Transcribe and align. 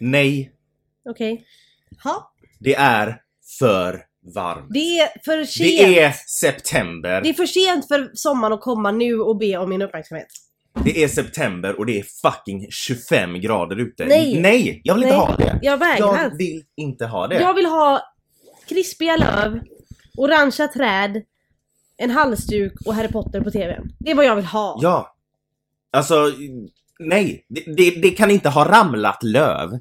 Nej, 0.00 0.52
Okej. 1.08 1.44
Ha. 2.04 2.32
det 2.58 2.74
är 2.74 3.20
för 3.58 4.02
varmt. 4.34 4.66
Det 4.70 4.98
är 4.98 5.08
för 5.24 5.44
sent. 5.44 5.68
Det 5.68 6.00
är 6.00 6.12
september. 6.12 7.22
Det 7.22 7.28
är 7.28 7.34
för 7.34 7.46
sent 7.46 7.88
för 7.88 8.10
sommaren 8.14 8.52
att 8.52 8.60
komma 8.60 8.90
nu 8.90 9.20
och 9.20 9.36
be 9.36 9.56
om 9.56 9.70
min 9.70 9.82
uppmärksamhet. 9.82 10.28
Det 10.84 11.04
är 11.04 11.08
september 11.08 11.78
och 11.78 11.86
det 11.86 11.98
är 11.98 12.02
fucking 12.22 12.66
25 12.70 13.40
grader 13.40 13.76
ute. 13.76 14.04
Nej. 14.04 14.40
Nej, 14.40 14.80
jag 14.84 14.94
vill 14.94 15.02
inte 15.02 15.16
Nej. 15.16 15.26
ha 15.26 15.36
det. 15.36 15.58
Jag 15.62 15.76
vägrar. 15.76 16.22
Jag 16.22 16.36
vill 16.36 16.64
inte 16.76 17.06
ha 17.06 17.26
det. 17.26 17.40
Jag 17.40 17.54
vill 17.54 17.66
ha 17.66 18.02
krispiga 18.68 19.16
löv, 19.16 19.60
orangea 20.16 20.68
träd, 20.68 21.22
en 21.96 22.10
halsduk 22.10 22.72
och 22.86 22.94
Harry 22.94 23.08
Potter 23.08 23.40
på 23.40 23.50
TVn. 23.50 23.92
Det 23.98 24.10
är 24.10 24.14
vad 24.14 24.24
jag 24.24 24.36
vill 24.36 24.44
ha. 24.44 24.78
Ja. 24.82 25.16
Alltså, 25.92 26.32
nej. 26.98 27.46
Det, 27.48 27.74
det, 27.76 27.90
det 27.90 28.10
kan 28.10 28.30
inte 28.30 28.48
ha 28.48 28.68
ramlat 28.68 29.22
löv 29.22 29.78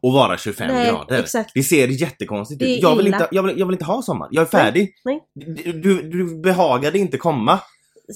och 0.00 0.12
vara 0.12 0.38
25 0.38 0.68
Nej, 0.68 0.90
grader. 0.90 1.22
exakt. 1.22 1.50
Det 1.54 1.62
ser 1.62 1.88
jättekonstigt 1.88 2.58
Det 2.60 2.66
är 2.66 2.76
ut. 2.76 2.82
Jag 2.82 2.96
vill, 2.96 3.06
illa. 3.06 3.16
inte, 3.16 3.28
jag, 3.32 3.42
vill, 3.42 3.58
jag 3.58 3.66
vill 3.66 3.74
inte 3.74 3.84
ha 3.84 4.02
sommar. 4.02 4.28
Jag 4.30 4.42
är 4.42 4.46
färdig. 4.46 4.94
Nej. 5.04 5.20
Du, 5.34 5.72
du, 5.72 6.02
du 6.02 6.40
behagade 6.40 6.98
inte 6.98 7.18
komma. 7.18 7.60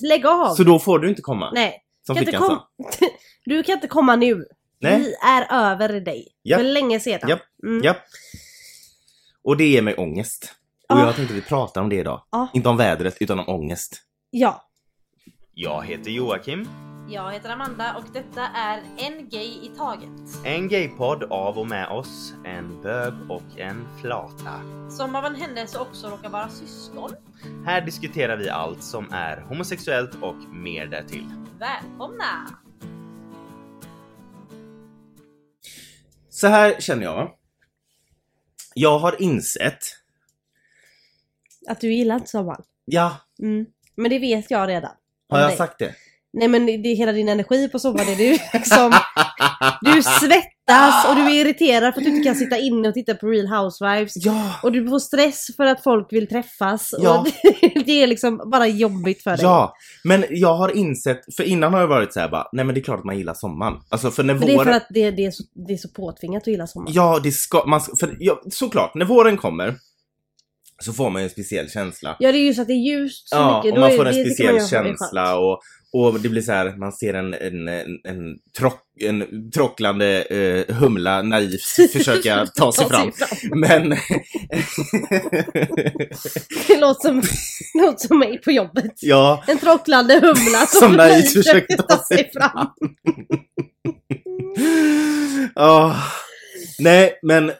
Lägg 0.02 0.26
av! 0.26 0.54
Så 0.54 0.62
då 0.64 0.78
får 0.78 0.98
du 0.98 1.08
inte 1.08 1.22
komma. 1.22 1.50
Nej. 1.54 1.82
som 2.06 2.16
Kan 2.16 2.24
inte 2.26 2.38
kom... 2.38 2.48
sa. 2.48 2.68
du 3.44 3.62
kan 3.62 3.74
inte 3.74 3.88
komma 3.88 4.16
nu. 4.16 4.44
Nej. 4.80 4.98
Vi 5.00 5.14
är 5.28 5.46
över 5.72 6.00
dig. 6.00 6.28
Japp. 6.44 6.60
För 6.60 6.64
länge 6.68 7.00
sedan. 7.00 7.28
Japp. 7.28 7.40
Mm. 7.66 7.80
Ja. 7.84 7.96
Och 9.44 9.56
det 9.56 9.64
ger 9.64 9.82
mig 9.82 9.94
ångest. 9.94 10.54
Och 10.88 10.96
Ah. 10.96 11.06
jag 11.06 11.16
tänkte 11.16 11.34
vi 11.34 11.40
pratar 11.42 11.80
om 11.80 11.88
det 11.88 11.96
idag. 11.96 12.22
Ah. 12.30 12.46
Inte 12.54 12.68
om 12.68 12.76
vädret, 12.76 13.16
utan 13.20 13.38
om 13.38 13.48
ångest. 13.48 14.02
ja. 14.30 14.68
Jag 15.54 15.86
heter 15.86 16.10
Joakim. 16.10 16.68
Jag 17.12 17.32
heter 17.32 17.50
Amanda 17.50 17.96
och 17.96 18.04
detta 18.12 18.40
är 18.48 18.82
En 18.98 19.28
Gay 19.28 19.46
i 19.66 19.70
Taget. 19.76 20.10
En 20.44 20.68
gaypodd 20.68 21.22
av 21.22 21.58
och 21.58 21.66
med 21.68 21.88
oss, 21.88 22.34
en 22.44 22.82
bög 22.82 23.14
och 23.30 23.58
en 23.58 23.88
flata. 24.00 24.60
Som 24.90 25.16
av 25.16 25.24
en 25.24 25.34
händelse 25.34 25.78
också 25.78 26.08
råkar 26.08 26.28
vara 26.28 26.48
syskon. 26.48 27.10
Här 27.66 27.80
diskuterar 27.80 28.36
vi 28.36 28.48
allt 28.48 28.82
som 28.84 29.12
är 29.12 29.40
homosexuellt 29.40 30.14
och 30.22 30.36
mer 30.36 30.86
därtill. 30.86 31.28
Välkomna! 31.58 32.48
Så 36.30 36.46
här 36.46 36.80
känner 36.80 37.02
jag. 37.02 37.30
Jag 38.74 38.98
har 38.98 39.22
insett, 39.22 39.78
Att 41.68 41.80
du 41.80 41.92
gillar 41.92 42.14
inte 42.14 42.28
sommaren. 42.30 42.62
ja, 42.84 43.16
Mm. 43.42 43.66
Men 43.94 44.10
det 44.10 44.18
vet 44.18 44.50
jag 44.50 44.68
redan. 44.68 44.90
har 45.28 45.38
jag 45.40 45.50
dig. 45.50 45.56
sagt 45.56 45.78
det? 45.78 45.94
Nej 46.32 46.48
men 46.48 46.66
det 46.66 46.72
är 46.72 46.96
hela 46.96 47.12
din 47.12 47.28
energi 47.28 47.68
på 47.68 47.78
sommaren. 47.78 48.08
Är 48.08 48.16
du 48.16 48.38
liksom... 48.52 48.92
Du 49.80 50.02
svettas 50.02 51.08
och 51.08 51.16
du 51.16 51.22
är 51.22 51.44
irriterad 51.44 51.94
för 51.94 52.00
att 52.00 52.04
du 52.06 52.10
inte 52.10 52.28
kan 52.28 52.34
sitta 52.34 52.58
inne 52.58 52.88
och 52.88 52.94
titta 52.94 53.14
på 53.14 53.26
Real 53.26 53.46
Housewives. 53.46 54.12
Ja! 54.16 54.54
Och 54.62 54.72
du 54.72 54.88
får 54.88 54.98
stress 54.98 55.46
för 55.56 55.64
att 55.64 55.82
folk 55.82 56.12
vill 56.12 56.28
träffas. 56.28 56.94
Ja. 56.98 57.18
Och 57.18 57.24
det, 57.24 57.84
det 57.86 58.02
är 58.02 58.06
liksom 58.06 58.50
bara 58.50 58.66
jobbigt 58.66 59.22
för 59.22 59.30
dig. 59.30 59.40
Ja, 59.42 59.74
men 60.04 60.24
jag 60.30 60.54
har 60.54 60.76
insett, 60.76 61.34
för 61.36 61.42
innan 61.42 61.72
har 61.72 61.80
jag 61.80 61.88
varit 61.88 62.12
så 62.12 62.20
här 62.20 62.28
bara, 62.28 62.48
nej 62.52 62.64
men 62.64 62.74
det 62.74 62.80
är 62.80 62.82
klart 62.82 62.98
att 62.98 63.04
man 63.04 63.18
gillar 63.18 63.34
sommaren. 63.34 63.74
Alltså 63.88 64.10
för 64.10 64.22
när 64.22 64.34
Men 64.34 64.46
det 64.46 64.52
är 64.52 64.56
våren... 64.56 64.66
för 64.66 64.76
att 64.76 64.86
det, 64.90 65.10
det, 65.10 65.26
är, 65.26 65.30
så, 65.30 65.42
det 65.66 65.72
är 65.72 65.76
så 65.76 65.88
påtvingat 65.88 66.42
att 66.42 66.46
gilla 66.46 66.66
sommaren. 66.66 66.94
Ja, 66.94 67.20
det 67.22 67.32
ska, 67.32 67.64
man 67.66 67.80
för 67.80 68.16
ja, 68.18 68.42
såklart, 68.50 68.94
när 68.94 69.06
våren 69.06 69.36
kommer 69.36 69.74
så 70.82 70.92
får 70.92 71.10
man 71.10 71.22
ju 71.22 71.24
en 71.24 71.30
speciell 71.30 71.70
känsla. 71.70 72.16
Ja 72.18 72.32
det 72.32 72.38
är 72.38 72.46
just 72.46 72.60
att 72.60 72.66
det 72.66 72.72
är 72.72 72.92
ljust 72.92 73.28
så 73.28 73.36
Ja, 73.36 73.56
mycket. 73.56 73.72
och 73.72 73.80
Då 73.80 73.88
man 73.88 73.96
får 73.96 74.06
en 74.06 74.14
speciell 74.26 74.68
känsla 74.68 75.38
och, 75.38 75.60
och 75.92 76.20
det 76.20 76.28
blir 76.28 76.42
så 76.42 76.52
här, 76.52 76.76
man 76.76 76.92
ser 76.92 77.14
en, 77.14 77.34
en, 77.34 77.68
en, 77.68 78.00
en, 78.04 78.38
trock, 78.58 78.82
en 79.00 79.50
trocklande 79.50 80.22
eh, 80.22 80.74
humla 80.74 81.22
naivt 81.22 81.62
försöka 81.92 82.46
ta 82.54 82.72
sig 82.72 82.88
fram. 82.88 83.12
Men... 83.54 83.88
Det 86.68 86.80
låter 86.80 87.08
som, 87.08 87.22
låter 87.74 88.06
som 88.06 88.18
mig 88.18 88.40
på 88.40 88.50
jobbet. 88.50 88.92
ja, 89.00 89.44
En 89.46 89.58
trocklande 89.58 90.14
humla 90.14 90.66
som, 90.68 90.80
Som 90.80 90.92
naivt 90.92 91.32
försöker 91.32 91.76
ta 91.76 92.04
sig 92.04 92.30
fram. 92.32 92.68
Ah, 95.54 95.94
nej, 96.78 97.18
men 97.22 97.52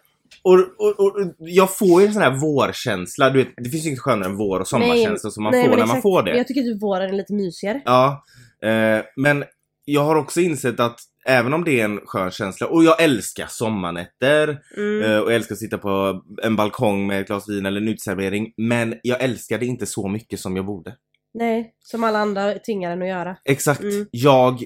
och, 0.42 0.54
och, 0.78 1.00
och, 1.00 1.34
jag 1.38 1.76
får 1.76 2.00
ju 2.00 2.06
en 2.06 2.12
sån 2.12 2.22
här 2.22 2.41
vårkänsla. 2.41 3.30
Du 3.30 3.38
vet, 3.38 3.48
det 3.56 3.70
finns 3.70 3.84
ju 3.84 3.88
inget 3.88 4.00
skönare 4.00 4.28
än 4.30 4.36
vår 4.36 4.60
och 4.60 4.69
sommarkänsla 4.69 5.30
som 5.30 5.42
man 5.42 5.53
Nej, 5.53 5.62
får 5.62 5.70
när 5.70 5.76
man 5.76 5.84
exakt. 5.84 6.03
får 6.03 6.22
det. 6.22 6.36
Jag 6.36 6.47
tycker 6.47 6.62
typ 6.62 6.82
våren 6.82 7.10
är 7.10 7.16
lite 7.16 7.34
mysigare. 7.34 7.82
Ja, 7.84 8.25
eh, 8.64 9.04
men 9.16 9.44
jag 9.84 10.04
har 10.04 10.16
också 10.16 10.41
insett 10.41 10.81
att 10.81 11.00
även 11.26 11.54
om 11.54 11.64
det 11.64 11.81
är 11.81 11.84
en 11.84 12.00
skön 12.04 12.31
känsla, 12.31 12.66
och 12.66 12.84
jag 12.84 13.02
älskar 13.02 13.47
sommarnätter, 13.48 14.58
Mm. 14.76 15.02
eh, 15.02 15.19
och 15.19 15.31
jag 15.31 15.36
älskar 15.36 15.54
att 15.54 15.58
sitta 15.58 15.78
på 15.78 16.22
en 16.42 16.56
balkong 16.56 17.06
med 17.06 17.20
ett 17.20 17.26
glas 17.26 17.48
vin 17.48 17.66
eller 17.66 17.81
en 17.81 17.88
uteservering, 17.88 18.52
men 18.56 18.94
jag 19.02 19.22
älskar 19.22 19.58
det 19.58 19.66
inte 19.66 19.86
så 19.86 20.08
mycket 20.08 20.41
som 20.41 20.56
jag 20.56 20.66
borde. 20.66 20.94
Nej, 21.34 21.75
som 21.81 22.04
alla 22.04 22.19
andra 22.19 22.54
tvingar 22.54 22.91
en 22.91 23.02
att 23.02 23.08
göra. 23.08 23.36
Exakt. 23.44 23.81
Mm. 23.82 24.06
Jag... 24.10 24.64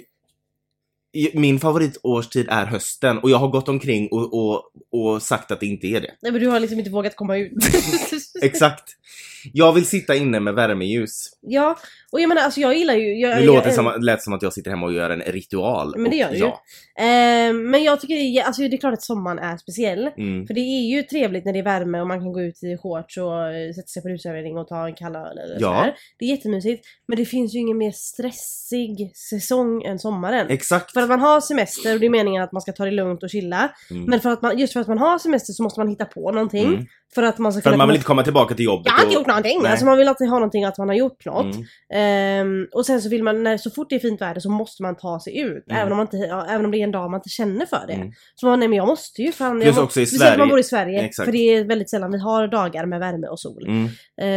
Min 1.34 1.60
favoritårstid 1.60 2.46
är 2.48 2.66
hösten 2.66 3.18
och 3.18 3.30
jag 3.30 3.38
har 3.38 3.48
gått 3.48 3.68
omkring 3.68 4.08
och, 4.08 4.34
och, 4.34 4.62
och 4.92 5.22
sagt 5.22 5.50
att 5.50 5.60
det 5.60 5.66
inte 5.66 5.86
är 5.86 6.00
det. 6.00 6.14
Nej 6.22 6.32
men 6.32 6.40
du 6.40 6.48
har 6.48 6.60
liksom 6.60 6.78
inte 6.78 6.90
vågat 6.90 7.16
komma 7.16 7.36
ut. 7.36 7.52
Exakt. 8.42 8.84
Jag 9.52 9.72
vill 9.72 9.86
sitta 9.86 10.14
inne 10.14 10.40
med 10.40 10.54
värmeljus. 10.54 11.30
ja, 11.40 11.78
och 12.12 12.20
jag 12.20 12.28
menar 12.28 12.42
alltså 12.42 12.60
jag 12.60 12.76
gillar 12.76 12.94
ju... 12.94 13.20
Jag, 13.20 13.38
Det 13.38 13.44
låter 13.46 13.66
jag, 13.66 13.74
som, 13.74 13.92
lät 14.00 14.22
som 14.22 14.32
att 14.32 14.42
jag 14.42 14.52
sitter 14.52 14.70
hemma 14.70 14.86
och 14.86 14.92
gör 14.92 15.10
en 15.10 15.20
ritual. 15.20 15.94
Men 15.98 16.10
det 16.10 16.16
gör 16.16 16.30
du 16.30 16.36
ju. 16.36 16.40
ja. 16.40 16.62
Eh, 16.98 17.52
men 17.52 17.84
jag 17.84 18.00
tycker 18.00 18.42
alltså 18.42 18.62
det 18.62 18.76
är 18.76 18.78
klart 18.78 18.92
att 18.94 19.02
sommaren 19.02 19.38
är 19.38 19.56
speciell. 19.56 20.10
Mm. 20.16 20.46
För 20.46 20.54
det 20.54 20.60
är 20.60 20.86
ju 20.96 21.02
trevligt 21.02 21.44
när 21.44 21.52
det 21.52 21.58
är 21.58 21.62
värme 21.62 22.00
och 22.00 22.06
man 22.06 22.20
kan 22.20 22.32
gå 22.32 22.40
ut 22.42 22.62
i 22.62 22.76
shorts 22.76 23.16
och 23.16 23.32
sätta 23.76 23.86
sig 23.86 24.02
på 24.02 24.08
en 24.08 24.14
uteservering 24.14 24.58
och 24.58 24.68
ta 24.68 24.86
en 24.86 24.94
kall 24.94 25.16
öl 25.16 25.38
eller 25.38 25.54
Ja. 25.60 25.78
sådär. 25.78 25.94
Det 26.18 26.24
är 26.24 26.28
jättemysigt. 26.28 26.86
Men 27.08 27.16
det 27.18 27.24
finns 27.24 27.54
ju 27.54 27.58
ingen 27.58 27.78
mer 27.78 27.92
stressig 27.92 29.12
säsong 29.16 29.82
än 29.82 29.98
sommaren. 29.98 30.46
Exakt. 30.50 30.92
För 30.92 31.00
att 31.00 31.08
man 31.08 31.20
har 31.20 31.40
semester 31.40 31.94
och 31.94 32.00
det 32.00 32.06
är 32.06 32.10
meningen 32.10 32.42
att 32.42 32.52
man 32.52 32.62
ska 32.62 32.72
ta 32.72 32.84
det 32.84 32.90
lugnt 32.90 33.22
och 33.22 33.30
chilla. 33.30 33.68
Mm. 33.90 34.04
Men 34.04 34.20
för 34.20 34.30
att 34.30 34.42
man, 34.42 34.58
just 34.58 34.72
för 34.72 34.80
att 34.80 34.88
man 34.88 34.98
har 34.98 35.18
semester 35.18 35.52
så 35.52 35.62
måste 35.62 35.80
man 35.80 35.88
hitta 35.88 36.04
på 36.04 36.32
någonting. 36.32 36.66
Mm. 36.66 36.86
För 37.14 37.22
att 37.22 37.38
man 37.38 37.52
ska 37.52 37.62
För 37.62 37.68
att 37.70 37.72
kunna 37.72 37.76
man 37.76 37.88
vill 37.88 37.96
inte 37.96 38.06
komma 38.06 38.22
tillbaka 38.22 38.54
till 38.54 38.64
jobbet 38.64 38.86
Jag 38.86 38.92
har 38.92 39.02
inte 39.02 39.14
gjort 39.14 39.26
någonting! 39.26 39.58
Nej. 39.62 39.70
Alltså 39.70 39.86
man 39.86 39.98
vill 39.98 40.08
alltid 40.08 40.28
ha 40.28 40.36
någonting 40.38 40.64
att 40.64 40.78
man 40.78 40.88
har 40.88 40.94
gjort 40.96 41.24
något. 41.24 41.54
Mm. 41.56 41.66
Ehm, 41.94 42.66
och 42.72 42.86
sen 42.86 43.02
så 43.02 43.08
vill 43.08 43.22
man, 43.22 43.42
när, 43.42 43.56
så 43.56 43.70
fort 43.70 43.86
det 43.90 43.94
är 43.94 43.98
fint 44.00 44.20
väder 44.20 44.40
så 44.40 44.50
måste 44.50 44.82
man 44.82 44.96
ta 44.96 45.20
sig 45.20 45.38
ut. 45.40 45.64
Mm. 45.70 45.80
Även, 45.82 45.92
om 45.92 45.96
man 45.96 46.04
inte, 46.06 46.16
ja, 46.16 46.46
även 46.50 46.64
om 46.64 46.70
det 46.70 46.78
är 46.78 46.84
en 46.84 46.90
dag 46.92 47.10
man 47.10 47.18
inte 47.18 47.28
känner 47.28 47.66
för 47.66 47.84
det. 47.86 47.92
Mm. 47.92 48.12
Så 48.34 48.46
man, 48.46 48.58
nej 48.60 48.68
men 48.68 48.76
jag 48.76 48.86
måste 48.86 49.22
ju 49.22 49.32
fan. 49.32 49.60
Plus 49.60 49.76
jag, 49.76 49.84
också 49.84 50.00
i 50.00 50.04
om 50.04 50.08
man 50.12 50.18
Sverige- 50.18 50.46
bor 50.46 50.58
i 50.58 50.62
Sverige. 50.62 51.02
Exakt. 51.02 51.24
För 51.24 51.32
det 51.32 51.38
är 51.38 51.64
väldigt 51.64 51.90
sällan 51.90 52.12
vi 52.12 52.18
har 52.18 52.48
dagar 52.48 52.86
med 52.86 53.00
värme 53.00 53.26
och 53.26 53.40
sol. 53.40 53.66
Mm. 53.66 53.84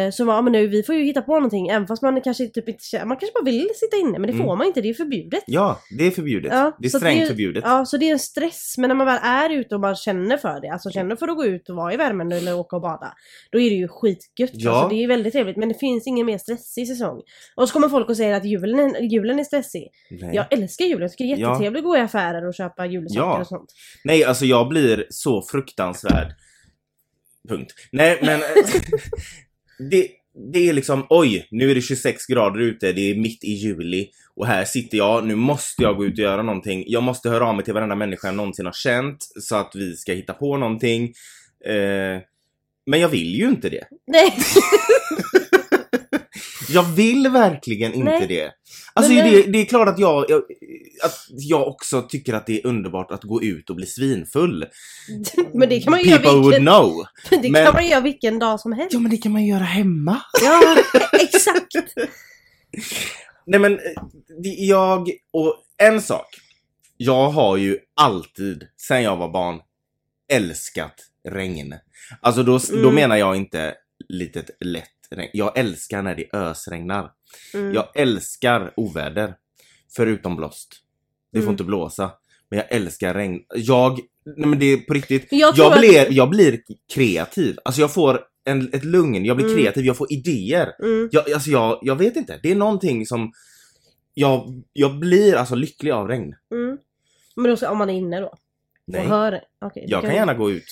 Eh, 0.08 0.12
så 0.12 0.24
ja, 0.24 0.42
men 0.42 0.52
nu, 0.54 0.68
vi 0.68 0.84
får 0.84 0.96
ju 0.96 1.04
hitta 1.04 1.22
på 1.22 1.34
någonting 1.34 1.68
även 1.68 1.88
fast 1.88 2.02
man 2.02 2.22
kanske 2.22 2.48
typ 2.48 2.70
inte 2.70 3.06
man 3.06 3.18
kanske 3.18 3.34
bara 3.40 3.46
vill 3.46 3.68
sitta 3.76 3.98
inne 3.98 4.20
men 4.20 4.22
det 4.22 4.34
Mm. 4.34 4.46
får 4.48 4.56
man 4.56 4.68
inte, 4.68 4.82
det 4.82 4.90
är 4.90 4.94
förbjudet. 4.94 5.44
Ja, 5.48 5.80
det 5.98 6.08
är 6.08 6.12
förbjudet. 6.12 6.52
Ja, 6.54 6.76
det 6.80 6.86
är 6.88 6.90
strängt 6.90 7.22
det- 7.22 7.28
förbjudet. 7.28 7.64
Ja, 7.68 7.86
så 7.86 7.98
det 7.98 8.06
är 8.10 8.12
en 8.12 8.20
stress. 8.20 8.76
Men 8.78 8.88
när 8.88 8.96
man 8.96 9.08
väl 9.08 9.20
är 9.24 9.50
ute 9.50 9.76
och 9.76 9.82
man 9.82 9.96
känner 9.96 10.38
för 10.38 10.62
det, 10.62 10.68
alltså 10.70 10.90
känner 10.90 11.16
för 11.16 11.28
att 11.28 11.36
gå 11.38 11.46
ut 11.46 11.70
och 11.70 11.76
vara 11.76 11.94
i 11.94 11.98
värmen 11.98 12.32
eller 12.32 12.59
åka 12.60 12.76
och 12.76 12.82
bada. 12.82 13.14
Då 13.52 13.60
är 13.60 13.70
det 13.70 13.76
ju 13.76 13.88
skitgött. 13.88 14.50
Ja. 14.54 14.72
Alltså, 14.72 14.96
det 14.96 15.04
är 15.04 15.08
väldigt 15.08 15.34
trevligt. 15.34 15.58
Men 15.58 15.70
det 15.70 15.76
finns 15.76 16.08
ingen 16.08 16.26
mer 16.26 16.38
stressig 16.38 16.88
säsong. 16.88 17.22
Och 17.56 17.68
så 17.70 17.74
kommer 17.74 17.90
folk 17.90 18.10
och 18.10 18.18
säger 18.18 18.34
att 18.36 18.46
julen, 18.46 19.10
julen 19.10 19.40
är 19.40 19.44
stressig. 19.44 19.88
Nej. 20.10 20.36
Jag 20.36 20.54
älskar 20.54 20.86
julen. 20.86 21.02
Jag 21.02 21.12
tycker 21.12 21.26
det 21.26 21.32
är 21.32 21.38
Ja. 21.38 21.50
jättetrevligt 21.52 21.80
att 21.80 21.86
gå 21.86 21.98
i 21.98 22.00
affärer 22.00 22.48
och 22.48 22.54
köpa 22.54 22.86
julsaker 22.86 23.20
Ja. 23.30 23.40
och 23.40 23.48
sånt. 23.48 23.74
Nej, 24.04 24.24
alltså 24.24 24.46
jag 24.46 24.68
blir 24.68 25.06
så 25.10 25.42
fruktansvärd. 25.42 26.34
Punkt. 27.50 27.74
Nej, 27.92 28.20
men... 28.22 28.40
det, 29.90 30.08
det 30.54 30.70
är 30.70 30.74
liksom, 30.74 31.06
oj, 31.10 31.48
nu 31.52 31.72
är 31.72 31.76
det 31.76 31.82
26 31.82 32.26
grader 32.26 32.60
ute, 32.60 32.92
det 32.94 33.02
är 33.12 33.16
mitt 33.16 33.44
i 33.44 33.52
juli. 33.52 34.10
Och 34.36 34.48
här 34.48 34.66
sitter 34.66 34.98
jag, 34.98 35.28
nu 35.28 35.36
måste 35.36 35.84
jag 35.84 35.98
gå 35.98 36.06
ut 36.06 36.14
och 36.14 36.24
göra 36.24 36.42
någonting. 36.44 36.84
Jag 36.88 37.04
måste 37.04 37.30
höra 37.30 37.48
av 37.48 37.56
mig 37.56 37.66
till 37.66 37.74
varenda 37.74 37.96
människa 37.96 38.28
jag 38.28 38.36
någonsin 38.36 38.66
har 38.66 38.74
känt. 38.74 39.18
Så 39.42 39.56
att 39.56 39.72
vi 39.76 39.96
ska 39.96 40.14
hitta 40.14 40.34
på 40.34 40.58
någonting. 40.58 41.04
Eh, 41.66 42.22
men 42.90 43.00
jag 43.00 43.10
vill 43.10 43.36
ju 43.36 43.50
inte 43.50 43.70
det. 43.70 43.88
Nej! 44.08 44.38
Jag 46.72 46.84
vill 46.84 47.30
verkligen 47.30 47.94
inte 47.94 48.12
Nej. 48.12 48.28
det. 48.28 48.52
Alltså 48.94 49.12
Men 49.14 49.32
det, 49.32 49.42
det 49.42 49.58
är 49.60 49.66
klart 49.66 49.88
att 49.88 50.00
jag, 50.00 50.26
jag, 50.30 50.38
att 51.04 51.16
jag 51.30 51.68
också 51.68 52.02
tycker 52.02 52.34
att 52.34 52.46
det 52.46 52.60
är 52.60 52.68
underbart 52.68 53.12
att 53.12 53.24
gå 53.24 53.44
ut 53.44 53.70
och 53.70 53.76
bli 53.76 53.86
svinfull. 53.86 54.66
men 55.54 55.70
det 55.70 55.80
kan 55.80 55.92
man 55.92 56.02
ju 56.02 56.10
göra 56.10 56.20
People 56.20 56.32
would 56.32 56.46
vilken, 56.46 56.66
know. 56.66 57.06
det 57.42 57.52
men- 57.52 57.66
kan 57.66 57.74
man 57.74 57.88
göra 57.88 58.02
vilken 58.02 58.40
dag 58.40 58.60
som 58.60 58.72
helst. 58.72 58.94
Ja 58.94 59.00
men 59.00 59.12
det 59.12 59.18
kan 59.18 59.32
man 59.32 59.46
göra 59.46 59.64
hemma. 59.64 60.22
Ja, 60.44 60.78
exakt! 61.14 61.74
Nej 63.46 63.60
men, 63.60 63.80
jag, 64.58 65.10
och 65.34 65.56
en 65.78 66.02
sak. 66.02 66.28
Jag 66.98 67.30
har 67.30 67.58
ju 67.58 67.78
alltid, 67.96 68.68
sen 68.88 69.04
jag 69.04 69.18
var 69.18 69.30
barn, 69.30 69.60
älskat 70.32 70.96
regn. 71.30 71.76
Alltså 72.22 72.44
då, 72.44 72.58
då 72.72 72.78
Mm. 72.80 72.96
menar 72.96 73.16
jag 73.18 73.36
inte 73.36 73.76
litet 74.10 74.50
lätt 74.60 74.86
regn. 75.12 75.30
Jag 75.34 75.58
älskar 75.58 76.02
när 76.02 76.16
det 76.16 76.34
ösregnar. 76.34 77.12
Mm. 77.54 77.74
Jag 77.74 77.86
älskar 77.96 78.74
oväder. 78.76 79.36
Förutom 79.96 80.36
blåst. 80.36 80.70
Det 81.32 81.38
får 81.40 81.44
Mm. 81.44 81.54
inte 81.54 81.64
blåsa. 81.64 82.12
Men 82.50 82.60
jag 82.60 82.72
älskar 82.72 83.14
regn. 83.14 83.40
Jag, 83.56 84.00
nej 84.38 84.48
men 84.48 84.60
det 84.60 84.66
är 84.66 84.78
på 84.78 84.94
riktigt. 84.94 85.28
Jag 85.32 85.40
Jag, 85.40 85.56
tror 85.56 85.74
att- 85.74 85.80
blir, 85.80 86.08
jag 86.14 86.30
blir 86.30 86.62
kreativ. 86.94 87.58
Alltså 87.66 87.82
jag 87.82 87.94
får 87.94 88.20
en, 88.44 88.74
ett 88.74 88.84
lugn, 88.84 89.26
jag 89.26 89.38
blir 89.38 89.46
Mm. 89.46 89.58
kreativ, 89.58 89.86
jag 89.86 89.98
får 89.98 90.14
idéer. 90.14 90.72
Mm. 90.84 91.10
Jag, 91.12 91.32
alltså 91.32 91.50
jag, 91.50 91.80
jag 91.82 91.96
vet 91.96 92.16
inte, 92.16 92.40
det 92.44 92.52
är 92.52 92.56
någonting 92.56 93.06
som 93.06 93.32
jag, 94.14 94.64
jag 94.74 95.00
blir 95.00 95.36
alltså 95.36 95.56
lycklig 95.56 95.92
av 95.92 96.08
regn. 96.08 96.36
Mm. 96.52 96.78
Men 97.36 97.56
då 97.62 97.68
om 97.68 97.78
man 97.78 97.90
är 97.90 97.94
inne 97.94 98.20
då? 98.20 98.34
Nej. 98.88 99.02
Och 99.02 99.08
hör? 99.08 99.42
Okej. 99.62 99.86
Jag 99.88 100.02
kan 100.02 100.16
gärna 100.16 100.34
gå 100.34 100.52
ut. 100.52 100.66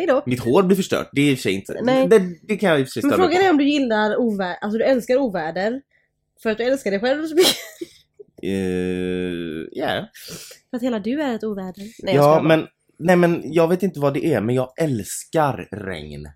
Hejdå. 0.00 0.22
Mitt 0.26 0.40
hår 0.40 0.62
blir 0.62 0.76
förstört, 0.76 1.08
det 1.12 1.20
är 1.20 1.30
i 1.30 1.34
och 1.34 1.38
för 1.38 1.42
sig 1.42 1.52
inte... 1.52 1.80
Nej. 1.82 2.08
Det, 2.08 2.22
det 2.42 2.56
kan 2.56 2.70
jag 2.70 2.80
i 2.80 2.82
och 2.82 2.86
för 2.86 3.00
sig 3.00 3.02
Men 3.08 3.18
frågan 3.18 3.36
på. 3.36 3.42
är 3.46 3.50
om 3.50 3.58
du 3.58 3.64
gillar 3.68 4.16
oväder, 4.16 4.56
alltså 4.60 4.78
du 4.78 4.84
älskar 4.84 5.16
oväder. 5.16 5.82
För 6.42 6.50
att 6.50 6.58
du 6.58 6.64
älskar 6.64 6.90
dig 6.90 7.00
själv 7.00 7.26
så 7.26 7.34
mycket. 7.34 7.56
Eh, 8.42 9.68
ja. 9.72 10.06
För 10.70 10.76
att 10.76 10.82
hela 10.82 10.98
du 10.98 11.22
är 11.22 11.34
ett 11.34 11.44
oväder. 11.44 11.84
Nej, 12.04 12.14
ja, 12.14 12.42
men... 12.42 12.66
Nej 13.02 13.16
men 13.16 13.42
jag 13.44 13.68
vet 13.68 13.82
inte 13.82 14.00
vad 14.00 14.14
det 14.14 14.26
är, 14.34 14.40
men 14.40 14.54
jag 14.54 14.72
älskar 14.76 15.68
regn. 15.70 16.28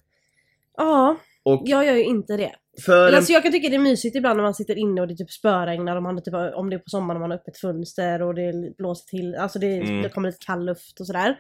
Ja, 0.77 1.17
Och 1.43 1.63
jag 1.67 1.87
gör 1.87 1.95
ju 1.95 2.05
inte 2.05 2.37
det. 2.37 2.53
för 2.85 3.09
en 3.09 3.15
Alltså 3.15 3.33
jag 3.33 3.43
kan 3.43 3.53
tycka 3.53 3.69
det 3.69 3.75
är 3.77 3.79
mysigt 3.79 4.17
ibland 4.17 4.37
när 4.37 4.43
man 4.45 4.55
sitter 4.55 4.79
inne 4.79 5.01
och 5.01 5.09
det 5.09 5.17
typ 5.17 5.31
spöregnar 5.31 5.97
om, 5.97 6.03
man 6.03 6.23
typ, 6.23 6.35
om 6.55 6.71
det 6.71 6.77
är 6.77 6.79
på 6.79 6.91
sommaren 6.91 7.17
och 7.17 7.21
man 7.21 7.31
har 7.31 7.39
öppet 7.39 7.59
fönster 7.59 8.23
och 8.23 8.35
det 8.35 8.77
blåser 8.79 9.07
till, 9.07 9.35
alltså 9.35 9.59
det, 9.59 9.67
Mm. 9.67 10.03
det 10.03 10.09
kommer 10.09 10.29
lite 10.29 10.47
kall 10.47 10.65
luft 10.65 11.01
och 11.01 11.07
sådär. 11.07 11.37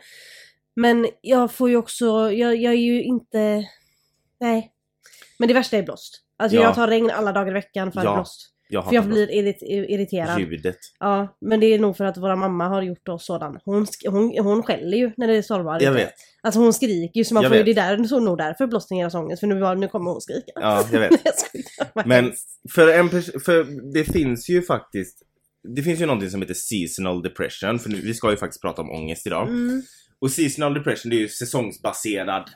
Men 0.76 1.06
jag 1.20 1.52
får 1.52 1.70
ju 1.70 1.76
också, 1.76 2.06
jag, 2.32 2.56
jag 2.56 2.72
är 2.72 2.78
ju 2.78 3.02
inte, 3.02 3.64
nej. 4.40 4.70
Men 5.38 5.48
det 5.48 5.54
värsta 5.54 5.76
är 5.76 5.82
blåst. 5.82 6.20
Alltså 6.38 6.56
Ja. 6.56 6.62
jag 6.62 6.74
tar 6.74 6.88
regn 6.88 7.10
alla 7.10 7.32
dagar 7.32 7.50
i 7.50 7.54
veckan 7.54 7.92
för 7.92 8.04
Ja, 8.04 8.10
är 8.10 8.14
blåst. 8.16 8.50
jag 8.68 8.84
För 8.84 8.94
jag 8.94 9.04
blir 9.06 9.26
irrit- 9.30 9.62
irriterad. 9.88 10.40
ljudet. 10.40 10.76
Ja, 11.00 11.36
men 11.40 11.60
det 11.60 11.66
är 11.66 11.78
nog 11.78 11.96
för 11.96 12.04
att 12.04 12.16
våra 12.16 12.36
mamma 12.36 12.68
har 12.68 12.82
gjort 12.82 13.08
oss 13.08 13.26
sådan. 13.26 13.58
Hon, 13.64 13.86
hon, 14.08 14.38
hon 14.38 14.62
skäller 14.62 14.96
ju 14.96 15.12
när 15.16 15.28
det 15.28 15.42
stormar 15.42 15.82
Jag 15.82 15.92
vet. 15.92 16.12
Alltså 16.42 16.60
hon 16.60 16.72
skriker 16.72 17.18
ju 17.20 17.24
så 17.24 17.34
man 17.34 17.42
Jag 17.42 17.50
får 17.50 17.56
ju, 17.58 17.62
det 17.64 17.70
är 17.80 17.96
där, 17.96 18.04
så 18.04 18.20
nog 18.20 18.38
därför 18.38 18.66
blåsningarnas 18.66 19.14
ångest. 19.14 19.40
För 19.40 19.46
nu, 19.46 19.74
nu 19.74 19.88
kommer 19.88 20.10
hon 20.10 20.20
skrika. 20.20 20.52
Ja, 20.54 20.84
jag 20.92 21.00
vet. 21.00 21.12
jag 21.94 22.06
Men 22.06 22.32
för 22.74 22.88
en 22.92 23.08
för 23.44 23.92
det 23.92 24.04
finns 24.04 24.48
ju 24.48 24.62
faktiskt 24.62 25.22
det 25.76 25.82
finns 25.82 26.00
ju 26.00 26.06
någonting 26.06 26.30
som 26.30 26.40
heter 26.42 26.54
seasonal 26.54 27.22
depression, 27.22 27.78
för 27.78 27.90
nu, 27.90 27.96
vi 28.00 28.14
ska 28.14 28.30
ju 28.30 28.36
faktiskt 28.36 28.62
prata 28.62 28.82
om 28.82 28.90
ångest 28.90 29.26
idag. 29.26 29.48
Mm, 29.48 29.82
Och 30.24 30.30
seasonal 30.30 30.74
depression 30.74 31.10
det 31.10 31.16
är 31.16 31.20
ju 31.20 31.28
säsongsbaserad 31.28 32.50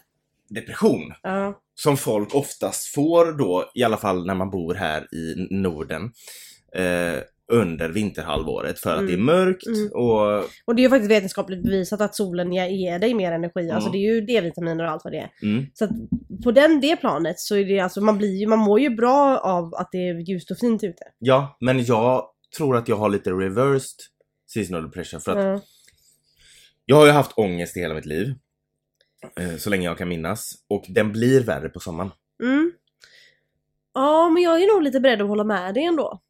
depression. 0.49 1.13
ja. 1.23 1.61
Som 1.75 1.97
folk 1.97 2.35
oftast 2.35 2.95
får 2.95 3.39
då, 3.39 3.71
i 3.75 3.83
alla 3.83 3.97
fall 3.97 4.27
när 4.27 4.35
man 4.35 4.51
bor 4.51 4.75
här 4.75 5.15
i 5.15 5.35
Norden. 5.51 6.03
Eh, 6.75 7.23
under 7.53 7.89
vinterhalvåret 7.89 8.79
för 8.79 8.91
att 8.91 8.99
Mm. 9.01 9.07
det 9.07 9.13
är 9.15 9.19
mörkt 9.19 9.67
Mm. 9.67 9.89
och... 9.93 10.45
Och 10.65 10.75
det 10.75 10.81
är 10.81 10.85
ju 10.85 10.89
faktiskt 10.91 11.11
vetenskapligt 11.11 11.63
bevisat 11.63 12.01
att 12.01 12.15
solen 12.15 12.53
ger, 12.53 12.99
dig 12.99 13.15
mer 13.15 13.33
energi. 13.33 13.71
Alltså 13.71 13.89
Mm. 13.89 13.93
det 13.93 13.99
är 13.99 14.15
ju 14.15 14.21
D-vitaminer 14.21 14.85
och 14.85 14.91
allt 14.91 15.05
vad 15.05 15.13
det 15.13 15.19
är. 15.19 15.31
Mm, 15.43 15.67
Så 15.75 15.85
att 15.85 15.91
på 16.45 16.53
den, 16.53 16.81
det 16.81 16.97
planet 16.97 17.39
så 17.39 17.57
är 17.57 17.65
det 17.65 17.81
alltså, 17.81 18.01
man 18.01 18.19
blir 18.19 18.37
ju, 18.41 18.47
man 18.47 18.59
mår 18.59 18.81
ju 18.81 18.91
bra 18.91 19.39
av 19.39 19.75
att 19.75 19.89
det 19.93 20.09
är 20.09 20.15
ljust 20.31 20.51
och 20.51 20.59
fint 20.59 20.85
ute. 20.85 21.03
ja, 21.19 21.57
men 21.61 21.85
jag 21.85 22.25
tror 22.57 22.77
att 22.77 22.89
jag 22.89 22.97
har 22.97 23.09
lite 23.09 23.31
reversed 23.31 23.97
seasonal 24.47 24.83
depression 24.83 25.21
för 25.21 25.37
att. 25.55 25.63
Jag 26.91 26.97
har 26.97 27.07
ju 27.07 27.13
haft 27.13 27.39
ångest 27.39 27.77
i 27.77 27.81
hela 27.81 27.95
mitt 27.95 28.07
liv. 28.07 28.35
Eh, 29.41 29.57
så 29.57 29.71
länge 29.71 29.85
jag 29.85 29.99
kan 29.99 30.09
minnas. 30.09 30.55
Och 30.69 30.85
den 30.89 31.13
blir 31.13 31.45
värre 31.45 31.69
på 31.69 31.81
sommaren. 31.81 32.11
Mm. 32.43 32.73
Ja, 33.95 34.29
men 34.29 34.43
jag 34.43 34.63
är 34.63 34.75
nog 34.75 34.83
lite 34.83 35.01
beredd 35.01 35.23
att 35.23 35.29
hålla 35.29 35.45
med 35.45 35.75
dig 35.75 35.85
ändå. 35.85 36.21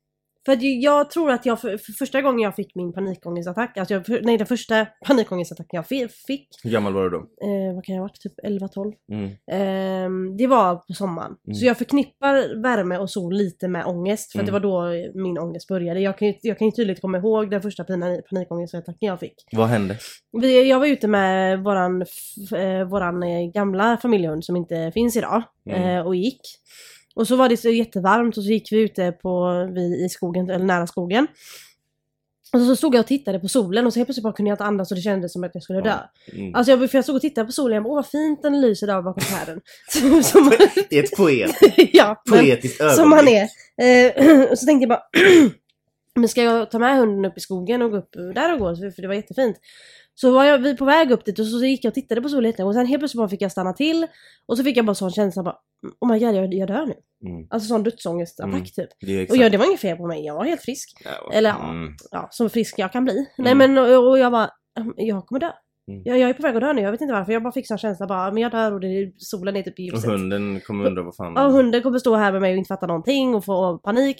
För 0.48 0.52
att 0.52 0.62
jag 0.62 1.10
tror 1.10 1.30
att 1.30 1.46
jag, 1.46 1.60
för, 1.60 1.76
för 1.78 1.92
första 1.92 2.22
gången 2.22 2.40
jag 2.40 2.54
fick 2.56 2.74
min 2.74 2.92
panikångestattack, 2.92 3.76
alltså 3.78 3.94
jag, 3.94 4.06
för- 4.06 4.20
nej 4.22 4.38
den 4.38 4.46
första 4.46 4.86
panikångestattacken 5.06 5.76
jag 5.78 5.86
fi- 5.86 6.08
fick, 6.26 6.48
Hur 6.62 6.70
gammal 6.70 6.92
var 6.92 7.02
du 7.04 7.10
då? 7.10 7.16
eh, 7.18 7.74
vad 7.74 7.84
kan 7.84 7.94
jag 7.94 8.02
ha 8.02 8.08
varit, 8.08 8.20
typ 8.20 8.32
11-12? 8.44 8.92
Mm. 9.12 9.30
Ehm, 9.52 10.36
det 10.36 10.46
var 10.46 10.76
på 10.76 10.92
sommaren. 10.92 11.34
Mm. 11.46 11.54
Så 11.54 11.64
jag 11.66 11.78
förknippar 11.78 12.62
värme 12.62 12.98
och 12.98 13.10
sol 13.10 13.34
lite 13.34 13.68
med 13.68 13.86
ångest, 13.86 14.32
för 14.32 14.38
att 14.38 14.46
det 14.46 14.50
Mm. 14.52 14.62
var 14.62 14.92
då 15.14 15.20
min 15.22 15.38
ångest 15.38 15.68
började. 15.68 16.00
Jag 16.00 16.18
kan 16.18 16.34
jag 16.42 16.58
kan 16.58 16.66
ju 16.68 16.72
tydligt 16.72 17.00
komma 17.00 17.18
ihåg 17.18 17.50
den 17.50 17.62
första 17.62 17.84
pani- 17.84 18.22
panikångestattacken 18.30 19.06
jag 19.06 19.20
fick. 19.20 19.34
Vad 19.52 19.68
hände? 19.68 19.96
Vi, 20.40 20.68
jag 20.70 20.78
var 20.78 20.86
ute 20.86 21.08
med 21.08 21.62
våran, 21.64 22.02
eh, 22.56 22.84
våran 22.88 23.22
eh, 23.22 23.50
gamla 23.54 23.96
familjehund 24.02 24.44
som 24.44 24.56
inte 24.56 24.90
finns 24.94 25.16
idag 25.16 25.42
Mm. 25.70 25.82
eh, 25.98 26.06
och 26.06 26.16
gick. 26.16 26.40
Och 27.18 27.26
så 27.28 27.36
var 27.36 27.48
det 27.48 27.56
så 27.56 27.68
jättevarmt 27.68 28.36
och 28.36 28.44
så 28.44 28.50
gick 28.50 28.72
vi 28.72 28.80
ute 28.80 29.12
på, 29.12 29.64
vi, 29.74 30.04
i 30.04 30.08
skogen, 30.08 30.50
eller 30.50 30.64
nära 30.64 30.86
skogen. 30.86 31.26
Och 32.52 32.60
så 32.60 32.76
stod 32.76 32.94
jag 32.94 33.00
och 33.00 33.06
tittade 33.06 33.38
på 33.38 33.48
solen 33.48 33.86
och 33.86 33.92
så 33.92 33.98
helt 33.98 34.06
plötsligt 34.06 34.22
bara 34.22 34.32
kunde 34.32 34.48
jag 34.48 34.54
inte 34.54 34.64
andas 34.64 34.90
och 34.90 34.96
det 34.96 35.02
kändes 35.02 35.32
som 35.32 35.44
att 35.44 35.50
jag 35.54 35.62
skulle 35.62 35.80
dö. 35.80 35.94
Mm. 36.32 36.54
Alltså 36.54 36.72
jag, 36.72 36.90
för 36.90 36.98
jag 36.98 37.04
stod 37.04 37.16
och 37.16 37.22
tittade 37.22 37.46
på 37.46 37.52
solen 37.52 37.72
och 37.72 37.76
jag 37.76 37.82
bara, 37.84 37.90
åh 37.90 37.94
vad 37.94 38.06
fint 38.06 38.42
den 38.42 38.60
lyser 38.60 38.86
där 38.86 39.02
bakom 39.02 39.22
träden. 39.22 39.60
Som, 40.22 40.52
Det 40.90 40.98
är 40.98 41.04
ett 41.04 41.16
poet, 41.16 41.50
ja, 41.92 42.22
poetiskt 42.30 42.80
ögonblick. 42.80 42.96
som 42.96 43.12
han 43.12 43.28
är. 43.28 43.48
Eh, 43.82 44.50
och 44.50 44.58
så 44.58 44.66
tänkte 44.66 44.82
jag 44.82 44.88
bara, 44.88 45.02
men 46.14 46.28
ska 46.28 46.42
jag 46.42 46.70
ta 46.70 46.78
med 46.78 46.98
hunden 46.98 47.24
upp 47.24 47.38
i 47.38 47.40
skogen 47.40 47.82
och 47.82 47.90
gå 47.90 47.96
upp 47.96 48.12
där 48.34 48.52
och 48.52 48.58
gå? 48.58 48.76
För 48.76 49.02
det 49.02 49.08
var 49.08 49.14
jättefint. 49.14 49.56
Så 50.14 50.30
var 50.30 50.44
jag 50.44 50.58
vi 50.58 50.76
på 50.76 50.84
väg 50.84 51.10
upp 51.10 51.24
dit 51.24 51.38
och 51.38 51.46
så 51.46 51.64
gick 51.64 51.84
jag 51.84 51.90
och 51.90 51.94
tittade 51.94 52.22
på 52.22 52.28
solen 52.28 52.54
och 52.58 52.74
sen 52.74 52.86
helt 52.86 53.00
plötsligt 53.00 53.18
bara 53.18 53.28
fick 53.28 53.42
jag 53.42 53.52
stanna 53.52 53.72
till. 53.72 54.06
Och 54.46 54.56
så 54.56 54.64
fick 54.64 54.76
jag 54.76 54.84
bara 54.84 54.94
sån 54.94 55.10
känsla 55.10 55.42
bara, 55.42 55.56
oh 56.00 56.12
my 56.12 56.18
god 56.18 56.34
jag, 56.34 56.54
jag 56.54 56.68
dör 56.68 56.86
nu. 56.86 56.94
Mm. 57.30 57.46
Alltså 57.50 57.68
sån 57.68 57.82
dödsångestattack 57.82 58.54
Mm. 58.54 58.64
typ. 58.64 58.88
Det 59.00 59.30
Och 59.30 59.36
jag, 59.36 59.52
det 59.52 59.58
var 59.58 59.66
inget 59.66 59.80
fel 59.80 59.96
på 59.96 60.06
mig, 60.06 60.24
jag 60.24 60.34
var 60.34 60.44
helt 60.44 60.60
frisk. 60.62 61.02
Ja, 61.04 61.32
Eller 61.32 61.50
ja, 61.50 61.70
mm. 61.70 61.94
ja 62.10 62.28
så 62.30 62.48
frisk 62.48 62.74
jag 62.78 62.92
kan 62.92 63.04
bli. 63.04 63.12
Mm. 63.14 63.26
Nej 63.38 63.54
men 63.54 63.78
och, 63.78 64.08
och 64.10 64.18
jag 64.18 64.32
bara, 64.32 64.50
jag 64.96 65.26
kommer 65.26 65.40
dö. 65.40 65.50
Mm. 65.90 66.02
Jag, 66.04 66.18
jag 66.18 66.30
är 66.30 66.34
på 66.34 66.42
väg 66.42 66.56
att 66.56 66.60
dö 66.62 66.72
nu, 66.72 66.82
jag 66.82 66.92
vet 66.92 67.00
inte 67.00 67.14
varför. 67.14 67.32
Jag 67.32 67.42
bara 67.42 67.52
fick 67.52 67.66
sån 67.68 67.78
känsla 67.78 68.06
bara, 68.06 68.32
men 68.32 68.42
jag 68.42 68.52
dör 68.52 68.72
och 68.72 68.80
det, 68.80 69.12
solen 69.16 69.56
är 69.56 69.62
typ 69.62 69.78
i 69.80 69.90
Och 69.90 69.94
ljuset. 69.94 70.10
hunden 70.10 70.60
kommer 70.66 70.86
undra 70.86 71.02
vad 71.02 71.16
fan... 71.16 71.32
Ja, 71.36 71.48
hunden 71.48 71.82
kommer 71.82 71.98
stå 71.98 72.16
här 72.16 72.32
med 72.32 72.40
mig 72.40 72.52
och 72.52 72.58
inte 72.58 72.68
fatta 72.68 72.86
någonting 72.86 73.34
och 73.34 73.44
få 73.44 73.78
panik. 73.78 74.16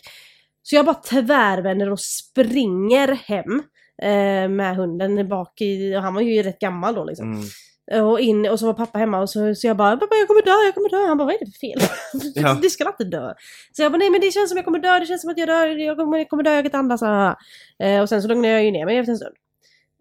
Så 0.62 0.76
jag 0.76 0.84
bara 0.84 0.94
tvärvänder 0.94 1.90
och 1.92 2.00
springer 2.00 3.08
hem 3.08 3.62
eh, 4.02 4.48
med 4.48 4.76
hunden 4.76 5.28
bak 5.28 5.60
i, 5.60 5.96
och 5.96 6.02
han 6.02 6.14
var 6.14 6.20
ju 6.20 6.42
rätt 6.42 6.58
gammal 6.58 6.94
då 6.94 7.04
liksom. 7.04 7.32
Mm. 7.32 7.44
Och 7.92 8.20
in 8.20 8.46
och 8.46 8.60
så 8.60 8.66
var 8.66 8.74
pappa 8.74 8.98
hemma 8.98 9.20
och 9.20 9.30
så, 9.30 9.54
så 9.54 9.66
jag 9.66 9.76
bara 9.76 9.96
pappa 9.96 10.14
jag 10.14 10.28
kommer 10.28 10.42
dö, 10.42 10.66
jag 10.66 10.74
kommer 10.74 10.88
dö. 10.88 11.08
Han 11.08 11.18
bara 11.18 11.24
vad 11.24 11.34
är 11.34 11.38
det 11.38 11.52
för 11.52 11.58
fel? 11.58 11.80
Ja. 12.34 12.58
du 12.62 12.70
ska 12.70 12.88
inte 12.88 13.04
dö. 13.04 13.34
Så 13.72 13.82
jag 13.82 13.92
bara 13.92 13.98
nej 13.98 14.10
men 14.10 14.20
det 14.20 14.30
känns 14.30 14.48
som 14.48 14.56
jag 14.56 14.64
kommer 14.64 14.78
dö, 14.78 14.98
det 14.98 15.06
känns 15.06 15.20
som 15.20 15.30
att 15.30 15.38
jag 15.38 15.48
dör, 15.48 15.66
jag 15.66 15.96
kommer, 15.96 16.18
jag 16.18 16.28
kommer 16.28 16.42
dö, 16.42 16.50
jag 16.50 16.62
kan 16.62 16.66
inte 16.66 16.78
andas. 16.78 17.02
Eh, 17.78 18.00
och 18.00 18.08
sen 18.08 18.22
så 18.22 18.28
lugnade 18.28 18.54
jag 18.54 18.64
ju 18.64 18.70
ner 18.70 18.86
mig 18.86 18.98
efter 18.98 19.12
en 19.12 19.18
stund. 19.18 19.34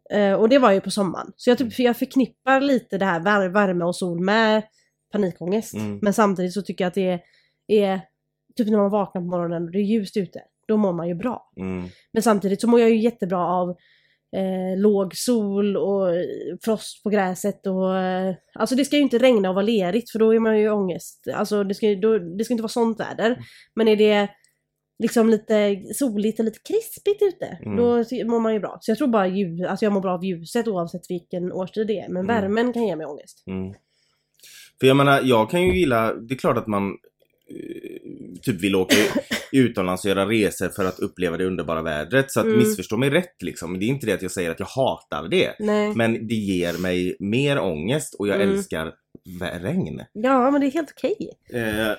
Eh, 0.09 0.33
och 0.33 0.49
det 0.49 0.59
var 0.59 0.71
ju 0.71 0.81
på 0.81 0.91
sommaren. 0.91 1.31
Så 1.37 1.49
jag, 1.49 1.57
typ, 1.57 1.79
jag 1.79 1.97
förknippar 1.97 2.61
lite 2.61 2.97
det 2.97 3.05
här 3.05 3.19
vär, 3.19 3.49
värme 3.49 3.85
och 3.85 3.95
sol 3.95 4.19
med 4.19 4.63
panikångest. 5.11 5.73
Mm. 5.73 5.99
Men 6.01 6.13
samtidigt 6.13 6.53
så 6.53 6.61
tycker 6.61 6.83
jag 6.83 6.87
att 6.87 6.93
det 6.93 7.09
är, 7.09 7.21
är 7.67 8.01
typ 8.55 8.67
när 8.67 8.77
man 8.77 8.89
vaknar 8.89 9.21
på 9.21 9.27
morgonen 9.27 9.63
och 9.63 9.71
det 9.71 9.77
är 9.77 9.83
ljust 9.83 10.17
ute. 10.17 10.41
Då 10.67 10.77
mår 10.77 10.93
man 10.93 11.07
ju 11.07 11.15
bra. 11.15 11.51
Mm. 11.57 11.89
Men 12.11 12.23
samtidigt 12.23 12.61
så 12.61 12.67
mår 12.67 12.79
jag 12.79 12.89
ju 12.89 12.97
jättebra 12.97 13.47
av 13.47 13.77
eh, 14.35 14.79
låg 14.79 15.15
sol 15.15 15.77
och 15.77 16.07
frost 16.61 17.03
på 17.03 17.09
gräset 17.09 17.67
och 17.67 17.97
eh, 17.97 18.35
alltså 18.53 18.75
det 18.75 18.85
ska 18.85 18.95
ju 18.95 19.01
inte 19.01 19.17
regna 19.17 19.49
och 19.49 19.55
vara 19.55 19.65
lerigt 19.65 20.11
för 20.11 20.19
då 20.19 20.35
är 20.35 20.39
man 20.39 20.59
ju 20.59 20.69
ångest. 20.69 21.27
Alltså 21.33 21.63
det 21.63 21.73
ska, 21.73 21.95
då, 21.95 22.17
det 22.19 22.43
ska 22.43 22.53
inte 22.53 22.61
vara 22.63 22.69
sånt 22.69 22.99
väder. 22.99 23.37
Men 23.75 23.87
är 23.87 23.95
det 23.95 24.29
liksom 25.03 25.29
lite 25.29 25.81
soligt 25.95 26.39
och 26.39 26.45
lite 26.45 26.59
krispigt 26.59 27.21
ute, 27.21 27.45
Mm. 27.65 27.75
då 27.77 27.85
mår 28.31 28.39
man 28.39 28.53
ju 28.53 28.59
bra. 28.59 28.77
Så 28.81 28.91
jag 28.91 28.97
tror 28.97 29.07
bara 29.07 29.27
ljus, 29.27 29.67
alltså 29.67 29.85
jag 29.85 29.93
mår 29.93 30.01
bra 30.01 30.13
av 30.13 30.25
ljuset 30.25 30.67
oavsett 30.67 31.09
vilken 31.11 31.51
årstid 31.51 31.87
det 31.87 31.99
är. 31.99 32.09
Men 32.09 32.23
Mm. 32.23 32.27
värmen 32.41 32.73
kan 32.73 32.87
ge 32.87 32.95
mig 32.95 33.05
ångest. 33.05 33.43
Mm. 33.47 33.73
För 34.79 34.87
jag 34.87 34.97
menar, 34.97 35.21
jag 35.23 35.49
kan 35.49 35.63
ju 35.63 35.77
gilla, 35.79 36.13
det 36.13 36.33
är 36.33 36.37
klart 36.37 36.57
att 36.57 36.67
man 36.67 36.89
eh, 37.49 38.06
typ 38.41 38.61
vill 38.61 38.75
åka 38.75 38.95
utomlands 39.51 40.05
och 40.05 40.09
göra 40.09 40.25
resor 40.29 40.69
för 40.69 40.85
att 40.85 40.99
uppleva 40.99 41.37
det 41.37 41.45
underbara 41.45 41.81
vädret. 41.81 42.31
Så 42.31 42.39
att 42.39 42.45
Mm. 42.45 42.57
missförstå 42.57 42.97
mig 42.97 43.09
rätt 43.09 43.41
liksom. 43.41 43.79
Det 43.79 43.85
är 43.85 43.87
inte 43.87 44.05
det 44.05 44.13
att 44.13 44.21
jag 44.21 44.31
säger 44.31 44.51
att 44.51 44.59
jag 44.59 44.67
hatar 44.67 45.27
det. 45.27 45.55
Nej. 45.59 45.93
Men 45.95 46.27
det 46.27 46.35
ger 46.35 46.73
mig 46.81 47.17
mer 47.19 47.59
ångest 47.59 48.15
och 48.19 48.27
jag 48.27 48.41
Mm. 48.41 48.49
älskar 48.55 48.93
regn. 49.61 50.01
Ja 50.13 50.51
men 50.51 50.61
det 50.61 50.67
är 50.67 50.71
helt 50.71 50.93
okej. 50.97 51.29
Eh, 51.53 51.93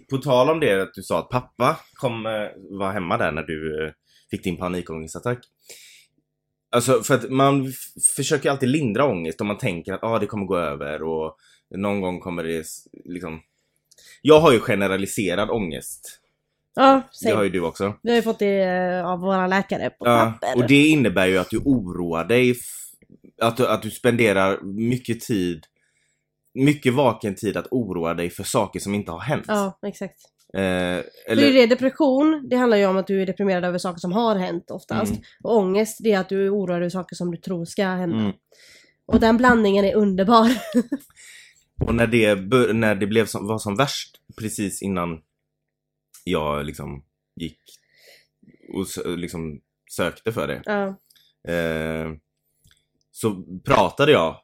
på 0.10 0.18
tal 0.18 0.50
om 0.50 0.60
det 0.60 0.82
att 0.82 0.94
du 0.94 1.02
sa 1.02 1.18
att 1.18 1.28
pappa 1.30 1.76
kom 1.94 2.26
eh, 2.26 2.32
vara 2.78 2.92
hemma 2.92 3.16
där 3.18 3.32
när 3.32 3.42
du 3.42 3.84
eh, 3.86 3.92
fick 4.30 4.44
din 4.44 4.56
panikångestattack. 4.56 5.38
Alltså 6.70 7.02
för 7.02 7.14
att 7.14 7.30
man 7.30 7.72
försöker 8.16 8.50
alltid 8.50 8.68
lindra 8.68 9.04
ångest 9.04 9.40
om 9.40 9.46
man 9.46 9.58
tänker 9.58 9.92
att 9.92 10.02
ah, 10.04 10.18
det 10.18 10.26
kommer 10.26 10.46
gå 10.46 10.58
över 10.58 11.02
och 11.02 11.36
någon 11.76 12.00
gång 12.00 12.20
kommer 12.20 12.44
det 12.44 12.64
liksom... 13.04 13.40
Jag 14.22 14.40
har 14.40 14.52
ju 14.52 14.60
generaliserad 14.60 15.50
ångest. 15.50 16.20
Ja, 16.74 17.02
Det 17.10 17.16
same. 17.16 17.34
har 17.34 17.42
ju 17.44 17.50
du 17.50 17.60
också. 17.60 17.94
Vi 18.02 18.10
har 18.10 18.16
ju 18.16 18.22
fått 18.22 18.38
det 18.38 18.62
eh, 18.62 19.06
av 19.06 19.20
våra 19.20 19.46
läkare 19.46 19.90
på 19.90 20.06
Ja, 20.06 20.38
papper. 20.40 20.56
och 20.62 20.68
det 20.68 20.86
innebär 20.86 21.26
ju 21.26 21.38
att 21.38 21.50
du 21.50 21.58
oroar 21.58 22.24
dig. 22.24 22.54
Att 23.42 23.56
du, 23.56 23.66
att 23.66 23.82
du 23.82 23.90
spenderar 23.90 24.60
mycket 24.62 25.20
tid, 25.20 25.64
mycket 26.54 26.94
vaken 26.94 27.34
tid 27.34 27.56
att 27.56 27.66
oroa 27.70 28.14
dig 28.14 28.30
för 28.30 28.42
saker 28.44 28.80
som 28.80 28.94
inte 28.94 29.10
har 29.12 29.20
hänt. 29.20 29.44
Ja, 29.48 29.78
exakt. 29.86 30.18
Eh, 30.54 30.60
För 30.60 31.04
eller, 31.28 31.52
det, 31.52 31.66
depression, 31.66 32.46
det 32.50 32.56
handlar 32.56 32.76
ju 32.76 32.86
om 32.86 32.96
att 32.96 33.06
du 33.06 33.22
är 33.22 33.26
deprimerad 33.26 33.64
över 33.64 33.78
saker 33.78 33.98
som 33.98 34.12
har 34.12 34.36
hänt 34.36 34.70
oftast. 34.70 35.10
Mm. 35.10 35.22
Och 35.44 35.56
ångest, 35.56 35.98
det 36.00 36.12
är 36.12 36.18
att 36.18 36.28
du 36.28 36.46
är 36.46 36.54
oroad 36.54 36.76
över 36.76 36.88
saker 36.88 37.16
som 37.16 37.30
du 37.30 37.36
tror 37.36 37.64
ska 37.64 37.84
hända. 37.86 38.18
Mm. 38.18 38.32
Och 39.06 39.20
den 39.20 39.36
blandningen 39.36 39.84
är 39.84 39.94
underbar. 39.94 40.48
Och 41.80 41.94
när 41.94 42.06
det, 42.06 42.34
när 42.72 42.94
det 42.94 43.06
blev 43.06 43.26
som, 43.26 43.46
var 43.46 43.58
som 43.58 43.76
värst 43.76 44.20
precis 44.38 44.82
innan 44.82 45.22
jag 46.24 46.66
liksom 46.66 47.04
gick 47.36 47.60
och 48.72 49.18
liksom 49.18 49.60
sökte 49.90 50.32
för 50.32 50.46
det. 50.46 50.62
ja. 50.64 50.96
Eh, 51.52 52.12
så 53.10 53.42
pratade 53.64 54.12
jag 54.12 54.36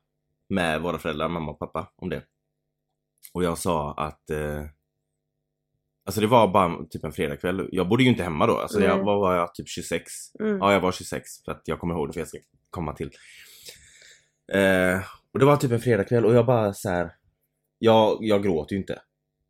med 0.48 0.82
våra 0.82 0.98
föräldrar, 0.98 1.28
mamma 1.28 1.52
och 1.52 1.58
pappa, 1.58 1.92
om 1.96 2.08
det. 2.08 2.22
Och 3.32 3.44
jag 3.44 3.58
sa 3.58 3.94
att 3.94 4.30
eh, 4.30 4.64
Alltså 6.04 6.20
det 6.20 6.26
var 6.26 6.48
bara 6.48 6.84
typ 6.90 7.04
en 7.04 7.12
fredagkväll. 7.12 7.68
Jag 7.72 7.88
bodde 7.88 8.02
ju 8.02 8.08
inte 8.08 8.22
hemma 8.22 8.46
då. 8.46 8.58
Alltså 8.58 8.80
jag 8.80 8.96
Nej. 8.96 9.04
var, 9.04 9.20
var 9.20 9.34
jag 9.34 9.54
typ 9.54 9.68
26. 9.68 10.12
Mm. 10.40 10.58
Ja, 10.58 10.72
jag 10.72 10.80
var 10.80 10.92
26 10.92 11.44
för 11.44 11.52
att 11.52 11.62
jag 11.64 11.80
kommer 11.80 11.94
ihåg 11.94 12.08
det 12.08 12.12
för 12.12 12.20
jag 12.20 12.28
ska 12.28 12.38
komma 12.70 12.92
till. 12.92 13.10
Eh, 14.52 15.00
och 15.32 15.38
det 15.38 15.44
var 15.44 15.56
typ 15.56 15.72
en 15.72 15.80
fredagkväll 15.80 16.24
och 16.24 16.34
jag 16.34 16.46
bara 16.46 16.74
så 16.74 16.88
här. 16.88 17.12
Jag, 17.84 18.18
jag 18.20 18.42
gråter 18.42 18.74
ju 18.74 18.80
inte. 18.80 18.94
Typ, 18.94 19.02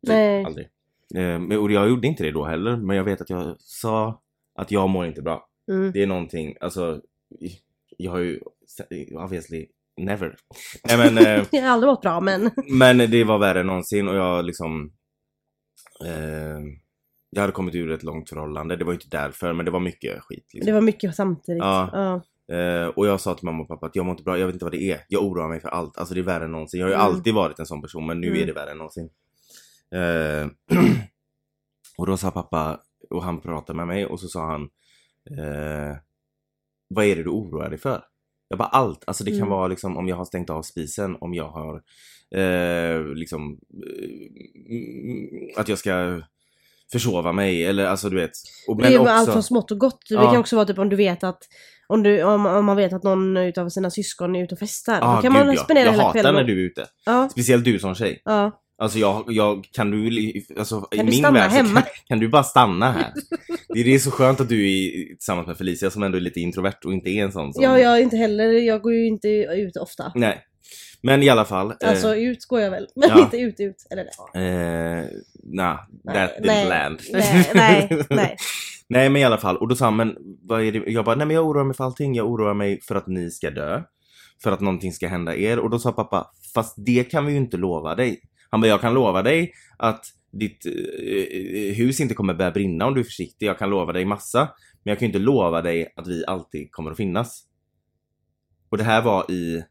Nej. 0.07 0.43
Aldrig. 0.45 0.67
Eh, 1.15 1.59
och 1.59 1.71
jag 1.71 1.89
gjorde 1.89 2.07
inte 2.07 2.23
det 2.23 2.31
då 2.31 2.45
heller. 2.45 2.77
Men 2.77 2.97
jag 2.97 3.03
vet 3.03 3.21
att 3.21 3.29
jag 3.29 3.55
sa 3.59 4.21
att 4.55 4.71
jag 4.71 4.89
mår 4.89 5.05
inte 5.05 5.21
bra. 5.21 5.49
Mm. 5.71 5.91
Det 5.91 6.03
är 6.03 6.07
någonting, 6.07 6.55
alltså. 6.61 7.01
Jag 7.97 8.11
har 8.11 8.19
ju 8.19 8.39
obviously 9.11 9.67
never. 9.97 10.35
Nej 10.83 10.97
men, 10.97 11.17
eh, 11.17 11.45
Jag 11.51 11.61
har 11.61 11.69
aldrig 11.69 11.89
mått 11.89 12.01
bra 12.01 12.21
men... 12.21 12.51
men 12.69 12.97
det 12.97 13.23
var 13.23 13.37
värre 13.37 13.59
än 13.59 13.67
någonsin 13.67 14.07
och 14.07 14.15
jag 14.15 14.45
liksom 14.45 14.93
eh, 16.05 16.59
Jag 17.29 17.41
hade 17.41 17.53
kommit 17.53 17.75
ur 17.75 17.91
ett 17.91 18.03
långt 18.03 18.29
förhållande, 18.29 18.75
det 18.75 18.85
var 18.85 18.91
ju 18.91 18.97
inte 18.97 19.17
därför 19.17 19.53
men 19.53 19.65
det 19.65 19.71
var 19.71 19.79
mycket 19.79 20.21
skit 20.21 20.53
liksom. 20.53 20.65
Det 20.65 20.73
var 20.73 20.81
mycket 20.81 21.15
samtidigt. 21.15 21.63
Ja. 21.63 21.89
Ja. 21.93 22.21
Eh, 22.53 22.87
och 22.87 23.07
jag 23.07 23.19
sa 23.21 23.33
till 23.35 23.45
mamma 23.45 23.61
och 23.61 23.67
pappa 23.67 23.85
att 23.85 23.95
jag 23.95 24.05
mår 24.05 24.11
inte 24.11 24.23
bra, 24.23 24.37
jag 24.39 24.45
vet 24.45 24.53
inte 24.55 24.65
vad 24.65 24.71
det 24.71 24.91
är. 24.91 24.99
Jag 25.07 25.23
oroar 25.23 25.47
mig 25.49 25.59
för 25.59 25.69
allt. 25.69 25.97
Alltså 25.97 26.13
det 26.13 26.19
är 26.19 26.23
värre 26.23 26.43
än 26.45 26.51
någonsin. 26.51 26.79
Jag 26.79 26.87
har 26.87 26.91
ju 26.91 26.95
Mm. 26.95 27.05
alltid 27.07 27.33
varit 27.33 27.59
en 27.59 27.65
sån 27.65 27.81
person 27.81 28.05
men 28.05 28.21
nu 28.21 28.27
Mm. 28.27 28.41
är 28.41 28.45
det 28.45 28.53
värre 28.53 28.71
än 28.71 28.77
någonsin. 28.77 29.09
Eh, 29.95 30.47
och 31.97 32.07
då 32.07 32.17
sa 32.17 32.31
pappa, 32.31 32.79
och 33.09 33.23
han 33.23 33.41
pratade 33.41 33.77
med 33.77 33.87
mig 33.87 34.05
och 34.05 34.19
så 34.19 34.27
sa 34.27 34.45
han 34.45 34.61
eh, 35.39 35.97
Vad 36.87 37.05
är 37.05 37.15
det 37.15 37.23
du 37.23 37.29
oroar 37.29 37.69
dig 37.69 37.79
för? 37.79 38.03
Jag 38.47 38.59
bara 38.59 38.67
allt. 38.69 39.03
Alltså 39.07 39.23
det 39.23 39.31
kan 39.31 39.37
Mm. 39.39 39.49
vara 39.49 39.67
liksom 39.67 39.97
om 39.97 40.07
jag 40.07 40.15
har 40.15 40.25
stängt 40.25 40.49
av 40.49 40.61
spisen, 40.61 41.17
om 41.19 41.33
jag 41.33 41.49
har 41.49 41.75
eh, 42.41 43.05
liksom 43.05 43.59
eh, 44.69 45.59
att 45.59 45.69
jag 45.69 45.77
ska 45.77 46.21
försova 46.93 47.31
mig 47.31 47.65
eller 47.65 47.85
alltså 47.85 48.09
du 48.09 48.15
vet. 48.15 48.31
Och, 48.67 48.81
Det 48.81 48.87
är 48.93 48.99
också, 48.99 49.11
allt 49.11 49.31
från 49.31 49.43
smått 49.43 49.71
och 49.71 49.77
gott. 49.79 49.99
Det 50.09 50.15
Ja. 50.15 50.31
kan 50.31 50.39
också 50.39 50.55
vara 50.55 50.65
typ 50.65 50.77
om 50.79 50.89
du 50.89 50.95
vet 50.95 51.23
att 51.23 51.39
om, 51.87 52.03
du, 52.03 52.23
om, 52.23 52.45
om 52.45 52.65
man 52.65 52.77
vet 52.77 52.93
att 52.93 53.03
någon 53.03 53.37
utav 53.37 53.69
sina 53.69 53.89
syskon 53.91 54.35
är 54.35 54.43
ute 54.43 54.55
och 54.55 54.59
festar. 54.59 54.99
ah, 55.01 55.15
då 55.15 55.21
kan 55.21 55.33
gud, 55.33 55.45
man 55.45 55.55
ja. 55.55 55.63
spendera 55.63 55.85
Jag 55.85 55.91
hela 55.91 56.03
hatar 56.03 56.13
kvällen. 56.19 56.33
när 56.35 56.41
och- 56.41 56.47
du 56.47 56.53
är 56.61 56.65
ute. 56.65 56.85
Ja, 57.05 57.29
Speciellt 57.31 57.65
du 57.65 57.79
som 57.79 57.95
tjej. 57.95 58.21
ja. 58.25 58.59
Alltså 58.81 58.99
jag, 58.99 59.23
jag 59.27 59.65
kan 59.71 59.91
du, 59.91 60.09
alltså 60.57 60.87
i 60.91 60.97
Kan 60.97 61.05
du 61.05 61.11
min 61.11 61.21
värld 61.23 61.51
hemma? 61.51 61.81
kan, 61.81 61.89
kan 62.07 62.19
du 62.19 62.27
bara 62.27 62.43
stanna 62.43 62.91
här. 62.91 63.13
Det 63.73 63.79
är, 63.79 63.83
det 63.83 63.95
är 63.95 63.99
så 63.99 64.11
skönt 64.11 64.41
att 64.41 64.49
du 64.49 64.71
är 64.71 65.07
tillsammans 65.07 65.47
med 65.47 65.57
Felicia 65.57 65.89
som 65.89 66.03
ändå 66.03 66.17
är 66.17 66.21
lite 66.21 66.39
introvert 66.39 66.77
och 66.85 66.93
inte 66.93 67.09
är 67.09 67.23
en 67.23 67.31
sån 67.31 67.53
som... 67.53 67.63
ja, 67.63 67.79
jag 67.79 67.97
är 67.97 68.01
inte 68.01 68.17
heller, 68.17 68.43
jag 68.51 68.81
går 68.81 68.93
ju 68.93 69.07
inte 69.07 69.27
ut 69.29 69.77
ofta. 69.77 70.11
Nej. 70.15 70.41
Men 71.01 71.23
i 71.23 71.29
alla 71.29 71.45
fall. 71.45 71.71
eh, 71.71 71.89
Alltså 71.89 72.15
ut 72.15 72.45
går 72.45 72.61
jag 72.61 72.71
väl, 72.71 72.87
men 72.95 73.09
ja. 73.09 73.19
inte 73.19 73.37
ut 73.37 73.59
ut. 73.59 73.87
Eller 73.91 74.05
ja. 74.33 74.39
Eh, 74.41 75.05
nah, 75.43 75.75
that 75.77 75.85
Nej, 76.05 76.41
nej, 76.43 76.69
land. 76.69 76.99
nej, 77.13 77.51
nej, 77.53 78.05
nej. 78.09 78.37
nej 78.89 79.09
men 79.09 79.21
i 79.21 79.25
alla 79.25 79.37
fall, 79.37 79.57
och 79.57 79.67
då 79.67 79.75
sa 79.75 79.85
han, 79.85 79.95
men 79.95 80.15
vad 80.41 80.61
är 80.63 80.71
det? 80.71 80.91
Jag 80.91 81.05
bara, 81.05 81.15
nej 81.15 81.27
men 81.27 81.35
jag 81.35 81.45
oroar 81.47 81.63
mig 81.63 81.75
för 81.75 81.83
allting. 81.83 82.15
Jag 82.15 82.27
oroar 82.31 82.53
mig 82.53 82.81
för 82.81 82.95
att 82.95 83.07
ni 83.07 83.31
ska 83.31 83.49
dö. 83.51 83.81
För 84.43 84.51
att 84.51 84.61
någonting 84.61 84.93
ska 84.93 85.07
hända 85.07 85.35
er. 85.35 85.59
Och 85.59 85.69
då 85.69 85.79
sa 85.79 85.91
pappa, 85.91 86.31
fast 86.53 86.73
det 86.85 87.03
kan 87.03 87.25
vi 87.25 87.31
ju 87.31 87.37
inte 87.37 87.57
lova 87.57 87.95
dig. 87.95 88.21
Han 88.49 88.61
bara, 88.61 88.67
jag 88.67 88.81
kan 88.81 88.93
lova 88.93 89.21
dig 89.21 89.53
att 89.77 90.05
ditt 90.31 90.65
eh, 90.65 91.75
hus 91.75 91.99
inte 91.99 92.13
kommer 92.15 92.33
börja 92.33 92.51
brinna 92.51 92.85
om 92.85 92.93
du 92.93 92.99
är 92.99 93.03
försiktig. 93.03 93.45
Jag 93.47 93.59
kan 93.59 93.69
lova 93.69 93.93
dig 93.93 94.05
massa. 94.05 94.39
Men 94.83 94.91
jag 94.91 94.99
kan 94.99 95.05
ju 95.05 95.09
inte 95.09 95.19
lova 95.19 95.61
dig 95.61 95.93
att 95.95 96.07
vi 96.07 96.23
alltid 96.27 96.71
kommer 96.71 96.91
att 96.91 96.97
finnas. 96.97 97.43
Och 98.69 98.77
det 98.77 98.83
här 98.83 99.01
var 99.01 99.31
i 99.31 99.63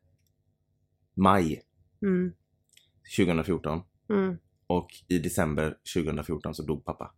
maj 1.14 1.62
Mm, 2.02 2.32
2014. 3.16 3.82
mm. 4.08 4.38
Och 4.66 4.88
i 5.08 5.18
december 5.18 5.78
2014 5.94 6.54
så 6.54 6.62
dog 6.62 6.84
pappa. 6.84 7.14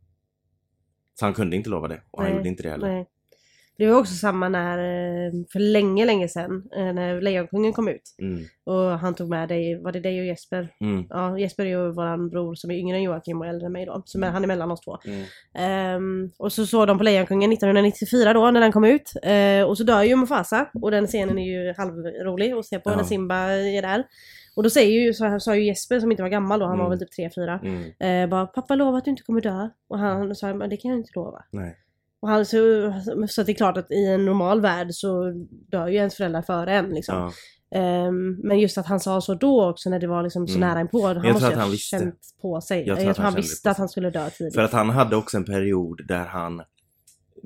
Så 1.14 1.24
han 1.24 1.34
kunde 1.34 1.56
inte 1.56 1.70
lova 1.70 1.88
det. 1.88 2.02
Och 2.10 2.22
han 2.22 2.28
Nej, 2.30 2.36
gjorde 2.36 2.48
inte 2.48 2.62
det 2.62 2.70
heller. 2.70 2.88
Nej. 2.88 3.10
Det 3.78 3.86
var 3.86 3.98
också 4.00 4.14
samma 4.14 4.48
när, 4.48 4.78
eh, 4.78 5.32
för 5.52 5.58
länge, 5.58 6.04
länge 6.04 6.28
sedan, 6.28 6.62
eh, 6.76 6.92
när 6.92 7.20
Lejonkungen 7.20 7.72
kom 7.72 7.88
ut. 7.88 8.14
Mm. 8.18 8.44
Och 8.64 8.98
han 8.98 9.14
tog 9.14 9.28
med 9.30 9.48
dig, 9.48 9.82
var 9.82 9.92
det 9.92 10.00
dig 10.00 10.20
och 10.20 10.26
Jesper? 10.26 10.68
Mm. 10.80 11.04
Ja, 11.10 11.38
Jesper 11.38 11.64
är 11.64 11.68
ju 11.68 11.92
våran 11.92 12.28
bror 12.28 12.54
som 12.54 12.70
är 12.70 12.74
yngre 12.74 12.96
än 12.96 13.02
Joakim 13.02 13.40
och 13.40 13.46
äldre 13.46 13.66
än 13.66 13.72
mig 13.72 13.86
då. 13.86 14.02
Så 14.04 14.18
men 14.18 14.32
han 14.32 14.42
är 14.42 14.48
mellan 14.48 14.70
oss 14.70 14.80
två. 14.80 14.98
Mm. 15.04 15.24
Ehm, 15.54 16.30
och 16.38 16.52
så 16.52 16.66
såg 16.66 16.86
de 16.86 16.98
på 16.98 17.04
Lejonkungen 17.04 17.52
1994 17.52 18.32
då 18.32 18.50
när 18.50 18.60
den 18.60 18.72
kom 18.72 18.84
ut. 18.84 19.12
Eh, 19.22 19.62
och 19.68 19.78
så 19.78 19.84
dör 19.84 20.02
ju 20.02 20.16
Mufasa 20.16 20.66
och 20.82 20.90
den 20.90 21.06
scenen 21.06 21.38
är 21.38 21.46
ju 21.46 21.74
halvrolig 21.76 22.52
att 22.52 22.66
se 22.66 22.78
på 22.78 22.90
Ja. 22.90 22.96
när 22.96 23.04
Simba 23.04 23.36
är 23.52 23.82
där. 23.82 24.04
Och 24.56 24.62
då 24.62 24.70
säger 24.70 25.00
ju, 25.00 25.14
så 25.14 25.40
sa 25.40 25.56
ju 25.56 25.64
Jesper 25.64 26.00
som 26.00 26.10
inte 26.10 26.22
var 26.22 26.30
gammal 26.30 26.60
då, 26.60 26.66
han 26.66 26.78
var 26.78 26.86
Mm. 26.86 26.98
väl 26.98 27.08
typ 27.08 27.16
3-4. 27.36 27.60
Mm. 27.64 28.24
Eh, 28.24 28.30
bara 28.30 28.46
pappa 28.46 28.74
lova 28.74 28.98
att 28.98 29.04
du 29.04 29.10
inte 29.10 29.22
kommer 29.22 29.40
dö. 29.40 29.68
Och 29.88 29.98
han 29.98 30.34
sa 30.34 30.54
men 30.54 30.70
det 30.70 30.76
kan 30.76 30.90
jag 30.90 31.00
inte 31.00 31.12
lova. 31.14 31.44
Nej. 31.50 31.76
Och 32.24 32.30
han, 32.30 32.46
så, 32.46 32.56
så 33.28 33.42
det 33.42 33.52
är 33.52 33.54
klart 33.54 33.76
att 33.76 33.90
i 33.90 34.06
en 34.06 34.24
normal 34.24 34.60
värld 34.60 34.86
så 34.90 35.32
dör 35.70 35.88
ju 35.88 35.96
ens 35.96 36.14
föräldrar 36.14 36.42
före 36.42 36.72
en 36.72 36.88
liksom. 36.88 37.14
Ja. 37.14 37.32
Ehm, 37.78 38.36
men 38.42 38.58
just 38.58 38.78
att 38.78 38.86
han 38.86 39.00
sa 39.00 39.20
så 39.20 39.34
då 39.34 39.68
också 39.70 39.90
när 39.90 39.98
det 39.98 40.06
var 40.06 40.22
liksom 40.22 40.48
så 40.48 40.56
Mm. 40.56 40.68
nära 40.68 40.80
inpå. 40.80 41.06
Han 41.06 41.20
tror 41.20 41.32
måste 41.32 41.50
ju 41.50 41.56
ha 41.56 41.76
känt 41.76 42.20
på 42.42 42.60
sig. 42.60 42.78
Jag 42.78 42.88
Jag 42.88 42.96
tror 42.96 43.04
tror, 43.04 43.10
att 43.10 43.16
han 43.16 43.24
han 43.26 43.34
visste 43.34 43.70
att 43.70 43.78
han 43.78 43.88
skulle 43.88 44.10
dö 44.10 44.30
tidigt. 44.30 44.54
För 44.54 44.62
att 44.62 44.72
han 44.72 44.90
hade 44.90 45.16
också 45.16 45.36
en 45.36 45.44
period 45.44 46.00
där 46.08 46.24
han 46.26 46.62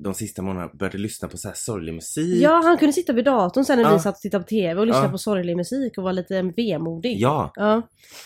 de 0.02 0.14
sista 0.14 0.42
månaderna 0.42 0.70
började 0.74 0.98
lyssna 0.98 1.28
på 1.28 1.36
så 1.36 1.48
här 1.48 1.54
sorglig 1.54 1.94
musik. 1.94 2.42
Ja, 2.42 2.60
han 2.64 2.78
kunde 2.78 2.92
sitta 2.92 3.12
vid 3.12 3.24
datorn 3.24 3.64
sen 3.64 3.78
när 3.78 3.84
Ja. 3.84 3.92
vi 3.92 3.98
satt 3.98 4.14
och 4.14 4.20
tittade 4.20 4.44
på 4.44 4.48
TV 4.48 4.80
och 4.80 4.86
lyssna 4.86 5.02
Ja. 5.04 5.08
på 5.10 5.18
sorglig 5.18 5.56
musik 5.56 5.98
och 5.98 6.02
vara 6.04 6.12
lite 6.12 6.42
vemodig. 6.56 7.16
Ja, 7.20 7.52
Ja. 7.54 7.82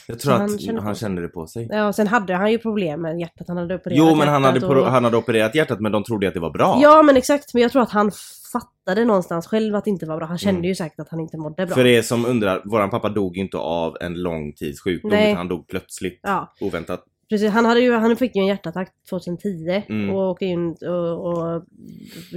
jag 0.08 0.18
tror 0.18 0.30
Så 0.30 0.34
att 0.34 0.40
han 0.40 0.48
han 0.50 0.58
kände 0.58 0.82
sig. 0.82 0.94
kände 0.94 1.22
det 1.22 1.28
på 1.28 1.46
sig. 1.46 1.68
ja, 1.70 1.88
och 1.88 1.94
sen 1.94 2.06
hade 2.06 2.34
han 2.34 2.52
ju 2.52 2.58
problem 2.58 3.02
med 3.02 3.20
hjärtat. 3.20 3.48
Han 3.48 3.56
hade 3.56 3.74
opererat 3.74 3.98
Jo 3.98 4.14
men 4.14 4.28
han 4.28 4.44
hade, 4.44 4.66
och... 4.66 4.86
han 4.90 5.04
hade 5.04 5.16
opererat 5.16 5.54
hjärtat 5.54 5.80
men 5.80 5.92
de 5.92 6.04
trodde 6.04 6.28
att 6.28 6.34
det 6.34 6.40
var 6.40 6.50
bra. 6.50 6.78
Ja, 6.82 7.02
men 7.02 7.16
exakt. 7.16 7.54
Men 7.54 7.62
jag 7.62 7.72
tror 7.72 7.82
att 7.82 7.90
han 7.90 8.10
fattade 8.52 9.04
någonstans 9.04 9.46
själv 9.46 9.74
att 9.76 9.84
det 9.84 9.90
inte 9.90 10.06
var 10.06 10.16
bra. 10.16 10.26
Han 10.26 10.38
kände 10.38 10.58
Mm. 10.58 10.68
ju 10.68 10.74
säkert 10.74 11.00
att 11.00 11.08
han 11.08 11.20
inte 11.20 11.36
mådde 11.38 11.66
bra. 11.66 11.74
För 11.74 11.86
er 11.86 12.02
som 12.02 12.24
undrar, 12.26 12.62
våran 12.64 12.90
pappa 12.90 13.08
dog 13.08 13.36
inte 13.36 13.56
av 13.56 13.96
en 14.00 14.14
lång 14.22 14.52
tids 14.52 14.80
sjukdom 14.80 15.10
Nej. 15.10 15.24
utan 15.26 15.36
han 15.36 15.48
dog 15.48 15.68
plötsligt, 15.68 16.20
Ja, 16.22 16.52
oväntat. 16.60 17.04
Precis. 17.32 17.50
Han, 17.50 17.64
hade 17.64 17.80
ju, 17.80 17.92
han 17.92 18.16
fick 18.16 18.36
ju 18.36 18.40
en 18.40 18.46
hjärtattack 18.46 18.92
2010 19.10 19.82
Mm. 19.88 20.10
och 20.10 20.30
åkte 20.30 20.44
in 20.44 20.70
och, 20.82 21.26
och 21.26 21.62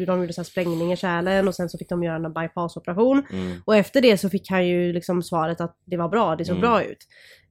de 0.06 0.20
gjorde 0.22 0.34
så 0.34 0.44
sprängning 0.44 0.94
i 0.94 0.98
kärlen 0.98 1.48
och 1.48 1.56
sen 1.56 1.70
så 1.70 1.78
fick 1.78 1.90
de 1.90 2.04
göra 2.04 2.16
en 2.16 2.34
bypassoperation. 2.34 3.24
Mm. 3.32 3.58
Och 3.66 3.76
efter 3.76 4.02
det 4.02 4.18
så 4.18 4.30
fick 4.30 4.50
han 4.50 4.68
ju 4.68 4.94
liksom 4.94 5.24
svaret 5.24 5.62
att 5.62 5.78
det 5.86 5.98
var 5.98 6.10
bra, 6.10 6.36
det 6.36 6.46
såg 6.46 6.58
Mm. 6.58 6.62
bra 6.70 6.84
ut. 6.84 6.98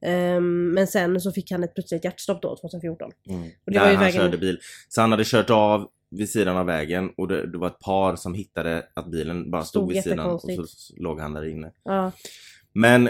Ehm, 0.01 0.73
men 0.73 0.87
sen 0.87 1.21
så 1.21 1.31
fick 1.31 1.51
han 1.51 1.63
ett 1.63 1.73
plötsligt 1.73 2.03
hjärtstopp 2.03 2.41
då 2.41 2.55
2014. 2.61 3.11
Mm. 3.29 3.41
Och 3.41 3.47
det 3.65 3.71
Där 3.73 3.79
var 3.79 3.87
ju 3.89 3.95
han 3.95 4.05
vägen- 4.05 4.21
körde 4.21 4.37
bil. 4.37 4.59
Så 4.89 5.01
han 5.01 5.11
hade 5.11 5.23
kört 5.25 5.49
av 5.49 5.87
vid 6.11 6.29
sidan 6.29 6.57
av 6.57 6.65
vägen 6.65 7.09
och 7.17 7.27
det, 7.27 7.51
det 7.51 7.57
var 7.57 7.67
ett 7.67 7.79
par 7.79 8.15
som 8.15 8.33
hittade 8.33 8.83
att 8.93 9.11
bilen 9.11 9.51
bara 9.51 9.63
stod, 9.63 9.81
Stod 9.83 9.93
vid 9.93 10.03
sidan 10.03 10.19
och 10.29 10.41
så 10.41 10.93
låg 10.97 11.19
han 11.19 11.33
där 11.33 11.49
inne. 11.49 11.71
Ja. 11.83 12.11
Men 12.73 13.09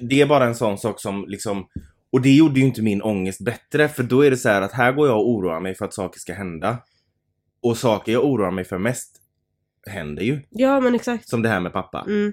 det 0.00 0.20
är 0.20 0.26
bara 0.26 0.44
en 0.44 0.54
sån 0.54 0.78
sak 0.78 1.00
som 1.00 1.24
liksom 1.28 1.66
och 2.10 2.22
det 2.22 2.36
gjorde 2.36 2.60
ju 2.60 2.66
inte 2.66 2.82
min 2.82 3.02
ångest 3.02 3.40
bättre 3.40 3.88
för 3.88 4.02
då 4.02 4.24
är 4.24 4.30
det 4.30 4.36
så 4.36 4.48
här 4.48 4.62
att 4.62 4.72
här 4.72 4.92
går 4.92 5.08
jag 5.08 5.16
och 5.16 5.30
oroar 5.30 5.60
mig 5.60 5.74
för 5.74 5.84
att 5.84 5.94
saker 5.94 6.20
ska 6.20 6.34
hända. 6.34 6.78
Och 7.60 7.78
saker 7.78 8.12
jag 8.12 8.24
oroar 8.24 8.50
mig 8.50 8.64
för 8.64 8.78
mest 8.78 9.22
händer 9.86 10.22
ju. 10.22 10.40
ja, 10.50 10.80
men 10.80 10.94
exakt. 10.94 11.28
Som 11.28 11.42
det 11.42 11.48
här 11.48 11.60
med 11.60 11.72
pappa. 11.72 12.04
Mm. 12.08 12.32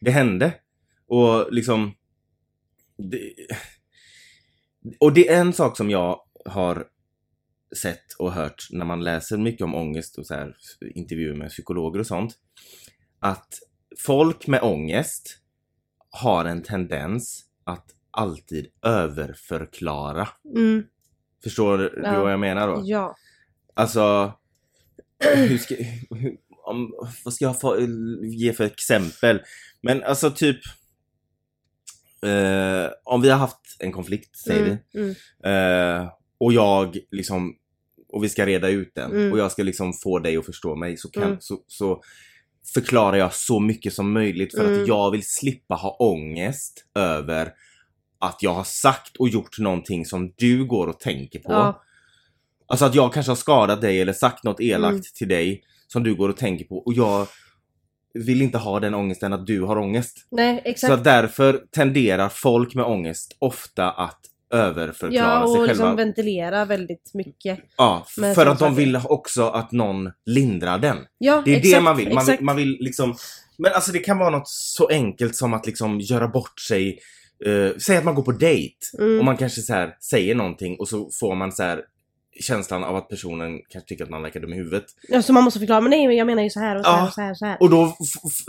Det 0.00 0.10
hände. 0.10 0.54
Och 1.06 1.52
liksom... 1.52 1.94
Det, 2.96 3.32
och 5.00 5.12
det 5.12 5.28
är 5.28 5.40
en 5.40 5.52
sak 5.52 5.76
som 5.76 5.90
jag 5.90 6.20
har 6.44 6.86
sett 7.76 8.12
och 8.18 8.32
hört 8.32 8.68
när 8.70 8.84
man 8.84 9.04
läser 9.04 9.38
mycket 9.38 9.64
om 9.64 9.74
ångest 9.74 10.18
och 10.18 10.26
så 10.26 10.34
här, 10.34 10.56
intervjuer 10.94 11.34
med 11.34 11.50
psykologer 11.50 12.00
och 12.00 12.06
sånt. 12.06 12.34
Att 13.18 13.58
folk 13.98 14.46
med 14.46 14.62
ångest 14.62 15.38
har 16.10 16.44
en 16.44 16.62
tendens 16.62 17.44
att 17.64 17.95
alltid 18.16 18.66
överförklara. 18.82 20.28
Mm. 20.56 20.84
Förstår 21.42 21.78
du 21.78 22.00
Ja. 22.04 22.20
vad 22.22 22.32
jag 22.32 22.40
menar 22.40 22.68
då? 22.68 22.82
Ja. 22.84 23.16
Alltså, 23.74 24.32
hur 25.34 25.58
ska, 25.58 25.74
hur, 26.10 26.36
om, 26.64 26.92
vad 27.24 27.34
ska 27.34 27.44
jag 27.44 27.60
få, 27.60 27.80
ge 28.22 28.52
för 28.52 28.64
exempel? 28.64 29.40
Men 29.82 30.02
alltså 30.02 30.30
typ, 30.30 30.58
eh, 32.22 32.90
om 33.04 33.22
vi 33.22 33.30
har 33.30 33.38
haft 33.38 33.76
en 33.78 33.92
konflikt 33.92 34.36
säger 34.36 34.62
Mm. 34.66 34.78
Mm. 34.94 35.14
vi, 35.42 35.50
eh, 36.02 36.08
och 36.38 36.52
jag 36.52 36.98
liksom 37.10 37.56
och 38.12 38.24
vi 38.24 38.28
ska 38.28 38.46
reda 38.46 38.68
ut 38.68 38.94
den 38.94 39.10
Mm. 39.12 39.32
och 39.32 39.38
jag 39.38 39.52
ska 39.52 39.62
liksom 39.62 39.92
få 39.92 40.18
dig 40.18 40.36
att 40.36 40.46
förstå 40.46 40.76
mig 40.76 40.96
så, 40.96 41.10
kan, 41.10 41.22
Mm. 41.22 41.36
så, 41.40 41.58
så 41.66 42.02
förklarar 42.74 43.16
jag 43.16 43.34
så 43.34 43.60
mycket 43.60 43.92
som 43.94 44.12
möjligt 44.12 44.54
för 44.56 44.64
Mm. 44.64 44.82
att 44.82 44.88
jag 44.88 45.10
vill 45.10 45.22
slippa 45.26 45.74
ha 45.74 45.96
ångest 45.96 46.84
över 46.94 47.52
att 48.26 48.42
jag 48.42 48.54
har 48.54 48.64
sagt 48.64 49.16
och 49.16 49.28
gjort 49.28 49.58
någonting 49.58 50.04
som 50.06 50.32
du 50.36 50.64
går 50.64 50.86
och 50.86 51.00
tänker 51.00 51.38
på. 51.38 51.52
Ja. 51.52 51.82
Alltså 52.68 52.84
att 52.84 52.94
jag 52.94 53.12
kanske 53.12 53.30
har 53.30 53.36
skadat 53.36 53.80
dig 53.80 54.00
eller 54.00 54.12
sagt 54.12 54.44
något 54.44 54.60
elakt 54.60 54.90
Mm. 54.92 55.02
till 55.18 55.28
dig 55.28 55.62
som 55.88 56.02
du 56.02 56.14
går 56.14 56.28
och 56.28 56.36
tänker 56.36 56.64
på 56.64 56.76
och 56.78 56.92
jag 56.94 57.26
vill 58.14 58.42
inte 58.42 58.58
ha 58.58 58.80
den 58.80 58.94
ångesten 58.94 59.32
att 59.32 59.46
du 59.46 59.60
har 59.62 59.78
ångest. 59.78 60.16
Nej, 60.30 60.60
Så 60.64 60.70
exakt. 60.70 60.92
att 60.92 61.04
därför 61.04 61.62
tenderar 61.74 62.28
folk 62.28 62.74
med 62.74 62.84
ångest 62.84 63.36
ofta 63.38 63.90
att 63.90 64.20
överförklara 64.50 65.26
Ja, 65.26 65.40
sig 65.40 65.42
och 65.50 65.56
själva. 65.56 65.66
liksom 65.66 65.96
ventilera 65.96 66.64
väldigt 66.64 67.10
mycket. 67.14 67.58
Ja, 67.76 68.06
för 68.34 68.46
att 68.46 68.58
de 68.58 68.74
vill 68.74 69.00
också 69.04 69.48
att 69.48 69.72
någon 69.72 70.10
lindrar 70.26 70.78
den. 70.78 70.96
Ja, 71.18 71.42
Det 71.44 71.52
är 71.52 71.56
exakt, 71.56 71.74
det 71.74 71.80
man 71.80 71.96
vill. 71.96 72.14
Man, 72.14 72.26
vill. 72.26 72.36
man 72.40 72.56
vill 72.56 72.76
liksom... 72.80 73.16
Men 73.58 73.72
alltså 73.72 73.92
det 73.92 73.98
kan 73.98 74.18
vara 74.18 74.30
något 74.30 74.48
så 74.48 74.88
enkelt 74.88 75.36
som 75.36 75.54
att 75.54 75.66
liksom 75.66 76.00
göra 76.00 76.28
bort 76.28 76.60
sig. 76.60 76.98
Uh, 77.46 77.70
säg 77.78 77.96
att 77.96 78.04
man 78.04 78.14
går 78.14 78.22
på 78.22 78.32
dejt 78.32 78.74
Mm. 78.98 79.18
och 79.18 79.24
man 79.24 79.36
kanske 79.36 79.60
så 79.60 79.72
här 79.72 79.96
säger 80.10 80.34
någonting 80.34 80.76
och 80.78 80.88
så 80.88 81.10
får 81.20 81.34
man 81.34 81.52
så 81.52 81.62
här 81.62 81.80
känslan 82.40 82.84
av 82.84 82.96
att 82.96 83.08
personen 83.08 83.60
kanske 83.68 83.88
tycker 83.88 84.04
att 84.04 84.10
man 84.10 84.22
verkar 84.22 84.40
dum 84.40 84.52
i 84.52 84.56
huvudet. 84.56 84.84
Ja, 85.08 85.22
så 85.22 85.32
man 85.32 85.44
måste 85.44 85.58
förklara, 85.58 85.80
men 85.80 85.90
nej 85.90 86.06
men 86.06 86.16
jag 86.16 86.26
menar 86.26 86.42
ju 86.42 86.50
så 86.50 86.60
här 86.60 86.76
och 86.78 86.84
så 86.84 86.90
Ja. 86.90 86.96
här 86.96 87.06
och 87.06 87.12
så 87.12 87.20
här. 87.20 87.30
Och 87.30 87.36
så 87.38 87.44
här. 87.46 87.56
Och 87.60 87.70
då 87.70 87.96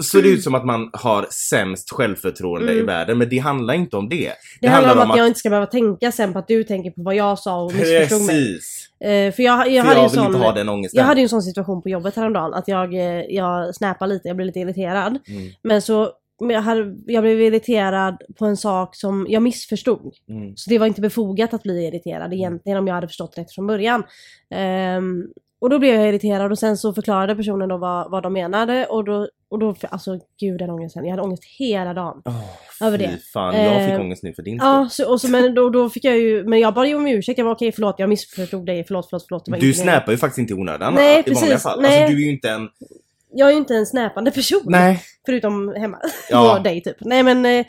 ser 0.04 0.22
det 0.22 0.30
ut 0.30 0.44
som 0.44 0.56
att 0.56 0.66
man 0.66 0.90
har 0.94 1.28
sämst 1.50 1.90
självförtroende 1.92 2.72
Mm. 2.72 2.84
i 2.84 2.86
världen, 2.86 3.18
men 3.18 3.30
det 3.30 3.38
handlar 3.38 3.74
inte 3.74 3.98
om 3.98 4.10
det. 4.10 4.34
det, 4.62 4.68
handlar 4.68 5.04
om 5.04 5.12
att, 5.12 5.18
jag 5.18 5.28
inte 5.28 5.40
ska 5.40 5.50
behöva 5.50 5.66
tänka 5.68 6.12
sen 6.12 6.34
på 6.34 6.40
att 6.40 6.48
du 6.48 6.64
tänker 6.64 6.92
på 6.92 7.02
vad 7.04 7.16
jag 7.16 7.40
sa 7.40 7.62
och 7.64 7.74
missförstod 7.74 8.22
mig. 8.22 8.60
Eh, 9.00 9.34
för 9.34 9.44
jag, 9.44 9.60
jag, 9.60 9.72
jag, 9.72 9.84
hade 9.84 9.96
en 10.00 10.02
vill 10.02 10.10
sån, 10.16 10.26
inte 10.26 10.38
ha 10.40 10.52
den 10.52 10.70
ångesten. 10.70 10.98
jag 11.00 11.06
hade 11.06 11.20
ju 11.20 11.24
en 11.24 11.30
sån 11.30 11.42
situation 11.42 11.82
på 11.82 11.90
jobbet 11.90 12.16
häromdagen 12.16 12.54
att 12.54 12.68
jag, 12.68 12.94
eh, 12.94 13.22
jag 13.30 13.76
snappade 13.76 14.14
lite, 14.14 14.28
jag 14.28 14.36
blev 14.38 14.46
lite 14.46 14.60
irriterad. 14.60 15.20
Mm, 15.28 15.50
Men 15.64 15.82
så 15.82 16.12
men 16.40 16.50
jag, 16.50 16.62
hade, 16.62 16.96
jag 17.06 17.24
blev 17.24 17.42
irriterad 17.42 18.22
på 18.40 18.46
en 18.46 18.58
sak 18.58 18.96
som 18.96 19.26
jag 19.30 19.44
missförstod. 19.44 20.14
mm, 20.30 20.56
Så 20.58 20.70
det 20.70 20.80
var 20.80 20.88
inte 20.88 21.02
befogat 21.02 21.54
att 21.54 21.64
bli 21.64 21.88
irriterad 21.88 22.34
egentligen 22.34 22.78
om 22.78 22.88
jag 22.88 22.96
hade 22.96 23.08
förstått 23.08 23.38
rätt 23.38 23.52
från 23.52 23.68
början. 23.68 24.04
Ehm, 24.50 25.28
och 25.60 25.70
då 25.70 25.80
blev 25.80 25.96
jag 25.96 26.10
irriterad 26.10 26.52
och 26.52 26.60
sen 26.60 26.78
så 26.78 26.94
förklarade 26.94 27.36
personen 27.36 27.70
då 27.70 27.78
vad, 27.78 28.12
vad 28.12 28.24
de 28.24 28.34
menade 28.34 28.86
och 28.86 29.04
då, 29.04 29.28
och 29.50 29.60
då, 29.60 29.76
alltså 29.90 30.20
gud 30.40 30.60
den 30.60 30.70
ångesten, 30.70 31.04
jag 31.06 31.12
hade 31.12 31.22
ångest 31.24 31.44
hela 31.60 31.94
dagen. 31.94 32.22
Åh, 32.26 32.88
Över 32.88 32.98
det. 32.98 33.18
fan, 33.34 33.56
jag 33.56 33.86
fick 33.86 33.94
Eh, 33.94 34.02
ångest 34.02 34.24
nu 34.24 34.34
för 34.34 34.44
din 34.44 34.60
skull. 34.60 34.68
Ja, 34.70 34.88
så, 34.92 35.12
och 35.12 35.22
så, 35.22 35.28
men 35.30 35.56
då, 35.56 35.70
då 35.70 35.90
fick 35.90 36.04
jag 36.04 36.18
ju, 36.18 36.44
men 36.44 36.60
jag 36.60 36.74
bad 36.74 36.88
ju 36.88 36.96
om 36.96 37.08
ursäkt, 37.08 37.38
jag 37.38 37.46
var 37.46 37.52
okej 37.56 37.72
förlåt 37.72 37.96
jag 37.98 38.10
missförstod 38.10 38.66
dig, 38.66 38.84
förlåt 38.88 39.10
förlåt 39.10 39.26
förlåt. 39.28 39.46
Du 39.46 39.52
inte 39.52 39.66
meningen." 39.66 39.74
snappar 39.84 40.12
ju 40.12 40.18
faktiskt 40.18 40.40
inte 40.40 40.54
i 40.54 40.56
onödan 40.58 40.94
Nej, 40.94 41.12
i 41.26 41.34
vanliga 41.34 41.40
precis. 41.50 41.64
fall. 41.64 41.82
Nej. 41.82 42.02
Alltså 42.02 42.16
du 42.16 42.22
är 42.22 42.26
ju 42.26 42.32
inte 42.32 42.50
en... 42.50 42.70
Jag 43.32 43.48
är 43.48 43.52
ju 43.52 43.58
inte 43.58 43.76
en 43.76 43.86
snäpande 43.86 44.32
person. 44.32 44.64
Nej. 44.66 45.04
Förutom 45.26 45.76
hemma. 45.78 46.00
Ja. 46.30 46.54
på 46.58 46.64
dig 46.64 46.82
typ. 46.82 46.98
Nej 47.00 47.24
men... 47.24 47.66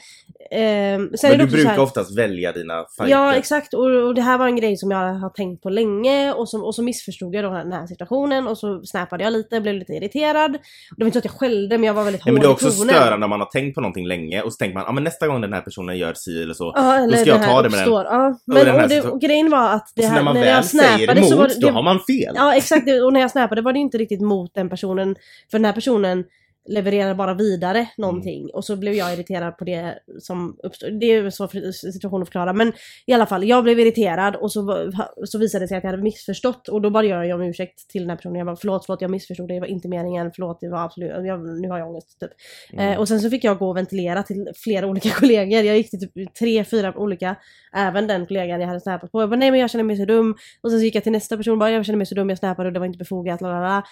Eh, 0.50 0.94
ehm, 0.94 1.10
Men 1.22 1.38
du 1.38 1.46
brukar 1.46 1.70
här, 1.70 1.80
oftast 1.80 2.18
välja 2.18 2.52
dina 2.52 2.84
fighter. 2.96 3.12
Ja 3.12 3.34
exakt 3.34 3.74
och, 3.74 3.84
och 3.84 4.14
det 4.14 4.22
här 4.22 4.38
var 4.38 4.46
en 4.46 4.56
grej 4.56 4.76
som 4.76 4.90
jag 4.90 5.14
har 5.14 5.30
tänkt 5.30 5.62
på 5.62 5.70
länge 5.70 6.32
och, 6.32 6.48
som, 6.48 6.64
och 6.64 6.74
så 6.74 6.82
missförstod 6.82 7.34
jag 7.34 7.44
då 7.44 7.50
den 7.50 7.72
här 7.72 7.86
situationen 7.86 8.46
och 8.46 8.58
så 8.58 8.82
snappade 8.84 9.24
jag 9.24 9.32
lite, 9.32 9.60
blev 9.60 9.74
lite 9.74 9.92
irriterad. 9.92 10.52
Det 10.52 11.04
var 11.04 11.06
inte 11.06 11.14
så 11.14 11.18
att 11.18 11.24
jag 11.24 11.40
skällde 11.40 11.78
men 11.78 11.86
jag 11.86 11.94
var 11.94 12.04
väldigt 12.04 12.22
hård 12.22 12.32
men 12.32 12.42
det 12.42 12.48
är 12.48 12.50
också 12.50 12.70
störande 12.70 13.16
när 13.16 13.28
man 13.28 13.40
har 13.40 13.46
tänkt 13.46 13.74
på 13.74 13.80
någonting 13.80 14.06
länge 14.06 14.42
och 14.42 14.52
så 14.52 14.56
tänker 14.56 14.74
man 14.74 14.86
ah, 14.86 14.92
men 14.92 15.04
nästa 15.04 15.26
gång 15.26 15.40
den 15.40 15.52
här 15.52 15.60
personen 15.60 15.98
gör 15.98 16.14
si 16.14 16.42
eller 16.42 16.54
så. 16.54 16.72
Ja, 16.76 16.94
eller 16.96 17.16
ska 17.16 17.30
jag 17.30 17.42
ta 17.42 17.62
det 17.62 17.68
med 17.68 17.78
den. 17.78 17.88
uppstår. 17.88 18.04
Ja, 18.04 18.38
den 18.46 18.54
men 18.54 18.66
här 18.66 18.82
och, 18.82 18.88
det, 18.88 19.02
och 19.02 19.20
grejen 19.20 19.50
var 19.50 19.70
att 19.70 19.92
det 19.94 20.02
och 20.02 20.08
här, 20.08 20.16
när 20.16 20.22
man 20.22 20.34
när 20.34 20.40
väl 20.40 20.50
jag 20.50 20.64
snappade 20.64 21.12
emot, 21.12 21.30
så 21.30 21.36
var 21.36 21.48
det, 21.48 21.60
då 21.60 21.70
har 21.70 21.82
man 21.82 22.00
fel. 22.00 22.34
Ja 22.36 22.54
exakt, 22.54 22.88
och 23.04 23.12
när 23.12 23.20
jag 23.20 23.30
snappade 23.30 23.62
var 23.62 23.72
det 23.72 23.78
inte 23.78 23.98
riktigt 23.98 24.20
mot 24.20 24.54
den 24.54 24.68
personen. 24.68 25.16
För 25.50 25.58
den 25.58 25.64
här 25.64 25.72
personen 25.72 26.24
levererade 26.68 27.14
bara 27.14 27.34
vidare 27.34 27.88
någonting 27.96 28.38
Mm. 28.40 28.50
och 28.54 28.64
så 28.64 28.76
blev 28.76 28.94
jag 28.94 29.12
irriterad 29.14 29.58
på 29.58 29.64
det 29.64 29.98
som 30.20 30.56
uppstod. 30.62 31.00
Det 31.00 31.06
är 31.06 31.24
en 31.24 31.32
svår 31.32 31.72
situation 31.72 32.22
att 32.22 32.28
förklara 32.28 32.52
men 32.52 32.72
i 33.06 33.12
alla 33.12 33.26
fall, 33.26 33.44
jag 33.44 33.64
blev 33.64 33.80
irriterad 33.80 34.36
och 34.36 34.52
så, 34.52 34.92
så 35.24 35.38
visade 35.38 35.64
det 35.64 35.68
sig 35.68 35.78
att 35.78 35.84
jag 35.84 35.90
hade 35.90 36.02
missförstått 36.02 36.68
och 36.68 36.82
då 36.82 36.90
bad 36.90 37.04
jag 37.04 37.34
om 37.34 37.42
ursäkt 37.42 37.88
till 37.90 38.02
den 38.02 38.10
här 38.10 38.16
personen. 38.16 38.36
Jag 38.36 38.46
bara 38.46 38.56
förlåt, 38.56 38.86
förlåt 38.86 39.00
jag 39.02 39.10
missförstod 39.10 39.48
det, 39.48 39.54
det 39.54 39.60
var 39.60 39.66
inte 39.66 39.88
meningen, 39.88 40.30
förlåt 40.34 40.58
det 40.60 40.68
var 40.68 40.84
absolut, 40.84 41.10
jag, 41.24 41.60
nu 41.60 41.68
har 41.68 41.78
jag 41.78 41.88
ångest 41.88 42.20
typ. 42.20 42.30
Mm. 42.72 42.92
Eh, 42.92 42.98
och 42.98 43.08
sen 43.08 43.20
så 43.20 43.30
fick 43.30 43.44
jag 43.44 43.58
gå 43.58 43.68
och 43.68 43.76
ventilera 43.76 44.22
till 44.22 44.48
flera 44.56 44.86
olika 44.86 45.10
kollegor. 45.20 45.62
Jag 45.64 45.76
gick 45.76 45.90
till 45.90 46.00
typ 46.00 46.34
tre, 46.34 46.64
fyra 46.64 46.92
olika. 46.96 47.36
Även 47.76 48.06
den 48.06 48.26
kollegan 48.26 48.60
jag 48.60 48.68
hade 48.68 48.80
snappat 48.80 49.12
på. 49.12 49.22
Jag 49.22 49.30
bara 49.30 49.36
nej 49.36 49.50
men 49.50 49.60
jag 49.60 49.70
känner 49.70 49.84
mig 49.84 49.96
så 49.96 50.04
dum. 50.04 50.34
Och 50.62 50.70
sen 50.70 50.80
så 50.80 50.84
gick 50.84 50.94
jag 50.94 51.02
till 51.02 51.12
nästa 51.12 51.36
person 51.36 51.52
och 51.52 51.58
bara 51.58 51.70
jag 51.70 51.84
känner 51.86 51.96
mig 51.96 52.06
så 52.06 52.14
dum, 52.14 52.28
jag 52.28 52.38
snappade 52.38 52.66
och 52.68 52.72
det 52.72 52.78
var 52.78 52.86
inte 52.86 52.98
befogat. 52.98 53.40
Lalala. 53.40 53.82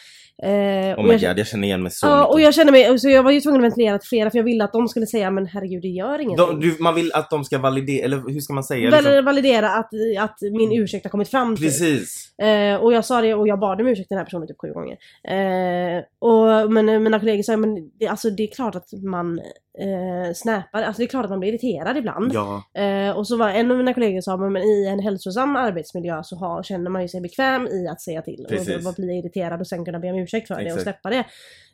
Eh, 0.42 0.50
Oh 0.50 0.94
och 0.94 1.04
my 1.04 1.12
jag, 1.12 1.20
god, 1.20 1.38
jag 1.38 1.46
känner 1.46 1.64
igen 1.68 1.82
mig 1.82 1.92
så 1.92 2.06
mycket. 2.06 2.30
och 2.30 2.40
jag 2.40 2.54
kände 2.66 2.88
mig, 2.90 2.98
så 2.98 3.08
jag 3.08 3.22
var 3.22 3.30
ju 3.30 3.40
tvungen 3.40 3.60
att 3.60 3.64
ventilera 3.64 3.98
till 3.98 4.08
flera 4.08 4.30
för 4.30 4.38
jag 4.38 4.44
ville 4.44 4.64
att 4.64 4.72
de 4.72 4.88
skulle 4.88 5.06
säga 5.06 5.30
men 5.30 5.46
herregud 5.46 5.82
det 5.82 5.88
gör 5.88 6.18
ingenting. 6.18 6.46
de, 6.46 6.60
du, 6.60 6.76
man 6.80 6.94
vill 6.94 7.12
att 7.14 7.30
de 7.30 7.44
ska 7.44 7.58
validera, 7.58 8.04
eller 8.04 8.16
hur 8.32 8.40
ska 8.40 8.54
man 8.54 8.64
säga? 8.64 8.90
Väl- 8.90 9.04
Liksom? 9.04 9.24
Validera 9.24 9.68
att, 9.70 9.90
att 10.18 10.38
min 10.42 10.72
ursäkt 10.82 11.04
har 11.04 11.10
kommit 11.10 11.28
fram. 11.28 11.56
typ. 11.56 11.64
Precis. 11.64 12.38
Eh, 12.42 12.76
och 12.76 12.92
jag 12.92 13.04
sa 13.04 13.20
det 13.20 13.34
och 13.34 13.48
jag 13.48 13.58
bad 13.60 13.80
om 13.80 13.86
ursäkt 13.86 14.08
till 14.08 14.14
den 14.14 14.18
här 14.18 14.24
personen 14.24 14.46
typ 14.48 14.56
sju 14.60 14.72
gånger. 14.72 14.96
Eh, 15.28 16.02
och, 16.18 16.72
men 16.72 16.88
eh, 16.88 16.98
mina 17.00 17.18
kollegor 17.18 17.42
sa 17.42 17.56
men 17.56 17.90
det, 17.98 18.06
alltså, 18.06 18.30
det 18.30 18.42
är 18.42 18.46
klart 18.54 18.74
att 18.74 18.92
man 18.92 19.38
eh, 19.78 20.34
snappar, 20.34 20.82
alltså 20.82 21.00
det 21.00 21.04
är 21.06 21.08
klart 21.08 21.24
att 21.24 21.30
man 21.30 21.40
blir 21.40 21.48
irriterad 21.50 21.96
ibland. 21.96 22.30
Ja. 22.34 22.62
Eh, 22.82 23.16
och 23.16 23.26
så 23.26 23.36
var 23.36 23.48
en 23.50 23.70
av 23.70 23.76
mina 23.76 23.94
kollegor 23.94 24.20
sa 24.20 24.36
men, 24.36 24.52
men 24.52 24.62
i 24.62 24.86
en 24.86 24.98
hälsosam 25.00 25.56
arbetsmiljö 25.56 26.22
så 26.24 26.36
har, 26.36 26.62
känner 26.62 26.90
man 26.90 27.02
ju 27.02 27.08
sig 27.08 27.20
bekväm 27.20 27.66
i 27.66 27.88
att 27.88 28.00
säga 28.00 28.22
till. 28.22 28.46
Precis. 28.48 28.76
Och 28.76 28.82
bara 28.82 28.94
bli 28.96 29.18
irriterad 29.18 29.60
och 29.60 29.66
sen 29.66 29.84
kunna 29.84 29.98
be 29.98 30.10
om 30.10 30.18
ursäkt 30.18 30.48
för 30.48 30.54
det 30.54 30.60
och 30.60 30.66
Exakt. 30.66 30.82
släppa 30.82 31.10
det. 31.10 31.24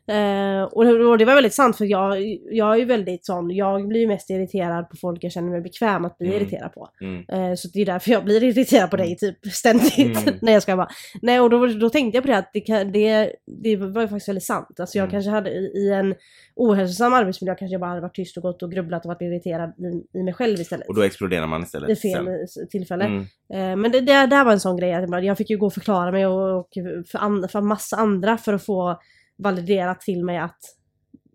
Eh, 0.07 0.63
och, 0.63 0.85
det- 0.85 1.05
och 1.05 1.17
det 1.17 1.25
var 1.25 1.33
väldigt 1.35 1.53
sant 1.53 1.77
för 1.77 1.85
jag, 1.85 2.21
jag 2.51 2.73
är 2.73 2.77
ju 2.77 2.85
väldigt 2.85 3.25
sån, 3.25 3.51
jag 3.55 3.87
blir 3.87 4.07
mest 4.07 4.29
irriterad 4.29 4.89
på 4.89 4.97
folk 4.97 5.23
jag 5.23 5.31
känner 5.31 5.49
mig 5.49 5.61
bekväm 5.61 6.05
att 6.05 6.17
bli 6.17 6.27
Mm. 6.27 6.41
irriterad 6.41 6.73
på. 6.73 6.89
Mm. 7.01 7.25
Eh, 7.51 7.55
Så 7.55 7.67
det 7.73 7.81
är 7.81 7.85
därför 7.85 8.11
jag 8.11 8.23
blir 8.23 8.43
irriterad 8.43 8.89
på 8.89 8.97
dig 8.97 9.15
typ 9.17 9.45
ständigt. 9.45 9.97
Mm. 9.97 10.23
Nej 10.41 10.53
jag 10.53 10.63
ska 10.63 10.75
bara. 10.75 10.87
Nej 11.21 11.39
och 11.39 11.49
då, 11.49 11.67
då 11.67 11.89
tänkte 11.89 12.17
jag 12.17 12.23
på 12.23 12.31
det 12.31 12.37
att 12.37 12.49
det, 12.53 12.59
kan, 12.59 12.91
det, 12.91 13.31
det 13.63 13.75
var 13.75 14.01
ju 14.01 14.07
faktiskt 14.07 14.27
väldigt 14.27 14.43
sant. 14.43 14.79
Alltså 14.79 14.97
jag 14.97 15.03
Mm. 15.03 15.11
kanske 15.11 15.29
hade 15.31 15.49
i, 15.49 15.63
i 15.75 15.89
en 15.93 16.15
ohälsosam 16.55 17.13
arbetsmiljö 17.13 17.55
kanske 17.55 17.73
jag 17.73 17.81
bara 17.81 17.89
hade 17.89 18.01
varit 18.01 18.15
tyst 18.15 18.37
och 18.37 18.43
gått 18.43 18.63
och 18.63 18.71
grubblat 18.71 19.05
och 19.05 19.09
varit 19.09 19.21
irriterad 19.21 19.69
i, 20.13 20.19
i 20.19 20.23
mig 20.23 20.33
själv 20.33 20.59
istället. 20.59 20.87
Och 20.87 20.95
då 20.95 21.01
exploderar 21.01 21.47
man 21.47 21.63
istället. 21.63 21.89
I 21.89 21.95
fel 21.95 22.25
sen. 22.25 22.43
s- 22.43 22.69
tillfälle. 22.71 23.05
Mm. 23.05 23.21
Eh, 23.53 23.75
Men 23.81 23.91
det, 23.91 23.99
det 24.01 24.25
där 24.25 24.45
var 24.45 24.51
en 24.51 24.59
sån 24.59 24.77
grej 24.77 24.93
att 24.93 25.23
jag 25.25 25.37
fick 25.37 25.49
ju 25.49 25.57
gå 25.57 25.65
och 25.65 25.73
förklara 25.73 26.11
mig 26.11 26.25
och, 26.27 26.59
och 26.59 26.69
för, 27.11 27.17
and, 27.19 27.51
för 27.51 27.61
massa 27.61 27.95
andra 27.97 28.37
för 28.37 28.53
att 28.53 28.65
få 28.65 28.99
validerat 29.37 30.01
till 30.01 30.25
mig 30.25 30.37
att 30.37 30.59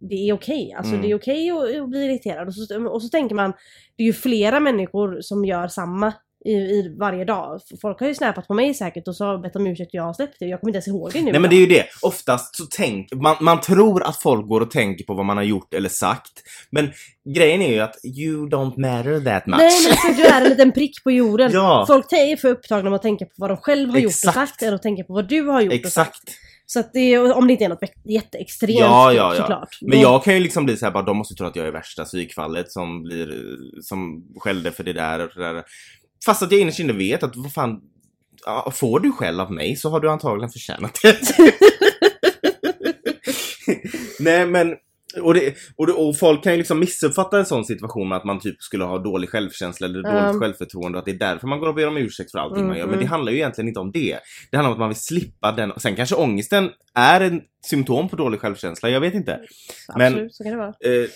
det 0.01 0.29
är 0.29 0.33
okej. 0.33 0.75
Alltså 0.77 0.93
Mm. 0.93 1.03
det 1.07 1.11
är 1.13 1.17
okej 1.17 1.51
att, 1.51 1.83
att 1.83 1.89
bli 1.91 2.05
irriterad. 2.05 2.49
Och 2.49 2.55
så, 2.55 2.89
och 2.89 3.03
så 3.03 3.09
tänker 3.09 3.35
man, 3.35 3.53
det 3.97 4.03
är 4.03 4.07
ju 4.07 4.13
flera 4.13 4.61
människor 4.61 5.19
som 5.21 5.45
gör 5.45 5.69
samma 5.69 6.13
i, 6.45 6.53
i 6.53 6.97
varje 7.01 7.25
dag. 7.25 7.61
Folk 7.83 8.01
har 8.01 8.07
ju 8.09 8.15
snappat 8.15 8.47
på 8.47 8.55
mig 8.55 8.75
säkert 8.75 9.09
och 9.09 9.17
så 9.17 9.39
bett 9.39 9.57
om 9.57 9.67
ursäkt 9.67 9.91
jag 9.95 10.03
har 10.03 10.13
släppt 10.13 10.37
det. 10.39 10.47
Jag 10.47 10.61
kommer 10.61 10.71
inte 10.71 10.77
ens 10.77 10.89
ihåg 10.89 11.11
det 11.13 11.23
nu. 11.23 11.33
Nej 11.33 11.41
men 11.41 11.51
det 11.51 11.57
är 11.57 11.61
ju 11.61 11.67
det. 11.67 11.85
Oftast 12.03 12.57
så 12.57 12.65
tänk, 12.71 13.13
man, 13.13 13.37
man 13.41 13.61
tror 13.61 14.03
att 14.03 14.17
folk 14.17 14.49
går 14.49 14.61
och 14.61 14.71
tänker 14.71 15.05
på 15.05 15.15
vad 15.15 15.27
man 15.27 15.37
har 15.37 15.45
gjort 15.45 15.75
eller 15.75 15.89
sagt. 15.89 16.33
Men 16.71 16.91
grejen 17.35 17.63
är 17.63 17.73
ju 17.73 17.81
att 17.81 17.95
you 18.19 18.49
don't 18.49 18.79
matter 18.81 19.21
that 19.25 19.47
much. 19.47 19.59
Nej 19.59 19.71
men 19.85 19.91
alltså, 19.93 20.23
du 20.23 20.29
är 20.29 20.43
en 20.43 20.49
liten 20.51 20.73
prick 20.73 21.05
på 21.05 21.11
jorden. 21.11 21.51
Ja. 21.53 21.85
Folk 21.87 22.13
är 22.13 22.37
för 22.37 22.49
upptagna 22.49 22.91
med 22.91 22.97
att 22.97 23.03
tänka 23.03 23.25
på 23.25 23.33
vad 23.37 23.51
de 23.51 23.57
själva 23.57 23.93
har 23.93 23.99
gjort 23.99 24.07
och 24.07 24.11
Exakt. 24.11 24.35
sagt 24.35 24.63
än 24.63 24.75
att 24.75 24.83
tänka 24.83 25.05
på 25.05 25.13
vad 25.13 25.29
du 25.29 25.43
har 25.43 25.61
gjort 25.61 25.85
och 25.87 25.93
sagt. 25.93 26.23
Så 26.71 26.81
att 26.81 26.93
det 26.93 27.19
om 27.19 27.47
det 27.47 27.53
inte 27.53 27.65
är 27.65 27.69
något 27.69 27.81
jätteextremt 28.05 28.79
Ja, 28.79 29.13
ja, 29.13 29.35
ja. 29.35 29.41
såklart. 29.41 29.79
Men 29.81 30.01
jag 30.01 30.25
kan 30.25 30.35
ju 30.35 30.41
liksom 30.41 30.65
bli 30.65 30.77
såhär 30.77 30.93
bara, 30.93 31.05
de 31.05 31.17
måste 31.17 31.35
tro 31.35 31.47
att 31.47 31.57
jag 31.57 31.67
är 31.67 31.73
värsta 31.73 32.05
psykfallet 32.05 32.73
som 32.73 33.03
blir, 33.03 33.59
som 33.83 34.25
skällde 34.39 34.73
för 34.73 34.85
det 34.85 34.93
där 34.93 35.21
och 35.21 35.31
det 35.35 35.41
där. 35.41 35.65
Fast 36.27 36.43
att 36.43 36.53
jag 36.53 36.61
innerst 36.61 36.81
inne 36.81 36.93
vet 36.93 37.23
att 37.23 37.37
vad 37.37 37.53
fan, 37.53 37.81
får 38.73 39.01
du 39.01 39.13
skäll 39.13 39.41
av 39.41 39.53
mig 39.53 39.77
så 39.77 39.91
har 39.91 40.01
du 40.01 40.11
antagligen 40.11 40.51
förtjänat 40.51 40.99
det. 41.03 41.19
Nej 44.21 44.47
men, 44.47 44.77
och, 45.23 45.35
det, 45.35 45.55
och, 45.77 45.87
det, 45.87 45.93
och 45.93 46.19
folk 46.19 46.43
kan 46.45 46.53
ju 46.53 46.59
liksom 46.59 46.79
missuppfatta 46.79 47.39
en 47.39 47.47
sån 47.47 47.65
situation 47.65 48.09
med 48.09 48.17
att 48.19 48.25
man 48.25 48.41
typ 48.41 48.63
skulle 48.63 48.85
ha 48.85 48.99
dålig 48.99 49.31
självkänsla 49.31 49.87
eller 49.87 50.03
dåligt 50.03 50.41
självförtroende 50.41 50.99
och 50.99 51.01
att 51.01 51.05
det 51.05 51.11
är 51.11 51.19
därför 51.19 51.47
man 51.47 51.61
går 51.61 51.69
och 51.69 51.75
ber 51.75 51.89
om 51.89 51.97
ursäkt 51.97 52.31
för 52.31 52.39
allting 52.39 52.57
Mm, 52.59 52.69
man 52.69 52.79
gör. 52.79 52.85
Men 52.87 52.95
mm. 52.95 53.05
det 53.05 53.11
handlar 53.11 53.33
ju 53.33 53.39
egentligen 53.39 53.69
inte 53.69 53.81
om 53.81 53.93
det. 53.93 54.19
Det 54.51 54.57
handlar 54.57 54.69
om 54.71 54.73
att 54.73 54.79
man 54.79 54.89
vill 54.89 54.97
slippa 55.01 55.53
den. 55.53 55.73
Sen 55.77 55.97
kanske 55.97 56.15
ångesten 56.15 56.71
är 56.95 57.21
en 57.21 57.41
symptom 57.67 58.09
på 58.09 58.17
dålig 58.17 58.41
självkänsla, 58.41 58.91
jag 58.91 59.01
vet 59.01 59.15
inte. 59.15 59.41
men- 59.97 60.07
Absolut, 60.13 60.35
så 60.35 60.45
kan 60.45 60.53
det 60.53 60.59
vara. 60.59 60.69
Eh, 60.69 61.09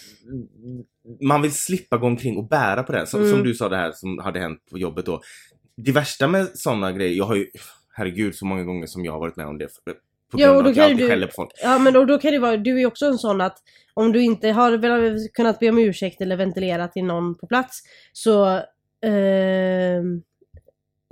man 1.29 1.43
vill 1.43 1.53
slippa 1.53 1.97
gå 1.97 2.07
omkring 2.07 2.37
och 2.37 2.49
bära 2.49 2.83
på 2.83 2.93
det. 2.93 3.07
Som, 3.07 3.21
Mm. 3.21 3.33
som 3.33 3.43
du 3.45 3.55
sa 3.55 3.69
det 3.69 3.77
här 3.77 3.93
som 3.95 4.19
hade 4.19 4.41
hänt 4.41 4.59
på 4.71 4.79
jobbet 4.79 5.07
då. 5.07 5.21
Det 5.77 5.93
värsta 5.93 6.29
med 6.29 6.49
sådana 6.55 6.93
grejer, 6.93 7.17
jag 7.17 7.25
har 7.25 7.35
ju, 7.35 7.47
herregud 7.95 8.35
så 8.35 8.47
många 8.47 8.65
gånger 8.65 8.87
som 8.87 9.05
jag 9.05 9.13
har 9.13 9.21
varit 9.21 9.37
med 9.37 9.47
om 9.47 9.59
det. 9.59 9.69
På 10.33 10.41
Ja, 10.41 10.47
grund 10.47 10.51
och 10.53 10.59
av 10.59 10.65
då 10.65 10.71
att 10.71 10.75
kan 10.75 10.83
jag 10.83 10.89
ju 10.91 10.95
alltid 10.95 11.07
du- 11.07 11.11
skäller 11.11 11.27
på 11.27 11.33
folk. 11.33 11.51
Ja 11.63 11.79
men 11.79 11.93
då, 11.93 12.05
då 12.05 12.19
kan 12.19 12.33
det 12.33 12.39
vara, 12.39 12.57
du 12.57 12.75
är 12.75 12.79
ju 12.79 12.87
också 12.87 13.07
en 13.07 13.19
sån 13.19 13.41
att 13.41 13.59
om 13.95 14.13
du 14.13 14.23
inte 14.23 14.49
har 14.51 15.29
kunnat 15.35 15.59
be 15.59 15.69
om 15.69 15.79
ursäkt 15.79 16.21
eller 16.21 16.37
ventilera 16.37 16.89
till 16.89 17.05
någon 17.05 17.35
på 17.39 17.47
plats 17.47 17.83
så 18.13 18.61
ehm, 19.05 20.23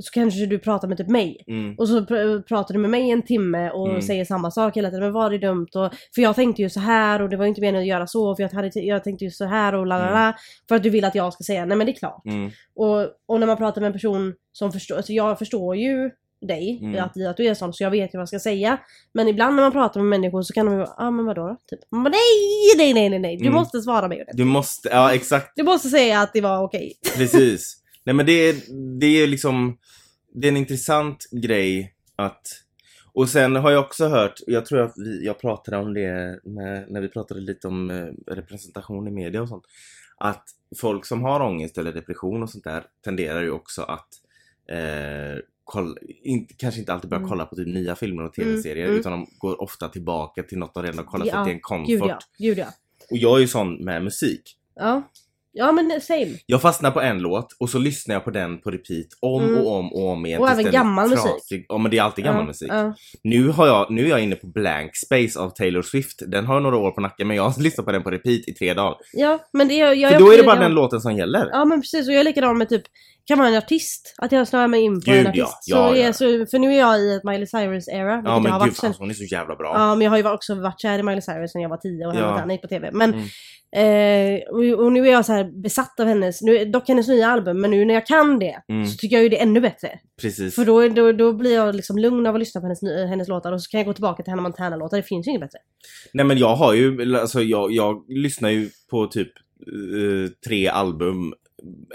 så 0.02 0.10
kanske 0.12 0.46
du 0.46 0.58
pratar 0.58 0.88
med 0.88 0.98
typ 0.98 1.08
mig. 1.08 1.44
Mm. 1.46 1.74
Och 1.78 1.88
så 1.88 2.00
pr- 2.00 2.42
pratar 2.42 2.74
du 2.74 2.80
med 2.80 2.90
mig 2.90 3.10
en 3.10 3.22
timme 3.22 3.70
och 3.70 3.88
Mm. 3.88 4.02
säger 4.02 4.24
samma 4.24 4.50
sak 4.50 4.76
hela 4.76 4.88
tiden. 4.90 5.02
Men 5.04 5.12
var 5.12 5.30
det 5.30 5.38
dumt? 5.38 5.66
Och, 5.74 5.92
för 6.14 6.22
jag 6.22 6.34
tänkte 6.34 6.62
ju 6.62 6.70
så 6.70 6.80
här 6.80 7.22
och 7.22 7.28
det 7.28 7.36
var 7.36 7.46
inte 7.46 7.60
meningen 7.60 7.80
att 7.82 7.86
göra 7.88 8.06
så. 8.06 8.36
För 8.36 8.42
jag, 8.42 8.50
hade, 8.50 8.70
jag 8.80 9.04
tänkte 9.04 9.24
ju 9.24 9.30
så 9.30 9.44
här 9.44 9.74
och 9.74 9.86
la 9.86 9.98
la 9.98 10.10
la. 10.10 10.34
För 10.68 10.74
att 10.76 10.82
du 10.82 10.90
vill 10.90 11.04
att 11.04 11.14
jag 11.14 11.32
ska 11.32 11.44
säga 11.44 11.64
nej 11.64 11.76
men 11.76 11.86
det 11.86 11.92
är 11.92 11.96
klart. 11.96 12.26
Mm. 12.26 12.50
Och, 12.74 13.00
och 13.26 13.40
när 13.40 13.46
man 13.46 13.56
pratar 13.56 13.80
med 13.80 13.86
en 13.88 13.92
person 13.92 14.34
som 14.52 14.72
förstår, 14.72 14.96
alltså 14.96 15.12
jag 15.12 15.38
förstår 15.38 15.76
ju 15.76 16.10
dig, 16.40 16.78
Mm. 16.82 17.04
att, 17.04 17.26
att 17.26 17.36
du 17.36 17.46
är 17.46 17.54
sån 17.54 17.72
så 17.72 17.82
jag 17.82 17.90
vet 17.90 18.14
ju 18.14 18.18
vad 18.18 18.20
jag 18.22 18.28
ska 18.28 18.38
säga. 18.38 18.78
Men 19.12 19.28
ibland 19.28 19.56
när 19.56 19.62
man 19.62 19.72
pratar 19.72 20.00
med 20.00 20.08
människor 20.20 20.42
så 20.42 20.52
kan 20.52 20.66
de 20.66 20.74
ju 20.74 20.80
ja 20.80 20.94
ah, 20.96 21.10
men 21.10 21.24
vadå 21.26 21.48
då? 21.48 21.56
Typ, 21.66 21.80
man 21.90 22.04
bara, 22.04 22.10
nej, 22.10 22.76
nej, 22.76 22.94
nej, 22.94 23.08
nej, 23.10 23.18
nej, 23.18 23.36
du 23.36 23.42
Mm. 23.44 23.54
måste 23.54 23.80
svara 23.82 24.08
mig 24.08 24.16
ordentligt. 24.16 24.36
Du 24.36 24.44
måste, 24.44 24.88
ja 24.88 25.14
exakt, 25.14 25.52
Du 25.56 25.62
måste 25.62 25.88
säga 25.88 26.20
att 26.20 26.32
det 26.32 26.40
var 26.40 26.62
okej. 26.62 26.92
precis. 27.16 27.76
Nej 28.04 28.14
men 28.14 28.26
det 28.26 28.32
är, 28.32 28.54
det 29.00 29.06
är 29.06 29.26
liksom, 29.26 29.78
det 30.34 30.46
är 30.48 30.50
en 30.52 30.56
intressant 30.56 31.26
grej 31.30 31.94
att 32.16 32.42
och 33.12 33.28
sen 33.28 33.56
har 33.56 33.70
jag 33.70 33.84
också 33.84 34.08
hört, 34.08 34.34
jag 34.46 34.66
tror 34.66 34.80
att 34.80 34.92
vi, 34.96 35.26
jag 35.26 35.40
pratade 35.40 35.76
om 35.76 35.94
det 35.94 36.40
med, 36.44 36.84
när 36.90 37.00
vi 37.00 37.08
pratade 37.08 37.40
lite 37.40 37.68
om 37.68 37.90
eh, 37.90 38.34
representation 38.34 39.08
i 39.08 39.10
media 39.10 39.42
och 39.42 39.48
sånt. 39.48 39.64
Att 40.18 40.44
folk 40.80 41.06
som 41.06 41.22
har 41.22 41.40
ångest 41.40 41.78
eller 41.78 41.92
depression 41.92 42.42
och 42.42 42.50
sånt 42.50 42.64
där 42.64 42.84
tenderar 43.04 43.42
ju 43.42 43.50
också 43.50 43.82
att 43.82 44.08
eh, 44.70 45.38
kolla, 45.70 45.94
inte, 46.24 46.54
kanske 46.58 46.80
inte 46.80 46.92
alltid 46.92 47.10
börja 47.10 47.18
Mm. 47.18 47.28
kolla 47.30 47.44
på 47.46 47.56
typ 47.56 47.66
nya 47.68 47.94
filmer 47.96 48.22
och 48.24 48.38
Mm, 48.38 48.50
tv-serier 48.50 48.86
mm. 48.86 48.98
utan 49.00 49.12
de 49.12 49.26
går 49.38 49.62
ofta 49.62 49.88
tillbaka 49.88 50.42
till 50.42 50.58
något 50.58 50.74
de 50.74 50.82
redan 50.82 50.98
har 50.98 51.04
kollat 51.04 51.26
Ja, 51.26 51.32
för 51.32 51.38
att 51.40 51.44
det 51.46 51.50
är 51.50 51.54
en 51.54 51.60
comfort. 51.60 51.88
Gud 51.88 52.02
ja, 52.04 52.18
gud 52.38 52.58
ja. 52.58 52.66
Och 53.10 53.16
jag 53.16 53.36
är 53.36 53.40
ju 53.40 53.48
sån 53.48 53.84
med 53.84 54.04
musik. 54.04 54.42
Ja, 54.74 55.02
ja 55.52 55.72
men 55.72 56.00
same. 56.00 56.28
Jag 56.46 56.62
fastnar 56.62 56.90
på 56.90 57.00
en 57.00 57.18
låt 57.18 57.56
och 57.60 57.70
så 57.70 57.78
lyssnar 57.78 58.14
jag 58.14 58.24
på 58.24 58.30
den 58.30 58.58
på 58.60 58.70
repeat 58.70 59.06
om 59.20 59.42
Mm. 59.44 59.56
och 59.58 59.72
om 59.78 59.92
och 59.92 60.08
om 60.08 60.26
igen. 60.26 60.40
Och 60.40 60.48
även 60.50 60.64
gammal 60.72 61.08
musik. 61.10 61.24
trasig. 61.24 61.66
Ja 61.68 61.78
men 61.78 61.90
det 61.90 61.98
är 61.98 62.02
alltid 62.02 62.24
gammal 62.24 62.42
ja, 62.42 62.46
musik. 62.46 62.68
Ja. 62.72 62.94
Nu, 63.22 63.48
har 63.48 63.66
jag, 63.66 63.90
nu 63.90 64.04
är 64.04 64.08
jag 64.08 64.20
inne 64.22 64.36
på 64.36 64.46
Blank 64.46 64.90
Space 64.96 65.40
av 65.40 65.50
Taylor 65.50 65.82
Swift. 65.82 66.22
Den 66.26 66.46
har 66.46 66.60
några 66.60 66.76
år 66.76 66.90
på 66.90 67.00
nacken 67.00 67.28
men 67.28 67.36
jag 67.36 67.48
har 67.48 67.62
lyssnat 67.62 67.86
på 67.86 67.92
den 67.92 68.02
på 68.02 68.10
repeat 68.10 68.48
i 68.48 68.52
tre 68.54 68.74
dagar. 68.74 68.96
ja, 69.12 69.38
men 69.52 69.68
det 69.68 69.80
är... 69.80 69.92
Jag, 69.94 70.10
För 70.10 70.14
jag 70.20 70.26
då 70.28 70.32
är 70.32 70.36
det 70.36 70.42
bara 70.42 70.52
likadan. 70.54 70.70
den 70.70 70.74
låten 70.74 71.00
som 71.00 71.16
gäller. 71.16 71.48
Ja 71.52 71.64
men 71.64 71.80
precis, 71.80 72.08
och 72.08 72.14
jag 72.14 72.20
är 72.20 72.24
likadan 72.24 72.58
med 72.58 72.68
typ, 72.68 72.82
kan 73.30 73.38
vara 73.38 73.48
en 73.48 73.54
artist. 73.56 74.14
Att 74.18 74.32
jag 74.32 74.48
snöar 74.48 74.68
mig 74.68 74.80
in 74.80 75.00
på 75.00 75.10
Gud, 75.10 75.26
en 75.26 75.32
ja. 75.34 75.44
artist. 75.44 75.64
Ja, 75.66 75.88
så 75.90 75.96
ja. 75.96 76.12
Så, 76.12 76.46
för 76.50 76.58
nu 76.58 76.74
är 76.74 76.78
jag 76.78 77.00
i 77.00 77.14
ett 77.16 77.24
Miley 77.24 77.46
Cyrus-era. 77.46 78.16
vilket 78.16 78.28
Ja 78.28 78.34
jag 78.34 78.42
men 78.42 78.52
har 78.52 78.64
gud 78.64 78.76
sen, 78.76 78.94
hon 78.98 79.10
är 79.10 79.14
så 79.14 79.24
jävla 79.24 79.56
bra. 79.56 79.72
Ja, 79.74 79.94
men 79.94 80.04
jag 80.04 80.10
har 80.10 80.18
ju 80.18 80.30
också 80.30 80.54
varit 80.54 80.80
kär 80.80 80.98
i 80.98 81.02
Miley 81.02 81.20
Cyrus 81.22 81.54
när 81.54 81.62
jag 81.62 81.68
var 81.68 81.76
tio 81.76 82.06
och 82.06 82.14
Ja. 82.14 82.36
henne 82.36 82.44
ja. 82.46 82.52
gick 82.52 82.62
på 82.62 82.68
TV. 82.68 82.90
Men, 82.92 83.14
Mm. 83.14 84.36
eh, 84.36 84.40
och, 84.48 84.84
och 84.84 84.92
nu 84.92 85.06
är 85.08 85.12
jag 85.12 85.24
så 85.26 85.32
här 85.32 85.62
besatt 85.62 86.00
av 86.00 86.06
hennes, 86.06 86.42
nu, 86.42 86.64
dock 86.64 86.88
hennes 86.88 87.08
nya 87.08 87.26
album, 87.28 87.60
men 87.60 87.70
nu 87.70 87.84
när 87.84 87.94
jag 87.94 88.06
kan 88.06 88.38
det 88.38 88.62
Mm. 88.68 88.86
så 88.86 88.96
tycker 88.96 89.16
jag 89.16 89.22
ju 89.22 89.28
det 89.28 89.38
är 89.38 89.42
ännu 89.42 89.60
bättre. 89.60 89.88
Precis. 90.20 90.54
För 90.54 90.64
då, 90.64 90.88
då, 90.88 91.12
då 91.12 91.32
blir 91.32 91.54
jag 91.54 91.74
liksom 91.74 91.98
lugn 91.98 92.26
av 92.26 92.34
att 92.34 92.38
lyssna 92.38 92.60
på 92.60 92.66
hennes, 92.66 92.82
hennes 93.08 93.28
låtar 93.28 93.52
och 93.52 93.62
så 93.62 93.70
kan 93.70 93.80
jag 93.80 93.86
gå 93.86 93.92
tillbaka 93.92 94.22
till 94.22 94.30
Hannah 94.30 94.42
Montana-låtar, 94.42 94.96
det 94.96 95.02
finns 95.02 95.26
ju 95.26 95.30
inget 95.30 95.40
bättre. 95.42 95.58
Nej 96.12 96.24
men 96.26 96.38
jag 96.38 96.56
har 96.56 96.74
ju, 96.74 97.16
alltså 97.16 97.42
jag, 97.42 97.72
jag 97.72 98.04
lyssnar 98.08 98.50
ju 98.50 98.70
på 98.90 99.06
typ 99.06 99.28
eh, 99.66 100.30
tre 100.46 100.68
album 100.68 101.34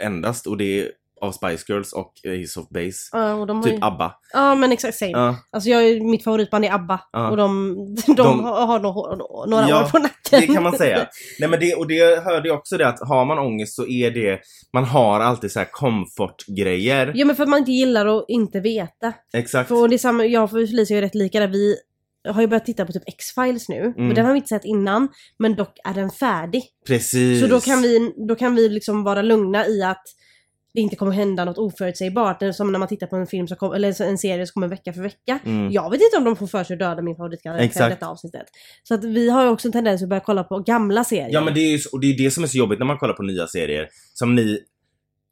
endast 0.02 0.48
och 0.48 0.58
det 0.58 0.92
av 1.26 1.32
Spice 1.32 1.66
Girls 1.68 1.94
och 1.94 2.14
Ace 2.44 2.60
of 2.60 2.70
Base. 2.70 3.10
Ja, 3.12 3.34
och 3.34 3.48
de 3.48 3.58
har 3.58 3.64
Typ 3.64 3.74
ju, 3.74 3.80
ABBA. 3.82 4.14
ja 4.34 4.56
men 4.56 4.72
exakt 4.72 4.98
same. 4.98 5.12
Ja. 5.12 5.36
Alltså 5.52 5.70
jag, 5.70 6.02
mitt 6.02 6.24
favoritband 6.24 6.66
är 6.66 6.74
ABBA 6.74 7.00
Ja. 7.12 7.30
och 7.30 7.38
de, 7.38 7.76
de, 8.08 8.16
De- 8.16 8.44
har, 8.44 8.68
har 8.68 8.80
nå- 8.80 9.46
några 9.48 9.70
Ja, 9.70 9.84
år 9.84 9.90
på 9.90 9.98
nacken. 9.98 10.40
Det 10.42 10.48
kan 10.48 10.64
man 10.64 10.78
säga. 10.78 11.08
Nej 11.40 11.50
men 11.50 11.60
det, 11.60 11.76
och 11.76 11.88
det 11.88 12.24
hörde 12.24 12.48
jag 12.48 12.58
också 12.58 12.78
det 12.78 12.88
att 12.88 13.00
har 13.08 13.26
man 13.26 13.40
ångest 13.40 13.76
så 13.76 13.88
är 13.88 14.12
det, 14.12 14.40
man 14.74 14.84
har 14.84 15.20
alltid 15.20 15.52
så 15.52 15.60
här 15.60 15.68
comfort-grejer. 15.72 17.12
Ja 17.16 17.26
men 17.26 17.36
för 17.36 17.44
att 17.44 17.50
man 17.50 17.60
inte 17.60 17.72
gillar 17.72 18.06
att 18.18 18.26
inte 18.28 18.60
veta. 18.60 19.14
Exakt. 19.34 19.68
För 19.68 19.88
det 19.88 19.96
är 19.96 19.98
samma, 19.98 20.26
jag 20.26 20.44
och 20.44 20.50
Felicia 20.52 20.98
är 20.98 21.02
rätt 21.02 21.16
lika 21.16 21.40
där. 21.40 21.48
Vi 21.48 21.76
har 22.30 22.42
ju 22.42 22.48
börjat 22.48 22.66
titta 22.66 22.86
på 22.86 22.92
typ 22.92 23.04
X-Files 23.08 23.70
nu. 23.70 23.94
Mm. 23.98 24.10
Och 24.10 24.16
den 24.16 24.26
har 24.26 24.32
vi 24.34 24.38
inte 24.38 24.48
sett 24.50 24.66
innan. 24.66 25.08
Men 25.40 25.56
dock 25.56 25.78
är 25.84 25.94
den 25.94 26.10
färdig. 26.10 26.64
Precis. 26.88 27.42
Så 27.42 27.48
då 27.48 27.60
kan 27.60 27.82
vi, 27.82 28.14
då 28.28 28.36
kan 28.36 28.56
vi 28.56 28.70
liksom 28.70 29.04
vara 29.04 29.22
lugna 29.22 29.68
i 29.68 29.84
att 29.84 30.04
det 30.76 30.82
inte 30.82 30.96
kommer 30.96 31.12
hända 31.12 31.46
något 31.46 31.58
oförutsägbart. 31.58 32.44
Som 32.54 32.72
när 32.72 32.80
man 32.80 32.88
tittar 32.88 33.08
på 33.08 33.16
en 33.16 33.28
film 33.28 33.48
som 33.48 33.58
kom, 33.58 33.74
eller 33.74 34.02
en 34.02 34.18
serie 34.18 34.48
som 34.48 34.54
kommer 34.54 34.68
vecka 34.68 34.94
för 34.94 35.02
vecka. 35.02 35.40
Mm. 35.46 35.72
Jag 35.72 35.90
vet 35.90 36.02
inte 36.02 36.18
om 36.18 36.24
de 36.24 36.36
får 36.36 36.48
för 36.48 36.64
sig 36.64 36.74
att 36.74 36.80
döda 36.80 37.02
min 37.02 37.16
favoritkaraktär 37.16 37.88
i 37.88 37.90
detta 37.90 38.08
avsnittet. 38.08 38.46
Så 38.84 38.94
att 38.94 39.04
vi 39.04 39.30
har 39.30 39.44
ju 39.44 39.50
också 39.50 39.68
en 39.68 39.72
tendens 39.72 40.04
att 40.04 40.10
börja 40.10 40.20
kolla 40.20 40.44
på 40.44 40.60
gamla 40.60 41.04
serier. 41.04 41.30
Ja 41.32 41.42
men 41.42 41.54
det 41.54 41.60
är 41.60 41.72
ju 41.72 41.80
och 41.92 42.00
det 42.00 42.08
är 42.08 42.18
det 42.18 42.32
som 42.32 42.44
är 42.44 42.48
så 42.48 42.58
jobbigt 42.58 42.80
när 42.80 42.86
man 42.86 42.98
kollar 42.98 43.14
på 43.14 43.24
nya 43.24 43.48
serier. 43.48 43.90
Som 44.14 44.36
ni 44.36 44.60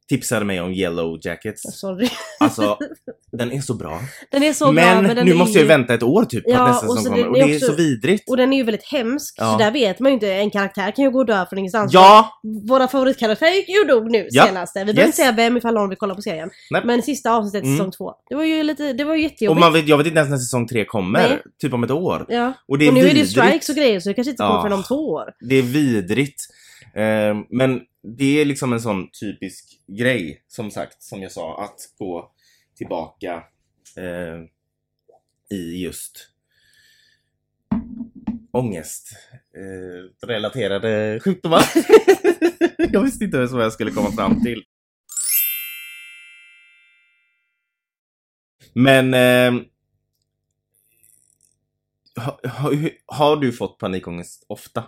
tipsade 0.08 0.44
mig 0.44 0.60
om 0.60 0.72
Yellow 0.72 1.18
Jackets. 1.22 1.62
Sorry. 1.80 2.08
Alltså, 2.40 2.78
den 3.32 3.52
är 3.52 3.60
så 3.60 3.74
bra. 3.74 4.00
Den 4.30 4.42
är 4.42 4.52
så 4.52 4.72
men 4.72 5.04
bra 5.04 5.14
men 5.14 5.26
nu 5.26 5.32
är 5.32 5.36
måste 5.36 5.58
jag 5.58 5.66
vänta 5.66 5.94
ett 5.94 6.02
år 6.02 6.24
typ 6.24 6.44
på 6.44 6.50
Ja, 6.50 6.60
att 6.62 6.68
nästa 6.70 6.86
och 6.86 6.98
säsong 6.98 7.12
kommer. 7.12 7.28
Och 7.28 7.34
det 7.34 7.40
är 7.40 7.54
också- 7.56 7.66
så 7.66 7.72
vidrigt. 7.72 8.28
Och 8.30 8.36
den 8.36 8.52
är 8.52 8.56
ju 8.56 8.62
väldigt 8.62 8.84
hemsk. 8.92 9.34
Ja. 9.38 9.52
Så 9.52 9.58
där 9.58 9.70
vet 9.70 10.00
man 10.00 10.10
ju 10.10 10.14
inte. 10.14 10.32
En 10.32 10.50
karaktär 10.50 10.90
kan 10.96 11.04
ju 11.04 11.10
gå 11.10 11.18
och 11.18 11.26
dö 11.26 11.46
från 11.50 11.58
ingenstans. 11.58 11.92
Ja! 11.92 12.40
Våra 12.68 12.88
favoritkaraktärer 12.88 13.50
gick 13.54 13.68
ju 13.68 13.84
dog 13.84 14.10
nu 14.10 14.26
Ja. 14.30 14.46
senaste. 14.46 14.78
Vi 14.78 14.84
behöver 14.84 15.00
Yes. 15.00 15.06
inte 15.06 15.16
säga 15.16 15.32
vem 15.32 15.56
ifall 15.56 15.74
någon 15.74 15.88
vill 15.88 15.98
kolla 15.98 16.14
på 16.14 16.22
serien. 16.22 16.50
Nej. 16.70 16.82
Men 16.84 17.02
sista 17.02 17.32
avsnittet 17.32 17.64
Mm. 17.64 17.76
säsong 17.76 17.90
två. 17.92 18.12
Det 18.28 18.34
var 18.34 18.44
ju 18.44 18.62
lite, 18.62 18.92
det 18.92 19.04
var 19.04 19.14
ju 19.14 19.24
Och 19.24 19.30
jättejobbigt. 19.30 19.60
man 19.60 19.72
vet, 19.72 19.88
jag 19.88 19.98
vet 19.98 20.06
inte 20.06 20.18
ens 20.18 20.30
när 20.30 20.38
säsong 20.38 20.66
tre 20.68 20.84
kommer. 20.84 21.28
Nej. 21.28 21.42
Typ 21.62 21.72
om 21.74 21.84
ett 21.84 21.90
år. 21.90 22.26
Ja. 22.28 22.52
Och 22.68 22.78
det 22.78 22.84
är 22.84 22.88
och 22.88 22.94
nu 22.94 23.00
är 23.00 23.04
det 23.04 23.08
ju 23.10 23.14
vidrigt. 23.14 23.30
strikes 23.30 23.68
och 23.68 23.74
grejer 23.74 24.00
så 24.00 24.08
det 24.08 24.14
kanske 24.14 24.30
inte 24.30 24.42
kommer 24.42 24.54
Ja. 24.54 24.62
förrän 24.62 24.72
om 24.72 24.82
två 24.82 25.08
år. 25.08 25.24
Det 25.48 25.54
är 25.58 25.62
vidrigt. 25.62 26.40
Eh, 26.96 27.36
men 27.48 27.80
det 28.02 28.40
är 28.40 28.44
liksom 28.44 28.72
en 28.72 28.80
sån 28.80 29.10
typisk 29.10 29.82
grej, 29.86 30.44
som 30.48 30.70
sagt, 30.70 31.02
som 31.02 31.22
jag 31.22 31.32
sa, 31.32 31.64
att 31.64 31.80
gå 31.98 32.32
tillbaka 32.76 33.44
eh, 33.96 34.40
i 35.56 35.82
just 35.82 36.30
ångestrelaterade 38.50 41.14
eh, 41.14 41.20
sjukdomar. 41.20 41.62
jag 42.92 43.02
visste 43.02 43.24
inte 43.24 43.36
ens 43.36 43.52
vad 43.52 43.64
jag 43.64 43.72
skulle 43.72 43.90
komma 43.90 44.12
fram 44.12 44.42
till. 44.42 44.64
Men 48.72 49.14
eh, 49.14 49.52
ha, 52.16 52.40
ha, 52.48 52.72
har 53.06 53.36
du 53.36 53.52
fått 53.52 53.78
panikångest 53.78 54.44
ofta? 54.48 54.84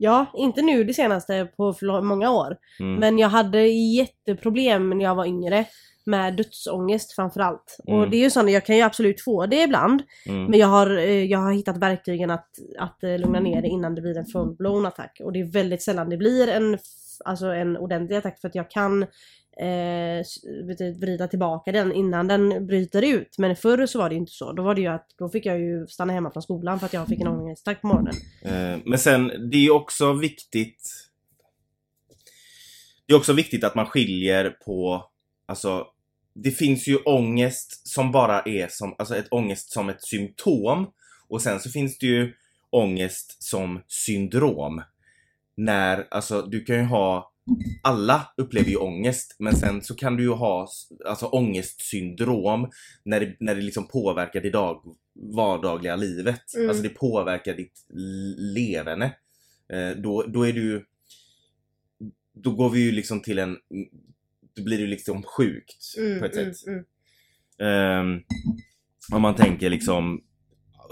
Ja, 0.00 0.26
inte 0.34 0.62
nu 0.62 0.84
det 0.84 0.94
senaste 0.94 1.48
på 1.56 1.74
många 2.02 2.30
år. 2.30 2.56
Mm. 2.80 2.94
Men 3.00 3.18
jag 3.18 3.28
hade 3.28 3.66
jätteproblem 3.68 4.90
när 4.90 5.04
jag 5.04 5.14
var 5.14 5.26
yngre. 5.26 5.64
Med 6.04 6.36
dödsångest 6.36 7.12
framförallt. 7.12 7.76
Mm. 7.88 8.00
Och 8.00 8.10
det 8.10 8.16
är 8.16 8.20
ju 8.20 8.30
sånt, 8.30 8.50
jag 8.50 8.66
kan 8.66 8.76
ju 8.76 8.82
absolut 8.82 9.20
få 9.20 9.46
det 9.46 9.62
ibland. 9.62 10.02
Mm. 10.26 10.44
Men 10.44 10.60
jag 10.60 10.66
har, 10.66 10.98
eh, 10.98 11.24
jag 11.24 11.38
har 11.38 11.52
hittat 11.52 11.76
verktygen 11.76 12.30
att, 12.30 12.48
att 12.78 13.04
eh, 13.04 13.18
lugna 13.18 13.40
ner 13.40 13.62
det 13.62 13.68
innan 13.68 13.94
det 13.94 14.00
blir 14.00 14.18
en 14.18 14.24
full-blown 14.24 14.86
attack. 14.86 15.20
Och 15.24 15.32
det 15.32 15.40
är 15.40 15.52
väldigt 15.52 15.82
sällan 15.82 16.08
det 16.08 16.16
blir 16.16 16.48
en, 16.48 16.78
alltså 17.24 17.46
en 17.46 17.76
ordentlig 17.76 18.16
attack 18.16 18.40
för 18.40 18.48
att 18.48 18.54
jag 18.54 18.70
kan 18.70 19.06
eh, 19.60 20.24
vrida 21.00 21.28
tillbaka 21.28 21.72
den 21.72 21.92
innan 21.92 22.28
den 22.28 22.66
bryter 22.66 23.02
ut. 23.02 23.38
Men 23.38 23.56
förr 23.56 23.86
så 23.86 23.98
var 23.98 24.08
det 24.08 24.14
ju 24.14 24.20
inte 24.20 24.32
så. 24.32 24.52
Då 24.52 24.62
var 24.62 24.74
det 24.74 24.80
ju 24.80 24.86
att 24.86 25.06
då 25.18 25.28
fick 25.28 25.46
jag 25.46 25.60
ju 25.60 25.86
stanna 25.86 26.12
hemma 26.12 26.30
från 26.30 26.42
skolan 26.42 26.78
för 26.78 26.86
att 26.86 26.92
jag 26.92 27.08
fick 27.08 27.20
en 27.20 27.28
ångestattack 27.28 27.80
på 27.80 27.86
morgonen. 27.86 28.14
Eh, 28.42 28.78
Men 28.84 28.98
sen, 28.98 29.50
det 29.50 29.56
är 29.56 29.60
ju 29.60 29.70
också 29.70 30.12
viktigt 30.12 31.10
Det 33.06 33.12
är 33.12 33.16
också 33.16 33.32
viktigt 33.32 33.64
att 33.64 33.74
man 33.74 33.86
skiljer 33.86 34.50
på 34.50 35.04
Alltså 35.46 35.86
Det 36.34 36.50
finns 36.50 36.88
ju 36.88 36.96
ångest 36.96 37.88
som 37.88 38.12
bara 38.12 38.40
är 38.40 38.68
som, 38.70 38.94
alltså 38.98 39.16
ett 39.16 39.28
ångest 39.30 39.72
som 39.72 39.88
ett 39.88 40.02
symptom 40.02 40.86
Och 41.28 41.42
sen 41.42 41.60
så 41.60 41.70
finns 41.70 41.98
det 41.98 42.06
ju 42.06 42.32
ångest 42.70 43.42
som 43.42 43.82
syndrom 43.86 44.82
När, 45.56 46.06
alltså 46.10 46.42
du 46.42 46.64
kan 46.64 46.76
ju 46.76 46.82
ha 46.82 47.32
alla 47.82 48.32
upplever 48.36 48.70
ju 48.70 48.76
ångest 48.76 49.36
men 49.38 49.56
sen 49.56 49.82
så 49.82 49.94
kan 49.94 50.16
du 50.16 50.22
ju 50.22 50.30
ha 50.32 50.68
alltså 51.06 51.26
ångestsyndrom 51.26 52.70
när 53.04 53.20
det, 53.20 53.36
när 53.40 53.54
det 53.54 53.60
liksom 53.62 53.88
påverkar 53.88 54.40
det 54.40 54.50
dag, 54.50 54.82
vardagliga 55.36 55.96
livet. 55.96 56.54
Mm. 56.56 56.68
Alltså 56.68 56.82
det 56.82 56.88
påverkar 56.88 57.54
ditt 57.54 57.86
leverne. 58.54 59.04
Eh, 59.72 59.90
då, 60.02 60.22
då 60.22 60.46
är 60.46 60.52
du 60.52 60.86
Då 62.44 62.50
går 62.50 62.70
vi 62.70 62.80
ju 62.80 62.92
liksom 62.92 63.20
till 63.20 63.38
en 63.38 63.56
Då 64.56 64.62
blir 64.64 64.78
det 64.78 64.86
liksom 64.86 65.22
sjukt 65.22 65.94
på 66.20 66.24
ett 66.24 66.34
sätt. 66.34 66.54
mm. 66.66 66.84
Ehm, 67.60 68.20
om 69.12 69.22
man 69.22 69.34
tänker 69.34 69.70
liksom 69.70 70.20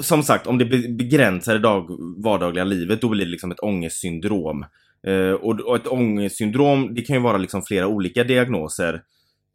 Som 0.01 0.23
sagt, 0.23 0.47
om 0.47 0.59
det 0.59 0.64
be- 0.64 0.88
begränsar 0.88 1.53
det 1.55 1.61
dag, 1.61 1.87
vardagliga 2.25 2.64
livet 2.64 3.01
då 3.01 3.09
blir 3.09 3.25
det 3.25 3.31
liksom 3.31 3.51
ett 3.51 3.61
ångestsyndrom. 3.61 4.64
Eh, 5.07 5.33
och, 5.33 5.61
och 5.61 5.77
ett 5.77 5.87
ångestsyndrom, 5.87 6.95
det 6.95 7.03
kan 7.03 7.16
ju 7.16 7.23
vara 7.23 7.37
liksom 7.37 7.62
flera 7.62 7.87
olika 7.87 8.25
diagnoser 8.25 9.03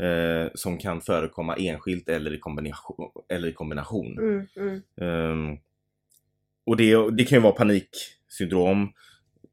eh, 0.02 0.52
som 0.54 0.78
kan 0.78 1.02
förekomma 1.02 1.56
enskilt 1.56 2.10
eller 2.10 2.34
i 2.34 2.40
kombination. 2.40 3.12
Eller 3.30 3.48
i 3.48 3.54
kombination. 3.54 4.18
Mm, 4.18 4.48
mm. 4.56 4.82
Ehm, 5.02 5.58
och 6.66 6.78
det, 6.78 7.12
det 7.12 7.24
kan 7.24 7.38
ju 7.38 7.42
vara 7.42 7.54
paniksyndrom, 7.54 8.94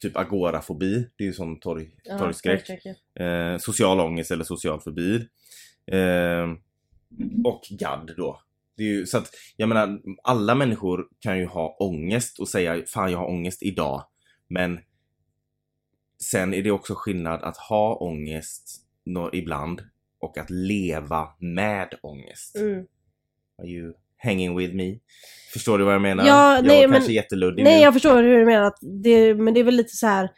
typ 0.00 0.16
agorafobi, 0.16 1.06
det 1.16 1.24
är 1.24 1.26
ju 1.26 1.32
sån 1.32 1.60
torg, 1.60 1.90
Ja, 2.04 2.18
torgskräck 2.18 2.70
ja. 3.14 3.24
eh, 3.24 3.58
social 3.58 4.00
ångest 4.00 4.30
eller 4.30 4.44
social 4.44 4.80
fobi. 4.80 5.26
Eh, 5.86 6.46
och 7.44 7.62
gadd 7.70 8.14
då. 8.16 8.40
Ju, 8.76 9.06
så 9.06 9.18
att, 9.18 9.30
jag 9.56 9.68
menar, 9.68 10.00
alla 10.22 10.54
människor 10.54 11.06
kan 11.20 11.38
ju 11.38 11.46
ha 11.46 11.76
ångest 11.80 12.38
och 12.38 12.48
säga 12.48 12.82
fan 12.86 13.12
jag 13.12 13.18
har 13.18 13.28
ångest 13.28 13.62
idag. 13.62 14.04
Men 14.48 14.78
sen 16.22 16.54
är 16.54 16.62
det 16.62 16.70
också 16.70 16.94
skillnad 16.96 17.42
att 17.42 17.56
ha 17.56 17.94
ångest 17.96 18.84
ibland 19.32 19.82
och 20.20 20.38
att 20.38 20.50
leva 20.50 21.28
med 21.38 21.94
ångest. 22.02 22.56
Mm. 22.56 22.84
Are 23.62 23.68
you 23.68 23.94
hanging 24.16 24.56
with 24.56 24.74
me? 24.74 24.98
Förstår 25.52 25.78
du 25.78 25.84
vad 25.84 25.94
jag 25.94 26.02
menar? 26.02 26.26
Ja, 26.26 26.54
jag 26.54 26.64
nej, 26.64 26.80
var 26.80 26.88
men- 26.88 26.96
kanske 26.96 27.12
jätteluddig 27.12 27.64
Nej 27.64 27.76
nu. 27.76 27.82
jag 27.82 27.92
förstår 27.92 28.22
hur 28.22 28.38
du 28.38 28.44
menar, 28.46 28.66
att 28.66 28.78
det, 29.02 29.34
men 29.34 29.54
det 29.54 29.60
är 29.60 29.64
väl 29.64 29.74
lite 29.76 29.96
så 29.96 30.06
här. 30.06 30.30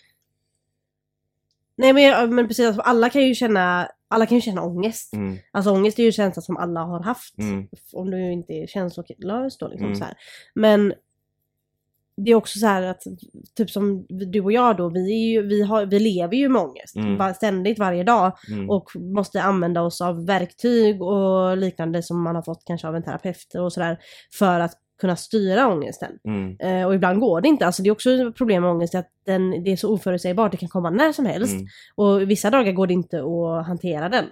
Nej 1.77 1.93
men, 1.93 2.35
men 2.35 2.49
precis, 2.49 2.67
alltså, 2.67 2.83
alla 2.83 3.11
kan 3.11 3.23
ju 3.29 3.35
känna, 3.35 3.89
alla 4.09 4.27
kan 4.27 4.37
ju 4.37 4.41
känna 4.41 4.63
ångest. 4.63 5.15
Mm, 5.15 5.39
Alltså 5.51 5.71
ångest 5.71 5.99
är 5.99 6.03
ju 6.03 6.07
en 6.07 6.13
känsla 6.13 6.43
som 6.43 6.57
alla 6.57 6.81
har 6.81 7.03
haft. 7.03 7.39
mm, 7.39 7.69
Om 7.93 8.11
du 8.11 8.33
inte 8.33 8.53
är 8.53 8.67
känslolös 8.67 9.59
då 9.59 9.69
liksom 9.69 9.87
Mm. 9.87 9.99
så 9.99 10.05
här. 10.05 10.15
Men 10.55 10.95
det 12.25 12.31
är 12.31 12.35
också 12.35 12.59
så 12.59 12.67
här 12.67 12.83
att, 12.83 13.03
typ 13.57 13.71
som 13.71 14.07
du 14.09 14.41
och 14.41 14.53
jag 14.53 14.77
då, 14.77 14.89
vi, 14.89 15.13
är 15.13 15.31
ju, 15.33 15.43
vi, 15.47 15.63
har, 15.63 15.87
vi 15.87 15.99
lever 15.99 16.37
ju 16.37 16.49
med 16.49 16.63
ångest. 16.63 16.97
Mm. 16.97 17.35
Ständigt 17.35 17.79
varje 17.79 18.05
dag. 18.05 18.33
mm. 18.51 18.71
Och 18.71 18.91
måste 18.97 19.43
använda 19.43 19.83
oss 19.83 20.01
av 20.01 20.27
verktyg 20.27 21.03
och 21.03 21.57
liknande 21.57 22.03
som 22.03 22.23
man 22.23 22.35
har 22.35 22.43
fått 22.43 22.63
kanske 22.67 22.89
av 22.89 22.97
en 22.97 23.03
terapeut 23.03 23.55
och 23.55 23.73
sådär. 23.73 23.99
För 24.39 24.61
att 24.61 24.73
kunna 25.01 25.17
styra 25.17 25.69
ångesten. 25.69 26.13
Mm, 26.25 26.57
Eh, 26.61 26.87
och 26.87 26.95
ibland 26.95 27.21
går 27.21 27.41
det 27.41 27.49
inte. 27.49 27.67
Alltså 27.67 27.83
det 27.83 27.89
är 27.89 27.93
också 27.93 28.11
ett 28.11 28.37
problem 28.37 28.63
med 28.63 28.71
ångest, 28.71 28.95
att 28.95 29.09
den, 29.27 29.65
det 29.65 29.73
är 29.73 29.77
så 29.77 29.95
oförutsägbart. 29.95 30.51
Det 30.51 30.57
kan 30.57 30.69
komma 30.69 30.91
när 30.91 31.13
som 31.13 31.27
helst. 31.27 31.53
mm, 31.53 31.67
Och 31.95 32.31
vissa 32.31 32.51
dagar 32.51 32.73
går 32.73 32.87
det 32.87 32.93
inte 32.93 33.19
att 33.19 33.67
hantera 33.67 34.09
den. 34.09 34.25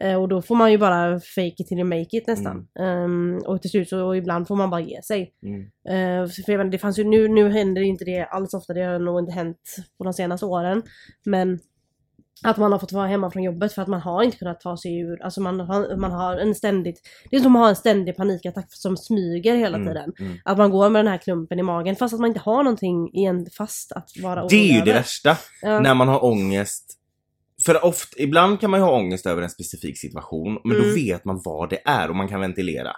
Eh, 0.00 0.14
och 0.14 0.28
då 0.28 0.42
får 0.42 0.54
man 0.54 0.72
ju 0.72 0.78
bara 0.78 1.20
fake 1.20 1.54
it 1.58 1.68
till 1.68 1.78
you 1.78 1.88
make 1.88 2.16
it 2.16 2.26
nästan. 2.26 2.68
Ehm, 2.78 3.38
och 3.46 3.62
till 3.62 3.70
slut 3.70 3.88
så 3.88 4.06
och 4.06 4.16
ibland 4.16 4.48
får 4.48 4.56
man 4.56 4.70
bara 4.70 4.80
ge 4.80 5.02
sig. 5.02 5.32
mm, 5.42 5.60
Eh, 5.88 6.28
för 6.28 6.52
jag 6.52 6.58
menar, 6.58 6.70
det 6.70 6.78
fanns 6.78 6.98
ju, 6.98 7.04
nu, 7.04 7.28
nu 7.28 7.50
händer 7.50 7.82
inte 7.82 8.04
det 8.04 8.24
alls 8.24 8.54
ofta, 8.54 8.72
det 8.74 8.82
har 8.82 8.98
nog 8.98 9.18
inte 9.18 9.32
hänt 9.32 9.76
på 9.98 10.04
de 10.04 10.12
senaste 10.12 10.46
åren. 10.46 10.82
Men 11.24 11.58
att 12.42 12.56
man 12.56 12.72
har 12.72 12.78
fått 12.78 12.92
vara 12.92 13.06
hemma 13.06 13.30
från 13.30 13.42
jobbet 13.42 13.72
för 13.72 13.82
att 13.82 13.88
man 13.88 14.00
har 14.00 14.22
inte 14.22 14.36
kunnat 14.36 14.60
ta 14.60 14.76
sig 14.76 14.98
ur, 14.98 15.22
alltså 15.22 15.40
man 15.40 15.56
man 16.00 16.12
har 16.12 16.36
en 16.36 16.54
ständigt, 16.54 17.00
det 17.30 17.36
är 17.36 17.40
som 17.40 17.56
att 17.56 17.62
ha 17.62 17.68
en 17.68 17.76
ständig 17.76 18.16
panikattack 18.16 18.66
som 18.68 18.96
smyger 18.96 19.56
hela 19.56 19.76
mm, 19.76 19.88
tiden. 19.88 20.12
mm. 20.18 20.36
Att 20.44 20.58
man 20.58 20.70
går 20.70 20.90
med 20.90 21.04
den 21.04 21.12
här 21.12 21.18
klumpen 21.18 21.58
i 21.58 21.62
magen 21.62 21.96
fast 21.96 22.14
att 22.14 22.20
man 22.20 22.28
inte 22.28 22.40
har 22.40 22.62
någonting 22.62 23.14
igen 23.14 23.46
fast 23.56 23.92
att 23.92 24.10
vara 24.22 24.46
Det 24.46 24.56
är 24.56 24.64
ju 24.64 24.78
orolig 24.78 24.84
det 24.84 24.92
värsta. 24.92 25.36
Ja. 25.62 25.80
När 25.80 25.94
man 25.94 26.08
har 26.08 26.24
ångest. 26.24 26.94
För 27.66 27.84
ofta, 27.84 28.22
ibland 28.22 28.60
kan 28.60 28.70
man 28.70 28.80
ju 28.80 28.84
ha 28.84 28.92
ångest 28.96 29.26
över 29.26 29.42
en 29.42 29.50
specifik 29.50 29.98
situation, 29.98 30.58
men 30.64 30.76
då 30.76 30.82
Mm. 30.82 30.94
vet 30.94 31.24
man 31.24 31.40
vad 31.44 31.70
det 31.70 31.78
är 31.84 32.08
och 32.10 32.16
man 32.16 32.28
kan 32.28 32.40
ventilera. 32.40 32.92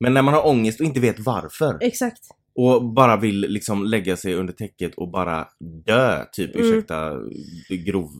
Men 0.00 0.14
när 0.14 0.22
man 0.22 0.34
har 0.34 0.46
ångest 0.46 0.80
och 0.80 0.86
inte 0.86 1.00
vet 1.00 1.18
varför 1.18 1.78
Exakt. 1.80 2.20
och 2.54 2.84
bara 2.84 3.16
vill 3.16 3.40
liksom 3.40 3.84
lägga 3.84 4.16
sig 4.16 4.34
under 4.34 4.52
täcket 4.52 4.94
och 4.94 5.10
bara 5.10 5.48
dö, 5.86 6.24
typ 6.32 6.54
Mm. 6.56 6.68
ursäkta 6.68 7.12
grov 7.68 8.10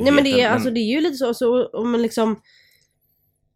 Nej 0.00 0.12
men 0.12 0.24
det 0.24 0.40
är, 0.40 0.50
alltså, 0.50 0.70
det 0.70 0.80
är 0.80 0.94
ju 0.94 1.00
lite 1.00 1.16
så, 1.16 1.34
så 1.34 1.66
om 1.66 1.90
man 1.90 2.02
liksom... 2.02 2.40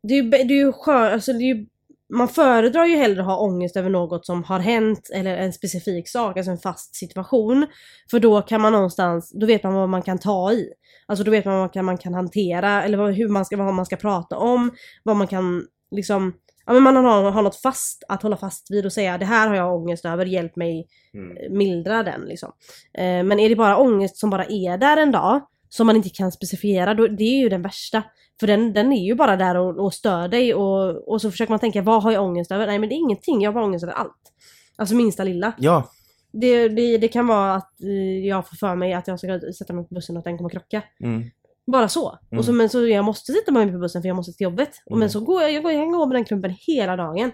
Det 0.02 0.14
är 0.14 0.22
ju, 0.22 0.30
det 0.30 0.36
är 0.54 0.64
ju 0.66 0.72
skör, 0.72 1.10
alltså 1.10 1.32
det 1.32 1.38
är 1.44 1.54
ju, 1.54 1.66
Man 2.14 2.28
föredrar 2.28 2.86
ju 2.86 2.96
hellre 2.96 3.20
att 3.20 3.26
ha 3.26 3.36
ångest 3.38 3.76
över 3.76 3.90
något 3.90 4.26
som 4.26 4.44
har 4.44 4.58
hänt 4.58 5.10
eller 5.14 5.36
en 5.36 5.52
specifik 5.52 6.08
sak, 6.08 6.36
alltså 6.36 6.50
en 6.50 6.58
fast 6.58 6.94
situation. 6.96 7.66
För 8.10 8.20
då 8.20 8.42
kan 8.42 8.60
man 8.60 8.72
någonstans, 8.72 9.32
då 9.40 9.46
vet 9.46 9.62
man 9.62 9.74
vad 9.74 9.88
man 9.88 10.02
kan 10.02 10.18
ta 10.18 10.52
i. 10.52 10.68
Alltså 11.12 11.24
då 11.24 11.30
vet 11.30 11.44
man 11.44 11.68
vad 11.74 11.84
man 11.84 11.98
kan, 11.98 12.14
hantera 12.14 12.84
eller 12.84 12.98
vad, 12.98 13.14
hur 13.14 13.28
man 13.28 13.44
ska, 13.44 13.56
vad 13.56 13.74
man 13.74 13.86
ska 13.86 13.96
prata 13.96 14.36
om. 14.36 14.70
Vad 15.02 15.16
man 15.16 15.26
kan 15.26 15.66
liksom... 15.90 16.32
Ja 16.66 16.72
men 16.72 16.82
man 16.82 16.96
har, 16.96 17.30
har 17.30 17.42
något 17.42 17.60
fast 17.60 18.04
att 18.08 18.22
hålla 18.22 18.36
fast 18.36 18.70
vid 18.70 18.86
och 18.86 18.92
säga 18.92 19.18
det 19.18 19.24
här 19.24 19.48
har 19.48 19.54
jag 19.54 19.74
ångest 19.76 20.04
över, 20.04 20.26
hjälp 20.26 20.56
mig 20.56 20.86
Mm. 21.14 21.58
mildra 21.58 22.02
den 22.02 22.20
liksom. 22.20 22.52
Eh, 22.98 23.22
men 23.24 23.40
är 23.40 23.48
det 23.48 23.56
bara 23.56 23.76
ångest 23.76 24.16
som 24.16 24.30
bara 24.30 24.44
är 24.44 24.78
där 24.78 24.96
en 24.96 25.12
dag, 25.12 25.40
som 25.68 25.86
man 25.86 25.96
inte 25.96 26.08
kan 26.08 26.32
specifiera, 26.32 26.94
då, 26.94 27.06
det 27.06 27.24
är 27.24 27.38
ju 27.38 27.48
den 27.48 27.62
värsta. 27.62 28.02
För 28.40 28.46
den, 28.46 28.72
den 28.72 28.92
är 28.92 29.06
ju 29.06 29.14
bara 29.14 29.36
där 29.36 29.56
och, 29.56 29.84
och 29.84 29.94
stör 29.94 30.28
dig 30.28 30.54
och, 30.54 31.08
och 31.08 31.20
så 31.20 31.30
försöker 31.30 31.52
man 31.52 31.58
tänka, 31.60 31.82
vad 31.82 32.02
har 32.02 32.12
jag 32.12 32.24
ångest 32.24 32.52
över? 32.52 32.66
Nej 32.66 32.78
men 32.78 32.88
det 32.88 32.94
är 32.94 32.96
ingenting, 32.96 33.42
jag 33.42 33.52
har 33.52 33.62
ångest 33.62 33.84
över 33.84 33.94
allt. 33.94 34.32
Alltså 34.76 34.94
minsta 34.94 35.24
lilla. 35.24 35.52
Ja, 35.58 35.90
Det, 36.32 36.68
det, 36.68 36.98
det 36.98 37.08
kan 37.08 37.26
vara 37.26 37.54
att 37.54 37.82
eh, 37.82 38.26
jag 38.26 38.48
får 38.48 38.56
för 38.56 38.74
mig 38.74 38.92
att 38.92 39.08
jag 39.08 39.18
ska 39.18 39.40
sätta 39.58 39.72
mig 39.72 39.84
på 39.84 39.94
bussen 39.94 40.16
och 40.16 40.20
att 40.20 40.24
den 40.24 40.36
kommer 40.36 40.50
krocka. 40.50 40.82
mm, 41.02 41.24
Bara 41.66 41.88
så. 41.88 42.18
Mm. 42.30 42.38
Och 42.38 42.44
så, 42.44 42.52
men 42.52 42.68
så 42.68 42.86
jag 42.86 43.04
måste 43.04 43.32
sätta 43.32 43.52
mig 43.52 43.72
på 43.72 43.78
bussen 43.78 44.02
för 44.02 44.08
jag 44.08 44.16
måste 44.16 44.32
till 44.32 44.44
jobbet. 44.44 44.70
Och 44.86 44.90
Mm. 44.92 45.00
Men 45.00 45.10
så 45.10 45.20
går 45.20 45.42
jag, 45.42 45.52
jag, 45.52 45.62
går, 45.62 45.72
jag 45.72 45.92
gå 45.92 46.06
med 46.06 46.16
den 46.16 46.24
klumpen 46.24 46.54
hela 46.66 46.96
dagen. 46.96 47.30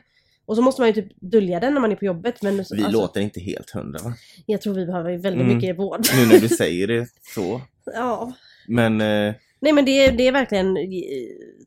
Och 0.47 0.57
så 0.57 0.63
måste 0.63 0.81
man 0.83 0.89
ju 0.89 0.93
typ 0.95 1.13
dölja 1.21 1.61
den 1.61 1.75
när 1.75 1.81
man 1.81 1.93
är 1.93 1.97
på 1.97 2.05
jobbet. 2.05 2.43
Men 2.43 2.53
vi 2.55 2.59
alltså, 2.59 2.75
låter 2.75 3.21
inte 3.21 3.41
helt 3.41 3.71
hundra 3.71 3.99
va? 4.05 4.13
jag 4.47 4.61
tror 4.61 4.75
vi 4.75 4.87
behöver 4.87 5.19
väldigt 5.19 5.43
Mm. 5.43 5.57
mycket 5.57 5.79
vård. 5.79 6.01
Nu 6.17 6.27
när 6.27 6.41
du 6.41 6.49
säger 6.49 6.87
det 6.87 7.07
så. 7.35 7.61
ja. 7.95 8.33
Men, 8.69 9.01
eh, 9.01 9.35
Nej 9.61 9.73
men 9.73 9.85
det, 9.85 9.91
är- 10.07 10.13
det 10.13 10.29
är 10.29 10.33
verkligen, 10.33 10.75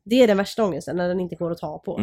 det 0.04 0.22
är 0.22 0.26
den 0.26 0.36
värsta 0.36 0.64
ångesten 0.64 0.96
när 0.96 1.08
den 1.08 1.20
inte 1.20 1.34
går 1.36 1.50
att 1.50 1.58
ta 1.58 1.78
på. 1.78 1.98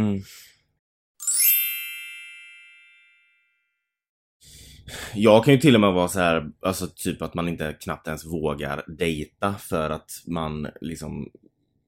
Jag 5.14 5.46
kan 5.46 5.54
ju 5.54 5.60
till 5.60 5.76
och 5.76 5.82
med 5.82 5.94
vara 5.94 6.08
så 6.08 6.20
här, 6.20 6.46
alltså 6.62 6.88
typ 6.96 7.22
att 7.22 7.34
man 7.34 7.48
inte 7.48 7.74
knappt 7.84 8.08
ens 8.08 8.26
vågar 8.26 8.84
dejta 8.98 9.56
för 9.60 9.90
att 9.90 10.10
man 10.28 10.68
liksom 10.82 11.30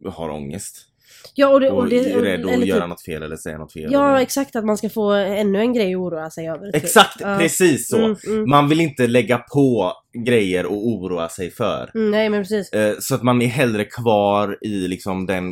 har 0.10 0.30
ångest. 0.30 0.88
Ja 1.36 1.48
och, 1.48 1.60
det, 1.60 1.70
Och, 1.72 1.78
och 1.78 1.90
det, 1.90 2.12
är 2.12 2.22
rädd 2.22 2.46
att 2.46 2.66
göra 2.66 2.80
typ, 2.80 2.90
något 2.90 3.06
fel 3.06 3.24
eller 3.24 3.36
säga 3.36 3.58
något 3.58 3.74
fel. 3.74 3.90
Ja 3.92 4.10
eller... 4.10 4.22
exakt, 4.22 4.56
att 4.56 4.66
man 4.66 4.78
ska 4.78 4.90
få 4.90 5.12
ännu 5.12 5.60
en 5.60 5.74
grej 5.74 5.94
att 5.94 6.00
oroa 6.00 6.30
sig 6.30 6.50
över. 6.50 6.72
typ. 6.72 6.84
Exakt, 6.84 7.18
Ja. 7.20 7.38
precis 7.40 7.90
så. 7.90 7.98
Mm, 7.98 8.16
mm, 8.28 8.50
Man 8.50 8.70
vill 8.70 8.82
inte 8.82 9.08
lägga 9.08 9.38
på 9.38 9.94
grejer 10.26 10.66
och 10.66 10.88
oroa 10.88 11.30
sig 11.30 11.52
för. 11.52 11.92
mm, 11.96 12.12
nej 12.12 12.30
men 12.30 12.42
precis. 12.42 12.70
Eh, 12.74 12.96
Så 13.00 13.16
att 13.16 13.24
man 13.24 13.42
är 13.42 13.48
hellre 13.48 13.86
kvar 13.86 14.58
i 14.62 14.88
liksom 14.88 15.26
den 15.26 15.44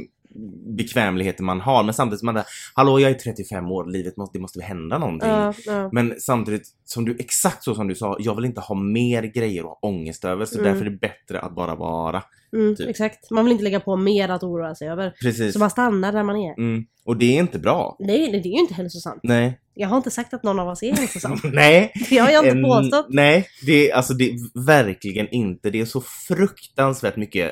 bekvämligheten 0.77 1.45
man 1.45 1.61
har. 1.61 1.83
Men 1.83 1.93
samtidigt 1.93 2.19
som 2.19 2.25
man 2.25 2.35
där, 2.35 2.43
hallå 2.73 2.99
jag 2.99 3.11
är 3.11 3.15
35 3.15 3.71
år, 3.71 3.85
livet 3.85 4.17
måste, 4.17 4.37
det 4.37 4.41
måste 4.41 4.61
hända 4.61 4.97
någonting. 4.97 5.29
Ja, 5.29 5.53
ja. 5.65 5.89
Men 5.91 6.15
samtidigt, 6.19 6.67
som 6.85 7.05
du, 7.05 7.15
exakt 7.19 7.63
så 7.63 7.75
som 7.75 7.87
du 7.87 7.95
sa, 7.95 8.17
jag 8.19 8.35
vill 8.35 8.45
inte 8.45 8.61
ha 8.61 8.75
mer 8.75 9.23
grejer 9.23 9.61
att 9.61 9.67
ha 9.67 9.79
ångest 9.81 10.25
över. 10.25 10.45
Så 10.45 10.59
Mm. 10.59 10.71
därför 10.71 10.85
är 10.85 10.89
det 10.89 10.97
bättre 10.97 11.39
att 11.39 11.55
bara 11.55 11.75
vara. 11.75 12.23
Mm, 12.53 12.75
typ. 12.75 12.89
Exakt. 12.89 13.31
Man 13.31 13.45
vill 13.45 13.51
inte 13.51 13.63
lägga 13.63 13.79
på 13.79 13.95
mer 13.95 14.29
att 14.29 14.43
oroa 14.43 14.75
sig 14.75 14.89
över. 14.89 15.13
Precis. 15.21 15.53
Så 15.53 15.59
man 15.59 15.69
stannar 15.69 16.11
där 16.11 16.23
man 16.23 16.35
är. 16.35 16.57
Mm. 16.57 16.85
Och 17.05 17.17
det 17.17 17.35
är 17.35 17.39
inte 17.39 17.59
bra. 17.59 17.95
Nej, 17.99 18.31
det 18.31 18.39
det 18.39 18.49
är 18.49 18.53
ju 18.53 18.59
inte 18.59 18.73
hälsosamt. 18.73 19.19
Nej. 19.23 19.59
Jag 19.73 19.87
har 19.87 19.97
inte 19.97 20.11
sagt 20.11 20.33
att 20.33 20.43
någon 20.43 20.59
av 20.59 20.67
oss 20.67 20.83
är 20.83 20.93
hälsosam. 20.93 21.37
Nej. 21.53 21.91
Det 22.09 22.17
har 22.17 22.29
jag 22.29 22.45
inte 22.47 22.61
påstått. 22.63 23.05
Nej, 23.09 23.47
det 23.65 23.91
är 23.91 23.95
alltså 23.95 24.13
det 24.13 24.29
är 24.29 24.65
verkligen 24.65 25.27
inte. 25.29 25.69
Det 25.69 25.79
är 25.79 25.85
så 25.85 26.01
fruktansvärt 26.27 27.15
mycket 27.15 27.51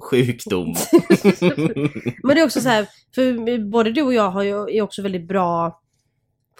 sjukdom. 0.00 0.66
Men 2.22 2.36
det 2.36 2.40
är 2.40 2.44
också 2.44 2.60
så 2.60 2.68
här, 2.68 2.86
för 3.14 3.58
både 3.70 3.90
du 3.92 4.02
och 4.02 4.14
jag 4.14 4.30
har 4.30 4.42
ju, 4.42 4.76
är 4.76 4.82
också 4.82 5.02
väldigt 5.02 5.28
bra 5.28 5.80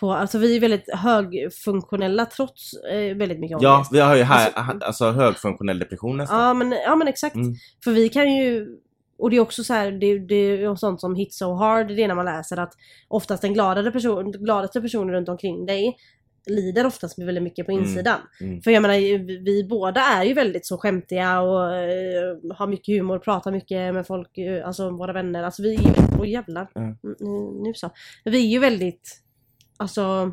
på, 0.01 0.13
alltså 0.13 0.39
vi 0.39 0.57
är 0.57 0.61
väldigt 0.61 0.95
högfunktionella 0.95 2.27
trots 2.27 2.73
eh, 2.93 3.17
väldigt 3.17 3.41
mycket 3.41 3.57
ångest. 3.57 3.63
ja, 3.63 3.89
vi 3.93 4.01
har 4.01 4.17
ju 4.17 4.23
här, 4.23 4.51
Alltså- 4.55 4.87
alltså 4.87 5.11
högfunktionell 5.11 5.79
depression 5.79 6.17
nästan. 6.17 6.41
Ja 6.41 6.55
men, 6.55 6.73
ja 6.73 6.97
men 6.97 7.09
exakt. 7.09 7.35
Mm. 7.37 7.55
För 7.85 7.91
vi 7.91 8.09
kan 8.09 8.35
ju, 8.35 8.67
och 9.19 9.31
det 9.31 9.37
är 9.37 9.41
också 9.41 9.65
så 9.65 9.75
här, 9.75 9.93
det, 9.93 10.19
det 10.19 10.35
är 10.35 10.75
sånt 10.75 11.01
som 11.01 11.15
hit 11.15 11.35
so 11.35 11.55
hard, 11.55 11.89
det 11.89 12.03
är 12.03 12.09
när 12.09 12.15
man 12.15 12.25
läser 12.25 12.57
att 12.57 12.73
oftast 13.09 13.43
den 13.43 13.55
gladare 13.55 13.91
person, 13.91 14.33
gladaste 14.33 14.81
personen 14.81 15.15
runt 15.15 15.29
omkring 15.29 15.67
dig 15.67 15.97
lider 16.51 16.87
oftast 16.87 17.19
väldigt 17.19 17.43
mycket 17.45 17.67
på 17.67 17.73
Mm, 17.73 17.85
insidan. 17.85 18.21
mm. 18.41 18.63
För 18.63 18.71
jag 18.71 18.83
menar, 18.83 18.95
vi, 19.45 19.65
båda 19.65 20.01
är 20.01 20.25
ju 20.25 20.35
väldigt 20.35 20.67
så 20.67 20.79
skämtiga 20.79 21.41
och 21.41 21.75
eh, 21.75 22.37
har 22.57 22.67
mycket 22.67 22.95
humor, 22.99 23.19
pratar 23.19 23.53
mycket 23.53 23.95
med 23.95 24.07
folk, 24.07 24.39
eh, 24.39 24.67
alltså 24.67 24.91
våra 24.91 25.13
vänner. 25.13 25.43
Alltså 25.43 25.63
vi 25.63 25.75
är 25.75 25.81
ju, 25.81 25.89
åh 26.21 26.29
jävlar. 26.29 26.69
Mm. 26.75 26.89
Mm, 27.05 27.17
Nu, 27.21 27.63
nu 27.63 27.75
så. 27.75 27.91
Vi 28.25 28.39
är 28.47 28.51
ju 28.51 28.59
väldigt, 28.59 29.17
alltså, 29.77 30.33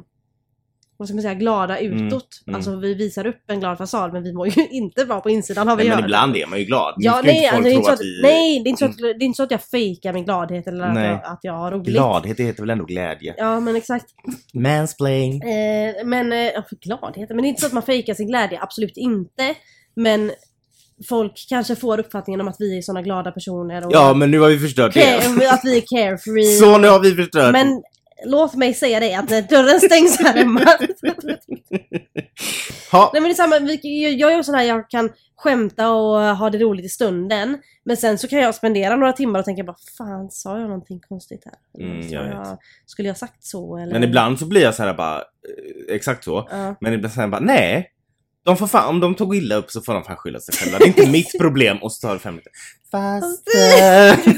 vad 0.98 1.08
ska 1.08 1.16
man 1.16 1.22
säga, 1.22 1.34
glada 1.34 1.78
Mm, 1.78 2.08
utåt. 2.08 2.28
mm. 2.48 2.56
Alltså 2.56 2.76
vi 2.76 2.94
visar 2.94 3.28
upp 3.28 3.42
en 3.48 3.60
glad 3.60 3.78
fasad 3.78 4.14
men 4.14 4.24
vi 4.24 4.34
mår 4.34 4.48
ju 4.48 4.68
inte 4.72 5.06
bra 5.06 5.20
på 5.22 5.30
insidan 5.30 5.68
har 5.68 5.76
vi 5.76 5.84
Nej, 5.84 5.90
men 5.90 5.98
hört. 5.98 6.06
ibland 6.06 6.36
är 6.38 6.48
man 6.48 6.60
ju 6.60 6.66
glad. 6.66 6.94
Ja, 6.98 7.22
nej, 7.24 7.48
alltså, 7.48 7.62
det 7.64 7.70
är 7.70 7.74
inte 7.74 7.82
tro 7.82 7.86
så 7.88 7.92
att 7.94 8.02
vi... 8.02 8.22
nej, 8.22 8.60
det 8.64 8.68
är 8.68 8.70
inte 8.70 8.80
så 8.80 8.86
att, 8.86 8.98
det 8.98 9.06
är 9.08 9.24
inte 9.24 9.38
så 9.38 9.44
att 9.44 9.52
jag 9.52 9.62
fejkar 9.64 10.14
min 10.14 10.26
gladhet 10.26 10.68
eller 10.68 10.86
att 10.86 10.94
Nej. 10.94 11.10
jag, 11.10 11.26
att 11.34 11.40
jag 11.42 11.54
har 11.54 11.72
roligt. 11.72 11.88
Gladhet 11.88 12.38
det 12.38 12.44
heter 12.44 12.62
väl 12.64 12.70
ändå 12.70 12.86
glädje? 12.86 13.36
Ja 13.38 13.60
men 13.60 13.76
exakt. 13.76 14.06
Mansplain. 14.54 15.42
Eh, 15.42 16.06
men, 16.06 16.32
eh, 16.34 16.50
gladhet. 16.82 17.30
Men 17.30 17.38
det 17.38 17.48
är 17.48 17.50
inte 17.50 17.62
så 17.62 17.68
att 17.68 17.74
man 17.74 17.84
fejkar 17.84 18.14
sin 18.14 18.28
glädje, 18.28 18.60
absolut 18.62 18.98
inte. 18.98 19.56
Men 19.96 20.32
folk 21.10 21.46
kanske 21.50 21.76
får 21.76 22.00
uppfattningen 22.00 22.42
om 22.42 22.48
att 22.48 22.56
vi 22.60 22.78
är 22.78 22.82
såna 22.82 23.02
glada 23.02 23.32
personer 23.32 23.86
och 23.86 23.92
Ja, 23.94 24.14
men 24.14 24.32
nu 24.32 24.40
har 24.40 24.50
vi 24.50 24.60
förstört 24.60 24.94
det. 24.94 25.18
att 25.50 25.62
vi 25.64 25.78
är 25.78 25.82
carefree. 25.82 26.44
Så 26.60 26.78
nu 26.78 26.88
har 26.88 27.00
vi 27.00 27.12
förstört 27.12 27.52
Men 27.52 27.82
låt 28.26 28.56
mig 28.56 28.74
säga 28.74 29.00
det 29.00 29.14
att 29.16 29.30
när 29.30 29.42
dörren 29.42 29.80
stängs 29.80 30.20
här 30.20 30.34
hemma. 30.38 30.62
Ha. 32.92 33.10
Nej 33.14 33.22
men 33.22 33.30
det 33.30 33.34
är 33.34 33.36
samma, 33.36 33.60
vi- 33.60 34.16
jag 34.20 34.36
ju 34.38 34.44
sån 34.44 34.56
här, 34.56 34.64
jag 34.64 34.90
kan 34.90 35.10
skämta 35.36 35.92
och 35.92 36.20
ha 36.38 36.50
det 36.50 36.58
roligt 36.58 36.86
i 36.86 36.90
stunden. 36.90 37.58
Men 37.84 37.98
sen 37.98 38.18
så 38.18 38.28
kan 38.28 38.40
jag 38.40 38.56
spendera 38.56 38.96
några 38.96 39.14
timmar 39.14 39.40
och 39.40 39.46
tänka 39.46 39.64
bara 39.64 39.76
fan 39.98 40.32
sa 40.32 40.60
jag 40.60 40.68
någonting 40.68 41.00
konstigt 41.10 41.44
här? 41.46 41.84
Mm, 41.86 42.10
jag 42.10 42.28
jag, 42.28 42.58
skulle 42.86 43.08
jag 43.08 43.18
sagt 43.18 43.44
så 43.44 43.78
eller? 43.78 43.94
Men 43.94 44.04
ibland 44.04 44.40
så 44.40 44.46
blir 44.46 44.62
jag 44.62 44.76
så 44.76 44.84
här 44.84 44.94
bara, 44.94 45.18
eh, 45.18 45.96
exakt 45.96 46.24
så. 46.24 46.48
Ja. 46.52 46.76
Men 46.82 46.94
ibland 46.94 47.14
så 47.14 47.22
här 47.22 47.28
bara, 47.28 47.42
nej. 47.42 47.92
De 48.46 48.58
får 48.58 48.68
fan, 48.68 48.90
om 48.90 49.00
de 49.00 49.16
tog 49.16 49.36
illa 49.36 49.56
upp 49.56 49.72
så 49.72 49.82
får 49.82 49.94
de 49.94 50.04
fan 50.04 50.16
skylla 50.16 50.40
sig 50.40 50.56
själva. 50.56 50.78
Det 50.78 50.86
är 50.86 50.88
inte 50.88 51.10
mitt 51.12 51.38
problem 51.40 51.78
och 51.78 51.92
så 51.92 52.08
tar 52.08 52.14
det 52.14 52.20
fem 52.20 52.34
minuter. 52.34 52.52
Fast... 52.92 53.44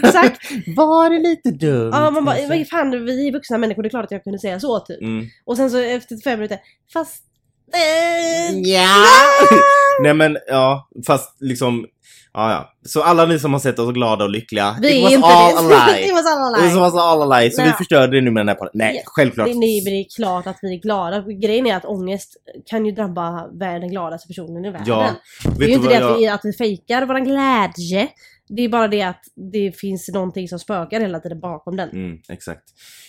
Exakt. 0.04 0.52
Var 0.76 1.10
det 1.10 1.30
lite 1.30 1.52
dumt? 1.52 1.90
Ja 1.94 2.12
man 2.12 2.26
bara, 2.26 2.48
vad 2.50 2.68
fan 2.68 3.06
vi 3.06 3.28
är 3.28 3.32
vuxna 3.32 3.58
människor, 3.58 3.84
det 3.84 3.88
är 3.88 3.90
klart 3.90 4.06
att 4.06 4.12
jag 4.12 4.24
kunde 4.24 4.40
säga 4.40 4.60
så 4.60 4.80
typ. 4.80 5.02
Mm. 5.02 5.26
Och 5.46 5.58
sen 5.58 5.72
så 5.72 5.78
efter 5.78 6.18
fem 6.18 6.40
minuter, 6.40 6.60
fast... 6.94 7.24
Eh, 7.74 8.58
Ja! 8.60 9.06
Nej 10.02 10.14
men 10.14 10.38
ja, 10.48 10.90
fast 11.08 11.42
liksom, 11.42 11.86
ja 12.34 12.52
ja. 12.52 12.74
Så 12.86 13.04
alla 13.04 13.26
ni 13.26 13.40
som 13.40 13.54
har 13.54 13.60
sett 13.60 13.80
oss 13.80 13.94
glada 13.94 14.24
och 14.24 14.30
lyckliga, 14.30 14.76
vi 14.82 14.98
it 14.98 15.04
was 15.04 15.14
inte 15.14 15.28
all 15.28 15.68
det. 15.68 15.76
a 15.76 15.88
lie. 15.96 16.06
It 16.08 16.14
was 16.14 16.26
all 16.26 16.54
a 16.56 16.58
It 16.68 16.74
lie. 16.74 16.80
was 16.80 16.96
all 16.96 17.32
a 17.32 17.40
lie. 17.40 17.52
Så 17.52 17.62
Nej. 17.62 17.72
vi 17.72 17.74
förstörde 17.78 18.18
det 18.18 18.22
nu 18.22 18.32
med 18.32 18.42
den 18.42 18.48
här 18.48 18.56
podden. 18.56 18.72
Nej, 18.74 18.96
Ja. 18.96 19.02
självklart. 19.06 19.48
Det, 19.48 19.54
nej, 19.60 19.82
men 19.84 19.94
det 19.94 20.00
är 20.00 20.16
klart 20.16 20.48
att 20.48 20.58
vi 20.62 20.74
är 20.76 20.82
glada. 20.82 21.22
Grejen 21.22 21.68
är 21.68 21.76
att 21.76 21.86
ångest 21.86 22.34
kan 22.66 22.86
ju 22.86 22.92
drabba 22.92 23.48
den 23.48 23.90
gladaste 23.90 24.28
personen 24.28 24.66
i 24.66 24.70
världen. 24.72 24.88
Ja, 24.88 25.10
det 25.58 25.66
är 25.66 25.68
ju 25.70 25.74
inte 25.74 25.90
det 25.90 25.96
att, 25.96 26.02
jag... 26.02 26.18
vi, 26.18 26.28
att 26.28 26.42
vi 26.44 26.54
fejkar 26.54 27.06
våran 27.06 27.24
glädje. 27.24 28.08
Det 28.50 28.62
är 28.62 28.70
bara 28.70 28.88
det 28.88 29.02
att 29.02 29.22
det 29.52 29.72
finns 29.80 30.10
någonting 30.14 30.48
som 30.48 30.60
spökar 30.60 31.00
hela 31.00 31.20
tiden 31.20 31.40
bakom 31.40 31.78
den. 31.78 31.90
Mm, 31.90 32.18
exakt. 32.30 32.64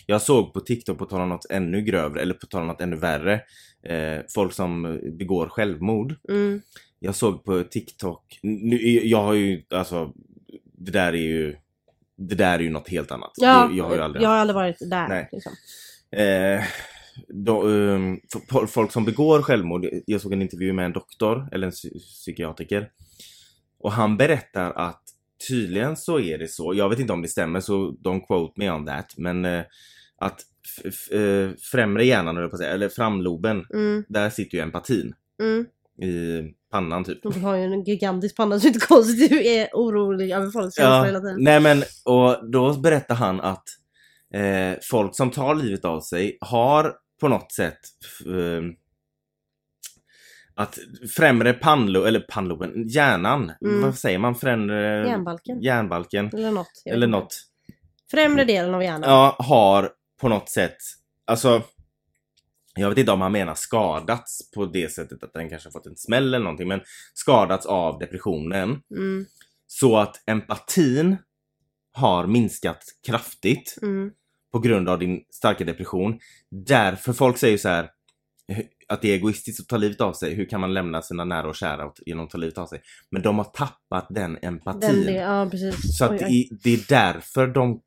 Jag 0.07 0.23
såg 0.23 0.53
på 0.55 0.61
TikTok, 0.61 0.99
på 0.99 1.05
tal 1.05 1.21
om 1.21 1.29
något 1.29 1.47
ännu 1.51 1.81
grövre, 1.83 2.23
eller 2.23 2.35
på 2.35 2.47
tal 2.47 2.61
om 2.61 2.67
något 2.67 2.81
ännu 2.81 2.97
värre, 2.97 3.41
eh, 3.89 4.21
folk 4.35 4.53
som 4.53 5.01
begår 5.19 5.49
självmord. 5.49 6.15
Mm. 6.29 6.63
Jag 6.99 7.15
såg 7.15 7.45
på 7.45 7.65
TikTok, 7.65 8.39
nu, 8.43 8.77
jag 9.07 9.23
har 9.23 9.35
ju, 9.35 9.63
alltså, 9.71 10.13
det 10.73 10.91
där 10.91 11.13
är 11.13 11.17
ju, 11.17 11.57
det 12.17 12.35
där 12.35 12.55
är 12.55 12.63
ju 12.63 12.71
något 12.71 12.89
helt 12.89 13.11
annat. 13.11 13.33
Ja, 13.37 13.69
det, 13.71 13.77
jag 13.77 13.85
har 13.85 13.95
ju 13.95 14.03
aldrig 14.03 14.25
jag 14.25 14.29
har 14.29 14.37
aldrig 14.37 14.55
varit 14.55 14.77
där. 14.81 15.09
Nej. 15.09 15.29
Liksom. 15.33 15.53
Eh, 16.11 16.65
då, 17.29 17.63
um, 17.63 18.21
folk 18.69 18.93
som 18.93 19.05
begår 19.05 19.43
självmord, 19.43 19.87
jag 20.07 20.21
såg 20.21 20.33
en 20.33 20.43
intervju 20.43 20.73
med 20.73 20.85
en 20.85 20.93
doktor, 20.93 21.49
eller 21.53 21.67
en 21.67 21.73
psy- 21.73 21.99
psykiatriker. 21.99 22.91
Och 23.81 23.93
han 23.93 24.17
berättar 24.17 24.73
att 24.73 25.03
tydligen 25.49 25.97
så 25.97 26.21
är 26.21 26.39
det 26.39 26.49
så, 26.49 26.75
jag 26.75 26.89
vet 26.89 27.01
inte 27.01 27.13
om 27.13 27.23
det 27.23 27.29
stämmer 27.29 27.61
så 27.61 27.91
don't 27.91 28.27
quote 28.27 28.53
me 28.57 28.71
on 28.71 28.87
that, 28.87 29.15
men 29.17 29.45
eh, 29.45 29.65
att 30.21 30.41
eh, 31.13 31.51
främre 31.73 32.05
hjärnan, 32.05 32.45
att 32.45 32.59
säga, 32.59 32.71
eller 32.71 32.89
framloben, 32.89 33.65
Mm, 33.75 34.05
där 34.09 34.31
sitter 34.31 34.57
ju 34.57 34.63
empatin. 34.63 35.15
mm. 35.43 35.67
I 36.03 36.43
pannan 36.71 37.05
typ. 37.05 37.23
De 37.23 37.43
har 37.45 37.57
ju 37.57 37.65
en 37.65 37.85
gigantisk 37.85 38.37
panna 38.37 38.59
så 38.59 38.63
det 38.63 38.69
är 38.69 38.75
inte 38.75 38.87
konstigt 38.87 39.31
du 39.31 39.47
är 39.49 39.69
orolig 39.73 40.31
över 40.31 40.51
folks 40.51 40.77
känslor 40.77 41.05
hela 41.07 41.21
tiden. 41.21 41.37
nej 41.41 41.61
men 41.61 41.83
och 42.05 42.51
då 42.53 42.73
berättar 42.81 43.15
han 43.15 43.41
att 43.41 43.65
eh, 44.35 44.79
folk 44.91 45.17
som 45.17 45.31
tar 45.31 45.55
livet 45.55 45.85
av 45.85 46.01
sig 46.01 46.39
har 46.41 46.95
på 47.21 47.29
något 47.29 47.53
sätt 47.53 47.79
eh, 48.27 48.63
att 50.55 50.79
främre 51.17 51.53
pannlo 51.53 52.05
eller 52.05 52.21
pannloben, 52.21 52.89
hjärnan, 52.89 53.53
Mm. 53.65 53.83
vad 53.83 53.95
säger 53.95 54.19
man? 54.19 54.35
Främre 54.35 55.07
Hjärnbalken. 55.09 55.61
hjärnbalken 55.63 56.31
Eller 56.35 56.51
något. 56.51 56.83
eller 56.87 57.07
något. 57.07 57.45
Främre 58.11 58.45
delen 58.45 58.75
av 58.75 58.83
hjärnan. 58.83 59.11
Ja, 59.11 59.37
har 59.39 59.91
på 60.21 60.29
något 60.29 60.49
sätt, 60.49 60.77
alltså 61.25 61.63
jag 62.75 62.89
vet 62.89 62.99
inte 62.99 63.13
om 63.13 63.21
han 63.21 63.33
menar 63.33 63.55
skadats 63.55 64.51
på 64.51 64.67
det 64.67 64.93
sättet 64.93 65.23
att 65.23 65.33
den 65.33 65.49
kanske 65.51 65.71
fått 65.71 65.87
en 65.87 65.97
smäll 65.97 66.27
eller 66.27 66.39
någonting 66.45 66.69
men 66.69 66.81
skadats 67.15 67.67
av 67.67 67.99
depressionen. 67.99 68.83
Mm, 68.97 69.27
Så 69.67 69.97
att 69.97 70.23
empatin 70.27 71.17
har 71.93 72.27
minskat 72.27 72.85
kraftigt 73.07 73.79
mm, 73.83 74.11
på 74.53 74.59
grund 74.59 74.89
av 74.89 74.99
din 74.99 75.25
starka 75.31 75.65
depression. 75.65 76.19
Därför 76.51 77.13
folk 77.13 77.39
säger 77.39 77.59
så 77.59 77.69
här 77.69 77.91
att 78.89 79.03
det 79.03 79.09
är 79.11 79.15
egoistiskt 79.15 79.61
att 79.61 79.69
ta 79.69 79.77
livet 79.77 80.01
av 80.01 80.13
sig. 80.13 80.35
Hur 80.35 80.49
kan 80.49 80.61
man 80.61 80.75
lämna 80.75 81.03
sina 81.03 81.25
nära 81.25 81.49
och 81.49 81.57
kära 81.57 81.93
genom 82.07 82.25
att 82.25 82.31
ta 82.31 82.39
livet 82.39 82.59
av 82.59 82.67
sig? 82.67 82.83
Men 83.11 83.23
de 83.23 83.39
har 83.39 83.45
tappat 83.45 84.07
den 84.11 84.39
empatin. 84.43 84.81
Den, 84.81 85.07
det, 85.07 85.13
ja 85.13 85.49
precis. 85.51 85.99
Så 85.99 86.05
att 86.05 86.11
Oj, 86.11 86.19
oj. 86.23 86.37
i, 86.37 86.59
det 86.63 86.75
är 86.75 86.85
därför 86.89 87.47
de 87.47 87.81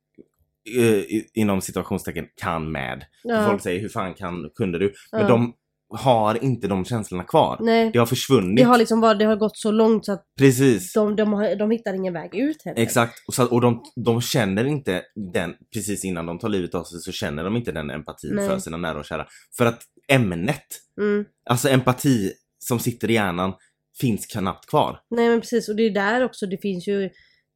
eh, 0.78 1.04
inom 1.34 1.60
situationstecken 1.60 2.26
kan 2.36 2.72
med. 2.72 3.04
Ja. 3.22 3.46
Folk 3.46 3.62
säger 3.62 3.80
hur 3.80 3.88
fan 3.88 4.14
kan, 4.14 4.50
kunde 4.54 4.78
du? 4.78 4.92
Men 5.12 5.20
Ja. 5.20 5.28
de 5.28 5.54
har 5.94 6.44
inte 6.44 6.68
de 6.68 6.84
känslorna 6.84 7.24
kvar. 7.24 7.58
Nej, 7.60 7.90
Det 7.92 7.98
har 7.98 8.06
försvunnit. 8.06 8.56
det 8.56 8.62
har 8.62 8.78
liksom 8.78 9.00
bara, 9.00 9.14
det 9.14 9.24
har 9.24 9.36
gått 9.36 9.56
så 9.56 9.70
långt 9.70 10.06
så 10.06 10.12
att 10.12 10.24
Precis. 10.38 10.92
de, 10.92 11.16
de, 11.16 11.32
har, 11.32 11.54
de 11.56 11.70
hittar 11.70 11.94
ingen 11.94 12.12
väg 12.14 12.34
ut 12.34 12.56
heller. 12.64 12.82
Exakt, 12.82 13.14
och, 13.28 13.34
så, 13.34 13.46
och 13.48 13.60
de, 13.60 13.82
de 14.04 14.20
känner 14.20 14.64
inte 14.64 15.02
den, 15.32 15.54
precis 15.74 16.04
innan 16.04 16.26
de 16.26 16.38
tar 16.38 16.48
livet 16.48 16.74
av 16.74 16.84
sig 16.84 17.00
så 17.00 17.12
känner 17.12 17.44
de 17.44 17.56
inte 17.56 17.72
den 17.72 17.90
empatin 17.90 18.34
Nej. 18.34 18.48
för 18.48 18.58
sina 18.58 18.76
nära 18.76 18.98
och 18.98 19.04
kära. 19.04 19.26
För 19.56 19.66
att 19.66 19.80
ämnet, 20.08 20.66
Mm. 21.00 21.24
alltså 21.50 21.68
empati 21.68 22.32
som 22.58 22.78
sitter 22.78 23.10
i 23.10 23.14
hjärnan, 23.14 23.52
finns 24.00 24.26
knappt 24.26 24.66
kvar. 24.66 25.00
Nej 25.10 25.28
men 25.28 25.40
precis, 25.40 25.68
och 25.68 25.76
det 25.76 25.82
är 25.82 25.90
där 25.90 26.24
också, 26.24 26.46
det 26.46 26.58
finns 26.58 26.88
ju 26.88 27.00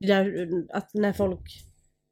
det 0.01 0.07
där 0.07 0.33
att 0.75 0.91
när 0.95 1.13
folk 1.13 1.41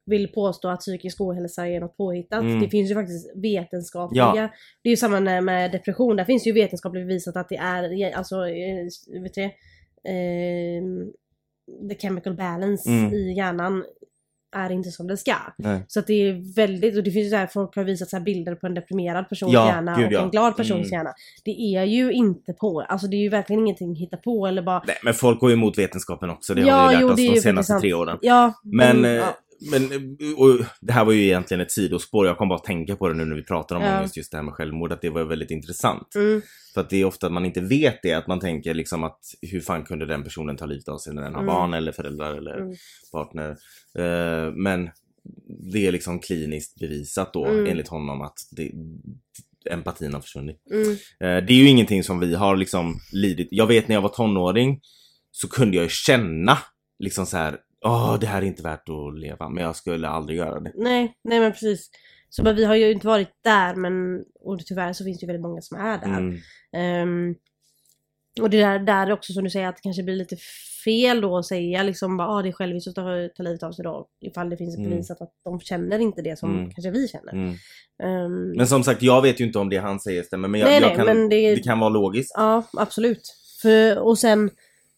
vill 0.05 0.27
påstå 0.27 0.67
att 0.69 0.79
psykisk 0.79 1.21
ohälsa 1.21 1.67
är 1.67 1.79
något 1.79 1.97
påhittat. 1.97 2.41
Mm. 2.41 2.59
Det 2.61 2.69
finns 2.69 2.91
ju 2.91 2.95
faktiskt 2.95 3.31
vetenskapliga, 3.35 4.23
Ja. 4.35 4.49
det 4.83 4.89
är 4.89 4.91
ju 4.91 4.97
samma 4.97 5.19
med, 5.19 5.71
depression, 5.71 6.15
där 6.15 6.25
finns 6.25 6.47
ju 6.47 6.51
vetenskapligt 6.51 7.07
bevisat 7.07 7.35
att 7.37 7.49
det 7.49 7.57
är, 7.57 8.15
alltså, 8.15 8.35
eh, 8.47 9.21
vet 9.21 9.33
du 9.33 9.43
eh, 10.09 10.83
the 11.89 11.95
chemical 12.01 12.35
balance 12.35 12.89
Mm. 12.89 13.13
i 13.13 13.33
hjärnan 13.37 13.83
är 14.55 14.71
inte 14.71 14.91
som 14.91 15.07
det 15.07 15.17
ska. 15.17 15.35
Nej. 15.57 15.85
Så 15.87 15.99
att 15.99 16.07
det 16.07 16.13
är 16.13 16.55
väldigt, 16.55 16.97
och 16.97 17.03
det 17.03 17.11
finns 17.11 17.25
ju 17.25 17.29
så 17.29 17.35
här, 17.35 17.47
folk 17.47 17.75
har 17.75 17.83
visat 17.83 18.09
så 18.09 18.17
här 18.17 18.23
bilder 18.23 18.55
på 18.55 18.67
en 18.67 18.73
deprimerad 18.73 19.29
persons 19.29 19.53
Ja, 19.53 19.67
hjärna 19.67 19.95
gud, 19.97 20.05
och 20.07 20.13
ja. 20.13 20.23
en 20.23 20.29
glad 20.29 20.55
persons 20.57 20.87
Mm. 20.87 20.97
hjärna. 20.97 21.13
Det 21.45 21.75
är 21.75 21.83
ju 21.83 22.11
inte 22.11 22.53
på, 22.53 22.81
alltså 22.81 23.07
det 23.07 23.15
är 23.15 23.21
ju 23.21 23.29
verkligen 23.29 23.59
ingenting 23.61 23.95
hitta 23.95 24.17
på 24.17 24.47
eller 24.47 24.61
bara 24.61 24.83
Nej, 24.87 24.95
men 25.03 25.13
folk 25.13 25.39
går 25.39 25.49
ju 25.49 25.53
emot 25.53 25.77
vetenskapen 25.77 26.29
också, 26.29 26.53
det 26.53 26.61
Ja, 26.61 26.73
har 26.75 26.87
vi 26.89 26.93
lärt 26.93 27.01
jo, 27.01 27.09
oss 27.09 27.15
de 27.15 27.21
ju 27.23 27.41
senaste 27.41 27.79
tre 27.79 27.93
åren. 27.93 28.17
Ja, 28.21 28.53
Men, 28.63 28.97
mm, 28.97 29.05
eh, 29.05 29.11
ja. 29.11 29.35
Men 29.71 29.89
det 30.81 30.93
här 30.93 31.05
var 31.05 31.13
ju 31.13 31.23
egentligen 31.23 31.61
ett 31.61 31.71
sidospår, 31.71 32.27
jag 32.27 32.37
kom 32.37 32.49
bara 32.49 32.55
att 32.59 32.63
tänka 32.65 32.95
på 32.95 33.07
det 33.07 33.13
nu 33.13 33.25
när 33.25 33.35
vi 33.35 33.43
pratar 33.43 33.75
om 33.75 33.81
Ja. 33.83 33.97
ångest, 33.99 34.17
just 34.17 34.31
det 34.31 34.37
här 34.37 34.43
med 34.43 34.53
självmord, 34.53 34.91
att 34.91 35.01
det 35.01 35.09
var 35.09 35.23
väldigt 35.23 35.51
intressant. 35.51 36.15
Mm, 36.15 36.41
För 36.73 36.81
att 36.81 36.89
det 36.89 36.97
är 37.01 37.05
ofta 37.05 37.27
att 37.27 37.33
man 37.33 37.45
inte 37.45 37.61
vet 37.61 37.99
det, 38.03 38.13
att 38.13 38.27
man 38.27 38.39
tänker 38.39 38.73
liksom 38.73 39.03
att 39.03 39.19
hur 39.41 39.61
fan 39.61 39.83
kunde 39.83 40.05
den 40.05 40.23
personen 40.23 40.57
ta 40.57 40.65
livet 40.65 40.87
av 40.87 40.97
sig 40.97 41.13
när 41.13 41.21
den 41.21 41.33
har 41.33 41.41
Mm. 41.41 41.53
barn 41.55 41.73
eller 41.73 41.91
föräldrar 41.91 42.33
eller 42.37 42.57
Mm. 42.57 42.75
partner. 43.11 43.49
Eh, 43.97 44.51
men 44.53 44.89
det 45.73 45.87
är 45.87 45.91
liksom 45.91 46.19
kliniskt 46.19 46.79
bevisat 46.79 47.33
då 47.33 47.45
Mm. 47.45 47.65
enligt 47.71 47.87
honom 47.87 48.21
att 48.21 48.37
det, 48.51 48.71
empatin 49.71 50.13
har 50.13 50.21
försvunnit. 50.21 50.61
mm, 50.71 50.89
Eh, 50.91 51.45
det 51.45 51.53
är 51.53 51.57
ju 51.57 51.67
ingenting 51.67 52.03
som 52.03 52.19
vi 52.19 52.35
har 52.35 52.55
liksom 52.55 52.99
lidit. 53.11 53.47
Jag 53.51 53.67
vet 53.67 53.87
när 53.87 53.95
jag 53.95 54.01
var 54.01 54.09
tonåring 54.09 54.79
så 55.31 55.47
kunde 55.47 55.75
jag 55.77 55.83
ju 55.83 55.89
känna 55.89 56.57
liksom 56.99 57.25
så 57.25 57.37
här. 57.37 57.57
Åh, 57.85 58.17
det 58.19 58.27
här 58.27 58.41
är 58.41 58.45
inte 58.45 58.63
värt 58.63 58.89
att 58.89 59.19
leva, 59.19 59.49
men 59.49 59.63
jag 59.63 59.75
skulle 59.75 60.07
aldrig 60.07 60.37
göra 60.37 60.59
det. 60.59 60.71
nej, 60.75 61.17
nej 61.23 61.39
men 61.39 61.51
precis. 61.51 61.89
Så 62.29 62.43
men 62.43 62.55
vi 62.55 62.65
har 62.65 62.75
ju 62.75 62.91
inte 62.91 63.07
varit 63.07 63.29
där 63.43 63.75
men, 63.75 64.23
och 64.39 64.59
tyvärr 64.65 64.93
så 64.93 65.03
finns 65.03 65.19
det 65.19 65.23
ju 65.23 65.27
väldigt 65.27 65.41
många 65.41 65.61
som 65.61 65.77
är 65.77 65.97
där. 65.97 66.07
Mm. 66.17 66.37
Ehm, 66.73 67.35
och 68.41 68.49
det 68.49 68.57
där, 68.59 68.79
där 68.79 69.07
är 69.07 69.11
också 69.11 69.33
som 69.33 69.43
du 69.43 69.49
säger 69.49 69.67
att 69.67 69.75
det 69.75 69.81
kanske 69.81 70.03
blir 70.03 70.15
lite 70.15 70.35
fel 70.85 71.21
då 71.21 71.37
att 71.37 71.45
säga 71.45 71.83
liksom 71.83 72.17
bara 72.17 72.27
ah, 72.27 72.41
det 72.41 72.49
är 72.49 72.53
själviskt 72.53 72.87
att 72.87 72.95
ta, 72.95 73.29
ta 73.35 73.43
livet 73.43 73.63
av 73.63 73.71
sig 73.71 73.83
då. 73.83 74.07
Ifall 74.21 74.49
det 74.49 74.57
finns 74.57 74.73
ett 74.75 74.79
Mm. 74.79 74.91
bevisat 74.91 75.21
att 75.21 75.31
de 75.43 75.59
känner 75.59 75.99
inte 75.99 76.21
det 76.21 76.39
som 76.39 76.51
Mm. 76.59 76.71
kanske 76.71 76.91
vi 76.91 77.07
känner. 77.07 77.33
Mm. 77.33 77.55
Ehm, 78.03 78.51
Men 78.57 78.67
som 78.67 78.83
sagt, 78.83 79.01
jag 79.01 79.21
vet 79.21 79.39
ju 79.41 79.45
inte 79.45 79.59
om 79.59 79.69
det 79.69 79.77
han 79.77 79.99
säger 79.99 80.23
stämmer, 80.23 80.47
men 80.47 80.59
jag, 80.61 80.67
Nej, 80.67 80.81
jag 80.81 80.87
nej, 80.87 80.95
kan, 80.95 81.05
men 81.05 81.29
det- 81.29 81.55
det 81.55 81.61
kan 81.63 81.79
vara 81.79 81.89
logiskt. 81.89 82.31
Ja, 82.35 82.63
absolut. 82.73 83.35
För, 83.61 83.97
och 83.99 84.17
sen, 84.19 84.49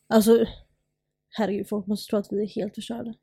alltså 0.10 0.46
herregud 1.38 1.70
folk 1.70 1.88
måste 1.88 2.10
tro 2.10 2.20
att 2.20 2.28
vi 2.32 2.44
är 2.44 2.48
helt 2.48 2.76
förstörda. 2.76 3.14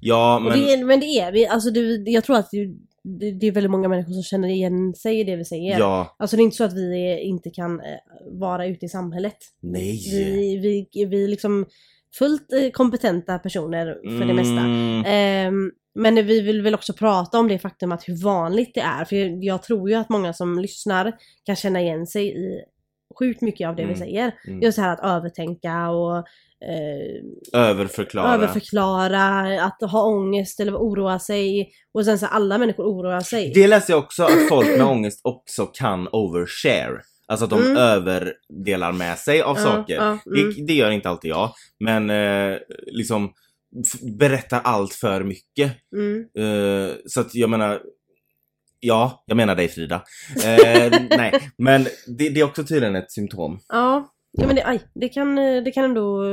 Ja, 0.00 0.38
men... 0.38 0.60
det 0.60 0.72
är, 0.72 0.84
men 0.84 1.00
det 1.00 1.06
är 1.06 1.32
vi. 1.32 1.46
Alltså 1.46 1.70
det, 1.70 2.10
jag 2.10 2.24
tror 2.24 2.36
att 2.36 2.50
det, 2.50 3.30
det, 3.30 3.46
är 3.46 3.52
väldigt 3.52 3.70
många 3.70 3.88
människor 3.88 4.12
som 4.12 4.22
känner 4.22 4.48
igen 4.48 4.94
sig 4.94 5.20
i 5.20 5.24
det 5.24 5.36
vi 5.36 5.44
säger. 5.44 5.78
Ja, 5.78 6.16
Alltså 6.18 6.36
det 6.36 6.42
är 6.42 6.44
inte 6.44 6.56
så 6.56 6.64
att 6.64 6.74
vi 6.74 7.20
inte 7.20 7.50
kan 7.50 7.80
eh, 7.80 7.86
vara 8.32 8.66
ute 8.66 8.86
i 8.86 8.88
samhället. 8.88 9.36
nej. 9.60 10.00
Vi, 10.10 10.56
vi, 10.92 11.04
vi 11.04 11.24
är 11.24 11.28
liksom 11.28 11.66
fullt 12.18 12.52
eh, 12.52 12.70
kompetenta 12.70 13.38
personer 13.38 14.18
för 14.18 14.26
det 14.26 14.34
mesta. 14.34 14.60
Mm, 14.60 15.04
Ehm, 15.06 15.70
men 15.94 16.14
vi 16.14 16.40
vill 16.40 16.62
väl 16.62 16.74
också 16.74 16.92
prata 16.92 17.38
om 17.38 17.48
det 17.48 17.58
faktum 17.58 17.92
att 17.92 18.08
hur 18.08 18.22
vanligt 18.22 18.74
det 18.74 18.80
är. 18.80 19.04
För 19.04 19.44
jag 19.44 19.62
tror 19.62 19.90
ju 19.90 19.96
att 19.96 20.08
många 20.08 20.32
som 20.32 20.58
lyssnar 20.58 21.16
kan 21.44 21.56
känna 21.56 21.80
igen 21.80 22.06
sig 22.06 22.26
i 22.26 22.64
sjukt 23.18 23.42
mycket 23.42 23.68
av 23.68 23.76
det 23.76 23.82
vi 23.82 23.88
Mm. 23.92 23.98
säger. 23.98 24.32
Mm. 24.46 24.62
Just 24.62 24.76
det 24.76 24.82
här 24.82 24.92
att 24.92 25.04
övertänka 25.16 25.88
och 25.90 26.16
eh, 26.16 27.60
Överförklara. 27.60 28.34
överförklara, 28.34 29.62
att 29.64 29.90
ha 29.90 30.02
ångest 30.06 30.60
eller 30.60 30.76
oroa 30.76 31.18
sig. 31.18 31.70
Och 31.94 32.04
sen 32.04 32.18
så 32.18 32.26
alla 32.26 32.58
människor 32.58 32.84
oroar 32.84 33.20
sig. 33.20 33.52
Det 33.54 33.66
läste 33.66 33.92
jag 33.92 33.98
också 33.98 34.22
att 34.22 34.48
folk 34.48 34.68
med 34.68 34.86
ångest 34.86 35.20
också 35.24 35.66
kan 35.66 36.08
overshare. 36.12 37.00
Alltså 37.28 37.44
att 37.44 37.50
de 37.50 37.62
Mm. 37.62 37.76
överdelar 37.76 38.92
med 38.92 39.18
sig 39.18 39.42
av 39.42 39.56
Ja, 39.58 39.62
saker. 39.64 39.94
ja, 39.94 40.02
mm. 40.06 40.18
Det, 40.24 40.66
det 40.66 40.74
gör 40.74 40.90
inte 40.90 41.08
alltid 41.08 41.30
jag. 41.30 41.50
Men 41.80 42.10
eh, 42.10 42.58
liksom 42.86 43.32
berättar 44.18 44.60
allt 44.64 44.92
för 44.94 45.22
mycket. 45.24 45.72
Mm. 45.96 46.20
Eh, 46.38 46.92
så 47.06 47.20
att 47.20 47.34
jag 47.34 47.50
menar 47.50 47.80
Ja, 48.86 49.24
jag 49.26 49.36
menar 49.36 49.54
dig 49.56 49.68
Frida. 49.68 50.02
Eh, 50.44 50.92
nej, 51.10 51.50
men 51.58 51.84
det, 52.06 52.28
det 52.28 52.40
är 52.40 52.44
också 52.44 52.64
tydligen 52.64 52.96
ett 52.96 53.12
symptom. 53.12 53.60
Ja, 53.68 54.12
ja 54.32 54.46
men 54.46 54.56
det, 54.56 54.66
aj, 54.66 54.80
det, 54.94 55.08
kan, 55.08 55.38
eh, 55.38 55.62
det 55.62 55.70
kan 55.70 55.84
ändå... 55.84 56.24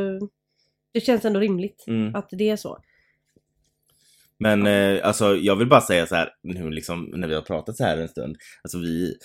Det 0.93 1.01
känns 1.01 1.25
ändå 1.25 1.39
rimligt 1.39 1.83
Mm. 1.87 2.15
att 2.15 2.27
det 2.31 2.49
är 2.49 2.55
så. 2.55 2.77
Men 4.39 4.67
eh, 4.67 5.07
alltså 5.07 5.35
jag 5.35 5.55
vill 5.55 5.67
bara 5.67 5.81
säga 5.81 6.05
så 6.05 6.15
här 6.15 6.29
nu 6.43 6.69
liksom 6.69 7.11
när 7.15 7.27
vi 7.27 7.35
har 7.35 7.41
pratat 7.41 7.77
så 7.77 7.83
här 7.83 7.97
en 7.97 8.09
stund. 8.09 8.35
Alltså 8.63 8.77
vi 8.77 9.17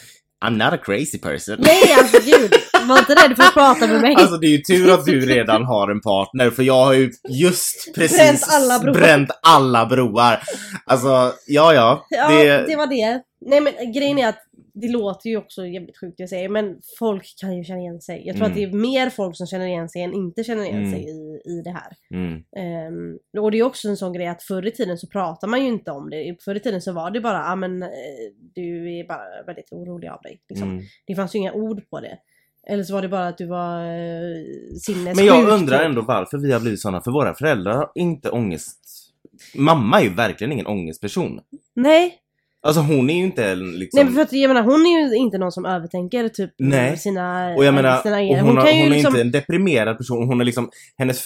I'm 0.45 0.65
not 0.65 0.73
a 0.73 0.79
crazy 0.83 1.19
person. 1.19 1.57
Nej 1.59 1.83
alltså 1.99 2.19
gud! 2.31 2.51
Var 2.89 2.99
inte 2.99 3.15
rädd 3.15 3.37
för 3.37 3.43
att 3.43 3.55
prata 3.55 3.87
med 3.87 4.01
mig. 4.01 4.15
Alltså 4.15 4.37
det 4.37 4.47
är 4.47 4.51
ju 4.51 4.59
tur 4.59 4.91
att 4.95 5.05
du 5.05 5.21
redan 5.27 5.65
har 5.65 5.91
en 5.91 6.01
partner 6.01 6.51
för 6.51 6.63
jag 6.63 6.85
har 6.85 6.93
ju 6.95 7.11
just 7.29 7.95
precis 7.95 8.19
Bränt 8.19 8.43
alla 8.49 8.79
broar. 8.79 8.95
bränt 8.95 9.31
alla 9.43 9.87
broar. 9.87 10.43
Alltså, 10.85 11.33
ja 11.47 11.75
ja. 11.75 12.07
ja, 12.11 12.29
det, 12.31 12.65
det... 12.67 12.77
var 12.77 12.87
det. 12.87 13.23
Nej 13.41 13.61
men 13.61 13.93
grejen 13.93 14.19
är 14.19 14.29
att 14.29 14.43
det 14.81 14.89
låter 14.89 15.31
ju 15.31 15.37
också 15.37 15.67
jävligt 15.67 15.99
sjukt 16.01 16.21
jag 16.21 16.29
säger 16.29 16.49
men 16.49 16.77
folk 16.99 17.35
kan 17.41 17.57
ju 17.57 17.65
känna 17.65 17.81
igen 17.81 18.01
sig. 18.01 18.23
Jag 18.27 18.37
tror 18.37 18.47
Mm. 18.47 18.53
att 18.53 18.57
det 18.73 18.77
är 18.77 18.81
mer 18.81 19.11
folk 19.11 19.37
som 19.37 19.47
känner 19.47 19.67
igen 19.67 19.89
sig 19.89 20.03
än 20.03 20.15
inte 20.15 20.45
känner 20.45 20.63
igen 20.65 20.77
Mm. 20.79 20.91
sig 20.91 21.01
i, 21.11 21.41
i 21.53 21.63
det 21.65 21.71
här. 21.71 21.93
mm, 22.11 22.43
Ehm, 22.57 23.19
och 23.43 23.51
det 23.51 23.59
är 23.59 23.63
också 23.63 23.89
en 23.89 23.97
sån 23.97 24.13
grej 24.13 24.27
att 24.27 24.43
förr 24.43 24.67
i 24.67 24.71
tiden 24.71 24.99
så 24.99 25.07
pratar 25.07 25.49
man 25.49 25.61
ju 25.63 25.67
inte 25.69 25.91
om 25.91 26.11
det. 26.11 26.37
Förr 26.45 26.55
i 26.55 26.61
tiden 26.61 26.83
så 26.83 26.93
var 26.93 27.11
det 27.11 27.21
bara, 27.21 27.39
ja 27.39 27.53
ah, 27.53 27.57
men 27.57 27.83
eh, 27.83 27.89
du 28.55 28.99
är 28.99 29.05
bara 29.09 29.43
väldigt 29.47 29.73
orolig 29.73 30.09
av 30.09 30.21
dig. 30.23 30.41
Liksom. 30.49 30.71
mm. 30.71 30.85
Det 31.07 31.15
fanns 31.15 31.35
ju 31.35 31.39
inga 31.39 31.53
ord 31.53 31.91
på 31.91 32.01
det. 32.01 32.19
Eller 32.71 32.83
så 32.85 32.95
var 32.95 33.03
det 33.03 33.09
bara 33.09 33.29
att 33.29 33.39
du 33.39 33.47
var 33.47 33.85
eh, 33.85 34.45
sinnessjuk. 34.83 35.17
Men 35.17 35.25
jag 35.27 35.49
undrar 35.49 35.79
typ. 35.79 35.87
ändå 35.87 36.03
varför 36.03 36.39
vi 36.39 36.53
har 36.53 36.61
blivit 36.61 36.81
sådana, 36.81 37.01
för 37.01 37.11
våra 37.11 37.35
föräldrar 37.35 37.77
har 37.77 37.91
inte 37.95 38.31
ångest. 38.31 38.79
Mamma 39.55 40.01
är 40.01 40.05
ju 40.05 40.11
verkligen 40.15 40.53
ingen 40.53 40.67
ångestperson. 40.67 41.41
Nej, 41.77 42.15
Alltså 42.63 42.81
hon 42.81 43.11
är 43.11 43.15
ju 43.15 43.23
inte 43.25 43.55
liksom... 43.55 43.97
nej 43.99 44.05
men 44.05 44.15
för 44.15 44.23
att 44.23 44.33
jag 44.33 44.49
menar 44.49 44.63
hon 44.63 44.87
är 44.87 45.01
ju 45.11 45.17
inte 45.17 45.39
någon 45.39 45.53
som 45.53 45.65
övertänker 45.67 46.29
typ 46.29 46.51
Nej. 46.59 46.97
sina 46.97 47.55
Och 47.57 47.65
jag 47.65 47.75
menar, 47.75 48.03
sina 48.03 48.17
och 48.17 48.23
egna- 48.23 48.43
hon, 48.43 48.57
har, 48.57 48.63
hon 48.65 48.73
är 48.73 48.91
liksom- 48.91 49.09
inte 49.11 49.21
en 49.21 49.31
deprimerad 49.31 49.99
person. 49.99 50.27
Hon 50.29 50.41
är 50.41 50.45
liksom, 50.45 50.71
hennes, 50.99 51.25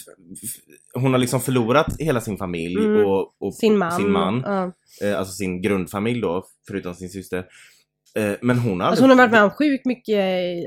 hon 0.95 1.13
har 1.13 1.19
liksom 1.19 1.41
förlorat 1.41 1.87
hela 1.99 2.21
sin 2.21 2.37
familj 2.37 2.77
Mm. 2.85 3.07
och, 3.07 3.35
och 3.41 3.55
sin 3.55 3.79
man. 3.79 3.93
sin 3.93 4.11
man. 4.11 4.45
Eh, 5.03 5.19
alltså 5.19 5.33
sin 5.35 5.63
grundfamilj 5.63 6.21
då, 6.21 6.45
förutom 6.69 6.95
sin 6.95 7.09
syster. 7.09 7.45
Eh, 8.19 8.33
men 8.43 8.59
hon 8.59 8.81
har 8.81 8.89
Alltså 8.89 9.03
hon 9.03 9.11
har 9.11 9.17
varit 9.17 9.31
med 9.31 9.43
om 9.43 9.51
sjukt 9.51 9.87
mycket, 9.87 10.19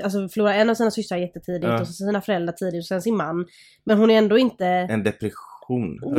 alltså 0.04 0.28
förlorat 0.28 0.54
en 0.54 0.70
av 0.70 0.74
sina 0.74 0.90
systrar 0.90 1.18
jättetidigt 1.18 1.64
Ja. 1.64 1.80
och 1.80 1.88
sina 1.88 2.20
föräldrar 2.20 2.52
tidigt 2.52 2.80
och 2.82 2.86
sen 2.86 3.02
sin 3.02 3.16
man. 3.16 3.46
Men 3.84 3.98
hon 3.98 4.10
är 4.10 4.18
ändå 4.18 4.38
inte... 4.38 4.66
En 4.66 5.02
depression. 5.02 5.98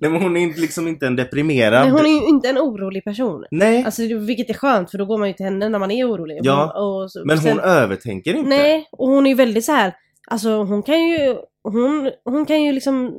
Nej 0.00 0.10
men 0.10 0.22
hon 0.22 0.36
är 0.36 0.60
liksom 0.60 0.88
inte 0.88 1.06
en 1.06 1.16
deprimerad. 1.16 1.84
Men 1.84 1.90
hon 1.96 2.06
är 2.06 2.10
ju 2.10 2.28
inte 2.28 2.48
en 2.48 2.58
orolig 2.58 3.04
person. 3.04 3.44
Nej, 3.50 3.84
Alltså 3.84 4.02
vilket 4.02 4.50
är 4.50 4.54
skönt 4.54 4.90
för 4.90 4.98
då 4.98 5.04
går 5.04 5.18
man 5.18 5.28
ju 5.28 5.34
till 5.34 5.44
henne 5.46 5.68
när 5.68 5.78
man 5.78 5.90
är 5.90 6.10
orolig. 6.10 6.38
Ja, 6.42 6.72
och 6.80 7.10
så, 7.12 7.22
men 7.24 7.38
sen- 7.38 7.50
hon 7.50 7.60
övertänker 7.60 8.34
inte. 8.34 8.48
Nej, 8.48 8.88
och 8.92 9.08
hon 9.08 9.26
är 9.26 9.30
ju 9.30 9.36
väldigt 9.36 9.64
så 9.64 9.72
här. 9.72 9.94
Alltså 10.30 10.48
hon 10.64 10.82
kan 10.82 11.08
ju, 11.08 11.36
hon, 11.62 12.10
hon 12.24 12.46
kan 12.46 12.62
ju 12.62 12.72
liksom 12.72 13.14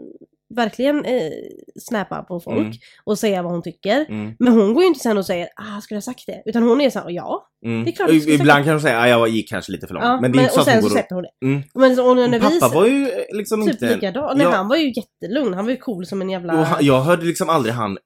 verkligen 0.56 1.06
eh, 1.06 1.32
snappa 1.80 2.24
på 2.24 2.39
folk 2.39 2.58
Mm. 2.58 2.72
och 3.04 3.20
säga 3.20 3.41
vad 3.43 3.52
hon 3.52 3.62
tycker. 3.64 4.06
Mm, 4.10 4.34
Men 4.39 4.54
hon 4.54 4.74
går 4.74 4.84
ju 4.84 4.88
inte 4.88 5.00
sen 5.00 5.18
och 5.18 5.26
säger 5.26 5.48
ah, 5.56 5.82
skulle 5.82 5.95
jag 5.95 6.04
sagt 6.04 6.24
det? 6.28 6.41
Utan 6.45 6.64
hon 6.64 6.82
är 6.82 6.89
såhär, 6.89 7.10
ja. 7.10 7.48
mm. 7.66 7.84
Det 7.86 7.91
är 7.91 7.95
klart 7.95 8.10
Ibland 8.10 8.39
säga- 8.39 8.64
kan 8.64 8.74
hon 8.74 8.82
säga 8.82 9.00
att 9.00 9.10
jag 9.10 9.28
gick 9.30 9.50
kanske 9.50 9.72
lite 9.72 9.88
för 9.88 9.93
långt. 9.93 10.06
ja 10.06 10.22
men 10.22 10.32
det 10.32 10.39
är 10.39 10.41
inte 10.41 10.54
så 10.54 10.62
och 10.62 10.68
att 10.68 10.74
hon 10.74 10.74
sen 10.74 10.82
går 10.82 10.88
och... 10.88 10.91
släpper 10.91 11.16
hon 11.16 11.24
det. 11.24 11.45
Mm. 11.48 11.62
Men 11.76 11.95
så, 11.95 12.10
och 12.10 12.16
när 12.30 12.39
Pappa 12.39 12.76
var 12.76 12.86
ju 12.88 13.04
eh, 13.10 13.38
liksom 13.38 13.62
typ 13.66 13.74
inte... 13.74 13.95
likadan. 13.95 14.38
Nej, 14.38 14.45
Ja. 14.48 14.52
han 14.56 14.68
var 14.68 14.76
ju 14.76 14.88
jättelugn. 14.95 15.54
Han 15.54 15.66
var 15.66 15.72
ju 15.72 15.78
cool 15.78 16.06
som 16.06 16.22
en 16.22 16.30
jävla... 16.30 16.54
Han, 16.64 16.86
jag 16.86 17.02
hörde 17.02 17.26
liksom 17.26 17.50
aldrig 17.50 17.76
han 17.76 17.98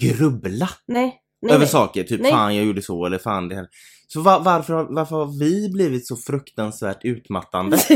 grubbla 0.00 0.68
Nej. 0.86 1.14
Nej, 1.42 1.50
över 1.50 1.58
nej. 1.64 1.68
saker. 1.68 2.04
Typ 2.04 2.20
Nej. 2.20 2.32
fan 2.32 2.56
jag 2.56 2.64
gjorde 2.64 2.82
så 2.82 3.06
eller 3.06 3.18
fan 3.18 3.48
det 3.48 3.54
hände. 3.54 3.70
Så 4.12 4.20
va- 4.20 4.38
varför, 4.44 4.86
varför 4.94 5.16
har 5.16 5.38
vi 5.38 5.68
blivit 5.72 6.06
så 6.06 6.16
fruktansvärt 6.16 7.04
utmattande? 7.04 7.78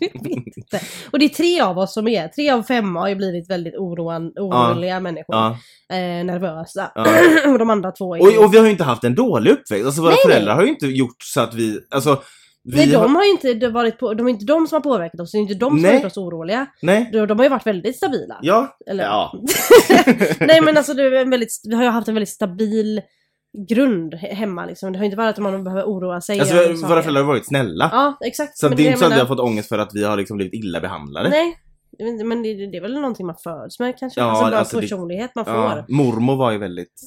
Jag 0.00 0.22
vet 0.24 0.56
inte. 0.56 0.80
och 1.10 1.18
det 1.18 1.24
är 1.24 1.28
tre 1.28 1.60
av 1.60 1.78
oss 1.78 1.94
som 1.94 2.08
är, 2.08 2.28
tre 2.28 2.50
av 2.50 2.62
fem 2.62 2.96
har 2.96 3.08
ju 3.08 3.14
blivit 3.14 3.50
väldigt 3.50 3.74
oroan, 3.74 4.32
oroliga 4.36 5.00
människor. 5.00 5.36
ja. 5.36 5.56
Eh, 5.92 6.24
nervösa. 6.24 6.92
Ja. 6.94 7.06
och 7.52 7.58
de 7.58 7.70
andra 7.70 7.90
två 7.92 8.16
är 8.16 8.20
och, 8.20 8.44
och 8.44 8.54
vi 8.54 8.58
har 8.58 8.64
ju 8.64 8.70
inte 8.70 8.84
haft 8.84 9.04
en 9.04 9.14
dålig 9.14 9.50
uppväxt. 9.50 9.86
Alltså 9.86 10.00
våra 10.02 10.10
Nej, 10.10 10.18
föräldrar 10.26 10.54
har 10.54 10.62
ju 10.62 10.68
inte 10.68 10.86
gjort 10.86 11.22
så 11.22 11.40
att 11.40 11.54
vi... 11.54 11.80
Alltså, 11.90 12.22
vi 12.64 12.76
Nej, 12.76 12.86
de 12.86 13.16
har 13.16 13.24
ju 13.24 13.30
inte 13.30 13.68
varit 13.68 13.98
på, 13.98 14.14
de 14.14 14.26
är 14.26 14.30
inte 14.30 14.44
de 14.44 14.66
som 14.66 14.76
har 14.76 14.80
påverkat 14.80 15.20
oss, 15.20 15.32
det 15.32 15.38
är 15.38 15.40
inte 15.40 15.54
de 15.54 15.78
som 15.78 15.84
har 15.84 15.94
gjort 15.94 16.04
oss 16.04 16.16
oroliga. 16.16 16.66
Nej. 16.82 17.10
De, 17.12 17.26
de 17.26 17.38
har 17.38 17.44
ju 17.44 17.50
varit 17.50 17.66
väldigt 17.66 17.96
stabila. 17.96 18.38
Ja. 18.42 18.76
Eller, 18.86 19.04
Ja. 19.04 19.32
Nej 20.40 20.60
men 20.60 20.76
alltså 20.76 20.94
det 20.94 21.02
är 21.02 21.12
en 21.12 21.30
väldigt, 21.30 21.50
vi 21.68 21.74
har 21.74 21.82
ju 21.82 21.88
haft 21.88 22.08
en 22.08 22.14
väldigt 22.14 22.28
stabil 22.28 23.00
grund 23.68 24.14
he- 24.14 24.34
hemma 24.34 24.66
liksom. 24.66 24.92
Det 24.92 24.98
har 24.98 25.04
inte 25.04 25.16
varit 25.16 25.32
att 25.38 25.42
man 25.42 25.64
behöver 25.64 25.84
oroa 25.84 26.20
sig 26.20 26.40
Alltså 26.40 26.54
våra 26.56 26.76
saker. 26.76 27.02
föräldrar 27.02 27.22
har 27.22 27.28
varit 27.28 27.46
snälla. 27.46 27.88
Ja 27.92 28.18
exakt. 28.26 28.58
så 28.58 28.68
men 28.68 28.76
det 28.76 28.82
är 28.82 28.86
inte 28.86 28.98
så 28.98 29.04
att 29.06 29.12
vi 29.14 29.18
har 29.18 29.26
fått 29.26 29.40
ångest 29.40 29.68
för 29.68 29.78
att 29.78 29.90
vi 29.94 30.04
har 30.04 30.16
liksom 30.16 30.36
blivit 30.36 30.54
illa 30.54 30.80
behandlade. 30.80 31.28
Nej. 31.28 31.58
Men 32.24 32.42
det, 32.42 32.66
det 32.70 32.76
är 32.76 32.80
väl 32.80 32.94
någonting 32.94 33.26
man 33.26 33.36
föds 33.44 33.78
med 33.80 33.98
kanske? 33.98 34.20
Ja, 34.20 34.26
alltså 34.30 34.44
bara 34.44 34.58
alltså 34.58 34.76
det- 34.76 34.82
personlighet 34.82 35.34
man 35.34 35.44
får. 35.44 35.54
Ja, 35.54 35.76
Ja, 35.88 35.94
mormor 35.94 36.36
var 36.36 36.50
ju 36.52 36.58
väldigt... 36.58 37.00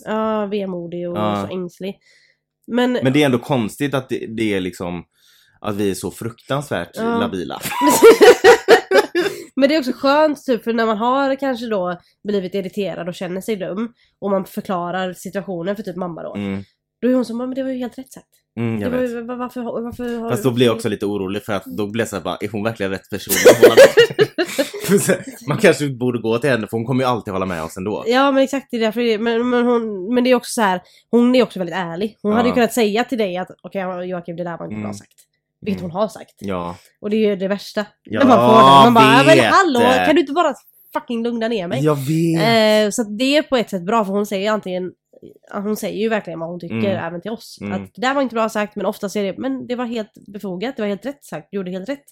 vemodig 0.51 1.09
och 1.09 1.17
Ja. 1.17 1.47
så 1.49 1.53
ängslig. 1.53 1.95
Men, 2.67 2.93
Men 2.93 3.13
det 3.13 3.21
är 3.21 3.25
ändå 3.25 3.39
konstigt 3.39 3.93
att 3.93 4.09
det, 4.09 4.25
det 4.37 4.53
är 4.53 4.59
liksom... 4.61 5.03
Att 5.61 5.75
vi 5.75 5.89
är 5.91 5.93
så 5.95 6.11
fruktansvärt 6.11 6.89
Ja. 6.93 7.19
labila. 7.19 7.59
Men 9.55 9.69
det 9.69 9.75
är 9.75 9.79
också 9.79 9.91
skönt 9.95 10.45
typ 10.45 10.63
för 10.63 10.73
när 10.73 10.85
man 10.85 10.97
har 10.97 11.35
kanske 11.35 11.65
då 11.67 11.99
blivit 12.27 12.53
irriterad 12.55 13.07
och 13.07 13.15
känner 13.15 13.41
sig 13.41 13.55
dum 13.55 13.93
och 14.19 14.31
man 14.31 14.45
förklarar 14.45 15.13
situationen 15.13 15.75
för 15.75 15.83
typ 15.83 15.95
mamma 15.95 16.23
då. 16.23 16.35
Mm, 16.35 16.63
Då 17.01 17.07
är 17.09 17.13
hon 17.13 17.25
som, 17.25 17.37
men 17.37 17.53
det 17.53 17.63
var 17.63 17.69
ju 17.69 17.77
helt 17.77 17.97
rätt 17.97 18.11
sagt. 18.13 18.27
mm, 18.59 18.81
jag 18.81 18.89
var 18.89 18.97
vet. 18.97 19.09
ju, 19.09 19.21
va- 19.21 19.35
varför, 19.35 19.61
varför 19.61 20.17
har 20.19 20.29
Fast 20.29 20.43
då 20.43 20.51
blir 20.51 20.65
jag 20.65 20.75
också 20.75 20.89
lite 20.89 21.05
orolig 21.05 21.43
för 21.43 21.53
att 21.53 21.65
då 21.65 21.87
blir 21.87 22.01
jag 22.01 22.07
såhär 22.09 22.23
bara, 22.23 22.37
är 22.41 22.49
hon 22.51 22.63
verkligen 22.63 22.91
rätt 22.91 23.09
person 23.09 23.33
Man 25.47 25.57
kanske 25.57 25.89
borde 25.89 26.19
gå 26.21 26.37
till 26.37 26.49
henne 26.49 26.67
för 26.67 26.77
hon 26.77 26.85
kommer 26.85 27.03
ju 27.03 27.09
alltid 27.09 27.33
hålla 27.33 27.45
med 27.45 27.63
oss 27.63 27.77
ändå. 27.77 28.03
Ja 28.07 28.31
men 28.31 28.43
exakt, 28.43 28.67
det 28.71 28.77
är 28.77 28.81
därför 28.81 29.17
men, 29.17 29.49
men, 29.49 29.65
hon, 29.65 30.13
men 30.13 30.23
det 30.23 30.29
är 30.31 30.35
också 30.35 30.51
så 30.53 30.61
här. 30.61 30.81
hon 31.11 31.35
är 31.35 31.43
också 31.43 31.59
väldigt 31.59 31.75
ärlig. 31.75 32.17
Hon 32.21 32.31
Ja. 32.31 32.37
hade 32.37 32.49
ju 32.49 32.53
kunnat 32.55 32.73
säga 32.73 33.03
till 33.03 33.17
dig 33.17 33.37
att 33.37 33.47
okej 33.63 33.81
Joakim 34.09 34.35
det 34.35 34.43
där 34.43 34.57
var 34.57 34.65
inte 34.65 34.73
Mm. 34.75 34.83
bra 34.83 34.93
sagt. 34.93 35.11
Vilket 35.65 35.81
Mm. 35.81 35.91
hon 35.91 36.01
har 36.01 36.07
sagt. 36.07 36.35
Ja. 36.39 36.75
Och 37.01 37.09
det 37.09 37.15
är 37.15 37.29
ju 37.29 37.35
det 37.35 37.47
värsta. 37.47 37.85
Ja, 38.03 38.19
när 38.19 38.27
man 38.27 38.37
får 38.49 38.55
det. 38.57 38.61
Man 38.85 38.93
bara, 38.93 39.23
men 39.23 39.25
vet. 39.37 39.53
hallå 39.53 39.79
kan 40.05 40.15
du 40.15 40.21
inte 40.21 40.33
bara 40.33 40.53
fucking 40.93 41.23
lugna 41.23 41.47
ner 41.47 41.67
mig? 41.67 41.83
Jag 41.83 41.95
vet. 41.95 42.85
Eh, 42.87 42.91
så 42.91 43.03
det 43.03 43.37
är 43.37 43.43
på 43.43 43.55
ett 43.57 43.69
sätt 43.69 43.85
bra 43.85 44.05
för 44.05 44.13
hon 44.13 44.25
säger 44.25 44.51
antingen 44.51 44.91
hon 45.53 45.75
säger 45.75 45.99
ju 45.99 46.09
verkligen 46.09 46.39
vad 46.39 46.49
hon 46.49 46.59
tycker 46.59 46.75
Mm. 46.75 47.05
även 47.05 47.21
till 47.21 47.31
oss. 47.31 47.57
Mm. 47.61 47.73
Att 47.83 47.93
det 47.95 48.01
där 48.01 48.13
var 48.13 48.21
inte 48.21 48.35
bra 48.35 48.49
sagt 48.49 48.75
men 48.75 48.85
ofta 48.85 49.09
säger 49.09 49.33
det 49.33 49.39
men 49.39 49.67
det 49.67 49.75
var 49.75 49.85
helt 49.85 50.11
befogat, 50.27 50.75
det 50.75 50.81
var 50.81 50.89
helt 50.89 51.05
rätt 51.05 51.25
sagt, 51.25 51.47
du 51.51 51.57
gjorde 51.57 51.71
helt 51.71 51.89
rätt. 51.89 52.03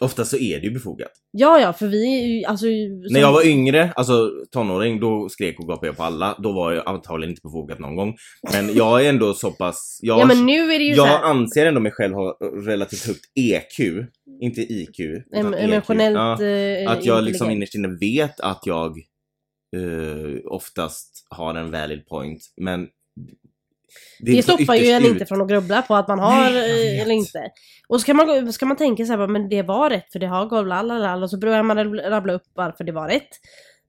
Ofta 0.00 0.24
så 0.24 0.36
är 0.36 0.60
det 0.60 0.66
ju 0.66 0.70
befogat. 0.70 1.10
Ja 1.30 1.60
ja 1.60 1.72
för 1.72 1.86
vi 1.86 2.22
är 2.22 2.26
ju 2.26 2.44
alltså... 2.44 2.66
När 3.10 3.20
jag 3.20 3.32
var 3.32 3.46
yngre, 3.46 3.92
alltså 3.96 4.30
tonåring, 4.52 5.00
då 5.00 5.28
skrek 5.28 5.60
och 5.60 5.68
gapade 5.68 5.86
jag 5.86 5.96
på 5.96 6.02
alla. 6.02 6.38
Då 6.42 6.52
var 6.52 6.72
jag 6.72 6.88
antagligen 6.88 7.30
inte 7.30 7.40
befogat 7.44 7.78
någon 7.78 7.96
gång. 7.96 8.16
Men 8.52 8.74
jag 8.74 9.04
är 9.04 9.08
ändå 9.08 9.34
så 9.34 9.50
pass... 9.50 9.98
Jag, 10.02 10.20
Ja 10.20 10.24
men 10.26 10.46
nu 10.46 10.72
är 10.72 10.78
det 10.78 10.84
ju 10.84 10.94
så 10.94 11.00
jag 11.00 11.06
här, 11.06 11.22
anser 11.22 11.66
ändå 11.66 11.80
mig 11.80 11.92
själv 11.92 12.14
ha 12.14 12.38
relativt 12.66 13.06
högt 13.06 13.24
EQ. 13.34 13.78
Inte 14.40 14.60
IQ. 14.60 14.98
em- 14.98 15.54
EQ. 15.54 15.60
emotionellt 15.60 16.40
Ja. 16.40 16.46
eh, 16.46 16.90
Att 16.90 17.04
jag 17.04 17.24
liksom 17.24 17.50
innerst 17.50 17.74
inne 17.74 17.88
vet 17.88 18.40
att 18.40 18.62
jag 18.66 18.98
eh, 19.76 20.40
oftast 20.44 21.26
har 21.30 21.54
en 21.54 21.70
valid 21.70 22.06
point. 22.06 22.40
Men 22.56 22.88
Det, 24.20 24.42
så 24.42 24.52
stoppar 24.52 24.74
ju 24.74 24.86
en 24.90 25.04
inte 25.04 25.26
från 25.26 25.40
att 25.42 25.48
grubbla 25.48 25.82
på 25.82 25.94
att 25.94 26.08
man 26.08 26.18
har 26.18 26.50
Nej, 26.50 26.96
eh, 26.96 27.02
eller 27.02 27.14
inte. 27.14 27.50
Och 27.88 28.00
så 28.00 28.06
kan 28.06 28.16
man, 28.16 28.52
ska 28.52 28.66
man 28.66 28.76
tänka 28.76 29.06
så 29.06 29.12
här, 29.16 29.26
men 29.26 29.48
det 29.48 29.62
var 29.62 29.90
rätt 29.90 30.12
för 30.12 30.18
det 30.18 30.26
har 30.26 30.46
gått 30.46 30.66
lalala 30.66 31.16
och 31.16 31.30
så 31.30 31.38
börjar 31.38 31.62
man 31.62 31.94
rabbla 31.98 32.32
upp 32.32 32.42
varför 32.54 32.84
det 32.84 32.92
var 32.92 33.08
rätt. 33.08 33.28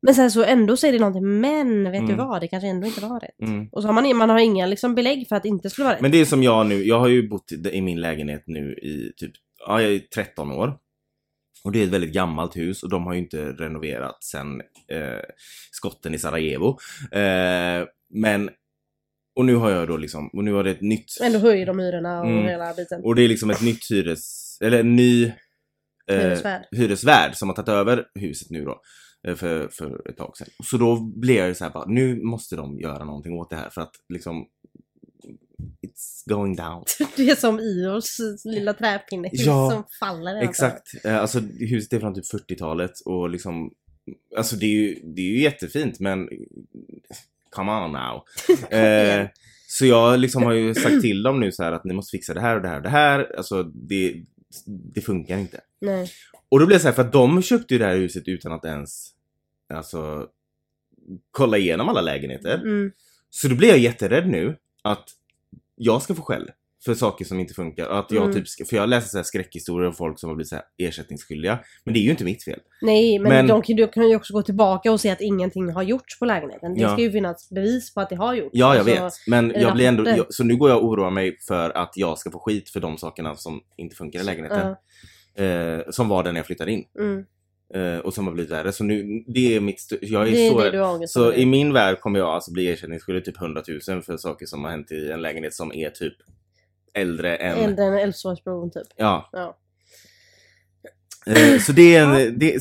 Men 0.01 0.15
sen 0.15 0.31
så 0.31 0.43
ändå 0.43 0.77
säger 0.77 0.93
det 0.93 0.99
någonting, 0.99 1.39
men 1.41 1.91
vet 1.91 2.07
du 2.07 2.13
Mm. 2.13 2.27
vad, 2.27 2.41
det 2.41 2.47
kanske 2.47 2.67
ändå 2.67 2.87
inte 2.87 3.01
var 3.01 3.19
rätt. 3.19 3.41
Mm. 3.41 3.67
Och 3.71 3.81
så 3.81 3.87
har 3.87 3.93
man, 3.93 4.17
man 4.17 4.29
har 4.29 4.39
inga 4.39 4.65
liksom 4.65 4.95
belägg 4.95 5.27
för 5.27 5.35
att 5.35 5.43
det 5.43 5.49
inte 5.49 5.69
skulle 5.69 5.85
vara 5.85 5.95
rätt. 5.95 6.01
Men 6.01 6.11
det 6.11 6.17
är 6.21 6.25
som 6.25 6.43
jag 6.43 6.65
nu, 6.67 6.83
jag 6.83 6.99
har 6.99 7.07
ju 7.07 7.29
bott 7.29 7.51
i- 7.51 7.69
i 7.77 7.81
min 7.81 8.01
lägenhet 8.01 8.43
nu 8.45 8.73
i 8.73 9.13
typ, 9.17 9.31
ja 9.67 9.81
jag 9.81 9.91
är 9.93 9.99
13 9.99 10.51
år. 10.51 10.73
Och 11.63 11.71
det 11.71 11.79
är 11.79 11.83
ett 11.83 11.89
väldigt 11.89 12.13
gammalt 12.13 12.57
hus 12.57 12.83
och 12.83 12.89
de 12.89 13.05
har 13.05 13.13
ju 13.13 13.19
inte 13.19 13.37
renoverat 13.51 14.23
sen 14.23 14.61
eh, 14.91 15.19
skotten 15.71 16.13
i 16.13 16.19
Sarajevo. 16.19 16.77
Eh, 17.11 17.85
men, 18.13 18.49
Och 19.37 19.45
nu 19.45 19.55
har 19.55 19.69
jag 19.71 19.87
då 19.87 19.97
liksom, 19.97 20.27
och 20.27 20.43
nu 20.43 20.53
har 20.53 20.63
det 20.63 20.71
ett 20.71 20.81
nytt... 20.81 21.05
Ändå 21.21 21.39
höjer 21.39 21.65
de 21.65 21.79
hyrorna 21.79 22.19
och 22.21 22.27
Mm. 22.27 22.43
hela 22.45 22.73
biten. 22.73 23.01
Och 23.03 23.15
det 23.15 23.21
är 23.23 23.27
liksom 23.27 23.49
ett 23.49 23.61
nytt 23.61 23.91
hyres... 23.91 24.57
Eller 24.61 24.79
en 24.79 24.95
ny... 24.95 25.25
eh, 26.11 26.17
Hyresvärd. 26.17 26.61
hyresvärd 26.71 27.35
som 27.35 27.49
har 27.49 27.55
tagit 27.55 27.69
över 27.69 28.05
huset 28.19 28.49
nu 28.49 28.65
då. 28.65 28.81
eh, 29.27 29.35
För, 29.35 29.67
för 29.67 30.09
ett 30.09 30.17
tag 30.17 30.37
sedan. 30.37 30.47
Så 30.63 30.77
då 30.77 30.99
blir 30.99 31.37
jag 31.37 31.47
ju 31.47 31.55
så 31.55 31.63
här 31.63 31.71
bara, 31.71 31.85
nu 31.85 32.23
måste 32.23 32.55
de 32.55 32.79
göra 32.79 33.03
någonting 33.05 33.33
åt 33.33 33.49
det 33.49 33.55
här 33.55 33.69
för 33.69 33.81
att 33.81 33.93
liksom... 34.13 34.45
It's 35.87 36.23
going 36.29 36.55
down. 36.55 36.83
Det 37.15 37.29
är 37.29 37.35
som 37.35 37.59
Iors 37.59 38.17
lilla 38.45 38.73
träpinne 38.73 39.29
Ja, 39.31 39.71
som 39.71 39.83
faller. 39.99 40.41
Exakt. 40.41 41.05
Eh, 41.05 41.17
Alltså 41.17 41.39
huset 41.59 41.93
är 41.93 41.99
från 41.99 42.13
typ 42.15 42.25
40-talet 42.33 42.91
och 43.05 43.29
liksom... 43.29 43.71
Alltså 44.37 44.55
det 44.55 44.65
är 44.65 44.69
ju, 44.81 44.95
det 45.15 45.21
är 45.21 45.25
ju 45.31 45.41
jättefint 45.41 45.99
men... 45.99 46.29
Come 47.49 47.71
on 47.71 47.91
now. 47.91 48.23
eh, 48.79 49.27
så 49.67 49.85
jag 49.85 50.19
liksom 50.19 50.43
har 50.43 50.53
ju 50.53 50.75
sagt 50.75 51.01
till 51.01 51.23
dem 51.23 51.39
nu 51.39 51.51
så 51.51 51.63
här 51.63 51.71
att 51.71 51.83
ni 51.83 51.93
måste 51.93 52.11
fixa 52.11 52.33
det 52.33 52.41
här 52.41 52.55
och 52.55 52.61
det 52.61 52.67
här 52.67 52.77
och 52.77 52.83
det 52.83 52.89
här. 52.89 53.35
Alltså 53.37 53.63
det, 53.63 54.23
det 54.65 55.01
funkar 55.01 55.37
inte. 55.37 55.61
Nej. 55.81 56.09
Och 56.49 56.59
då 56.59 56.65
blev 56.65 56.77
det 56.77 56.81
så 56.81 56.87
här 56.87 56.95
för 56.95 57.01
att 57.01 57.13
de 57.13 57.41
köpte 57.41 57.73
ju 57.73 57.77
det 57.77 57.85
här 57.85 57.95
huset 57.95 58.27
utan 58.27 58.51
att 58.51 58.65
ens 58.65 59.09
alltså 59.73 60.27
kolla 61.31 61.57
igenom 61.57 61.89
alla 61.89 62.01
lägenheter. 62.01 62.55
Mm. 62.55 62.91
Så 63.29 63.47
då 63.47 63.55
blir 63.55 63.69
jag 63.69 63.79
jätterädd 63.79 64.27
nu 64.27 64.57
att 64.83 65.09
jag 65.75 66.01
ska 66.01 66.15
få 66.15 66.21
skäll 66.21 66.51
för 66.85 66.93
saker 66.93 67.25
som 67.25 67.39
inte 67.39 67.53
funkar. 67.53 67.89
Att 67.89 68.11
jag 68.11 68.23
Mm. 68.23 68.33
typ 68.35 68.47
ska, 68.47 68.65
för 68.65 68.75
jag 68.75 68.89
läser 68.89 69.09
så 69.09 69.17
här 69.17 69.23
skräckhistorier 69.23 69.87
om 69.87 69.93
folk 69.93 70.19
som 70.19 70.29
har 70.29 70.35
blivit 70.35 70.49
så 70.49 70.55
ersättningsskyldiga. 70.77 71.59
Men 71.83 71.93
det 71.93 71.99
är 71.99 72.01
ju 72.01 72.11
inte 72.11 72.23
mitt 72.23 72.43
fel. 72.43 72.59
Nej, 72.81 73.19
men, 73.19 73.29
Men- 73.29 73.47
De 73.47 73.61
kan, 73.61 73.75
du 73.75 73.87
kan 73.87 74.09
ju 74.09 74.15
också 74.15 74.33
gå 74.33 74.41
tillbaka 74.41 74.91
och 74.91 74.99
se 75.01 75.09
att 75.09 75.21
ingenting 75.21 75.71
har 75.71 75.83
gjorts 75.83 76.19
på 76.19 76.25
lägenheten. 76.25 76.73
Det 76.73 76.81
Ja. 76.81 76.93
ska 76.93 77.01
ju 77.01 77.11
finnas 77.11 77.49
bevis 77.49 77.93
på 77.93 78.01
att 78.01 78.09
det 78.09 78.15
har 78.15 78.33
gjorts. 78.33 78.49
Ja, 78.53 78.75
jag 78.75 78.89
Alltså, 78.89 79.03
vet. 79.03 79.13
Men 79.27 79.49
är 79.51 79.53
det 79.53 79.61
jag 79.61 79.73
blir 79.73 79.87
ändå, 79.87 80.09
jag, 80.09 80.33
så 80.33 80.43
nu 80.43 80.55
går 80.55 80.69
jag 80.69 80.79
och 80.79 80.85
oroar 80.89 81.09
mig 81.11 81.37
för 81.47 81.69
att 81.69 81.91
jag 81.95 82.17
ska 82.17 82.31
få 82.31 82.39
skit 82.39 82.69
för 82.69 82.79
de 82.79 82.97
sakerna 82.97 83.35
som 83.35 83.61
inte 83.77 83.95
funkar 83.95 84.19
i 84.19 84.23
lägenheten. 84.23 84.75
Ja. 85.35 85.43
Eh, 85.43 85.81
som 85.89 86.09
var 86.09 86.23
den 86.23 86.33
när 86.33 86.39
jag 86.39 86.45
flyttade 86.45 86.71
in. 86.71 86.83
Mm. 86.99 87.25
Eh, 87.73 87.99
och 87.99 88.13
som 88.13 88.27
har 88.27 88.33
blivit 88.33 88.51
värre. 88.51 88.71
Så 88.71 88.83
nu, 88.83 89.23
det 89.27 89.55
är 89.55 89.59
mitt, 89.59 89.81
jag 90.01 90.27
är 90.27 90.31
Det 90.31 90.47
är 90.47 90.51
så... 90.51 90.69
det 90.71 90.77
har 90.77 90.95
ångest 90.95 91.13
Så 91.13 91.33
i 91.33 91.45
min 91.45 91.73
värld 91.73 91.99
kommer 91.99 92.19
jag 92.19 92.27
alltså 92.29 92.51
bli 92.51 92.71
ersättningsskyldig 92.71 93.25
typ 93.25 93.41
100 93.41 93.61
000 93.89 94.01
för 94.01 94.17
saker 94.17 94.45
som 94.45 94.63
har 94.63 94.71
hänt 94.71 94.91
i 94.91 95.11
en 95.11 95.21
lägenhet 95.21 95.53
som 95.53 95.71
är 95.73 95.89
typ 95.89 96.13
äldre 97.01 97.35
än... 97.35 97.57
Äldre 97.57 97.85
än 97.85 97.93
Älvsborgsbron 97.97 98.71
typ. 98.71 98.87
Ja. 98.95 99.29
Ja. 99.31 99.57
Eh, 101.27 101.59
så 101.59 101.71
det 101.71 101.95
är, 101.95 102.03
en, 102.03 102.39
det, 102.39 102.59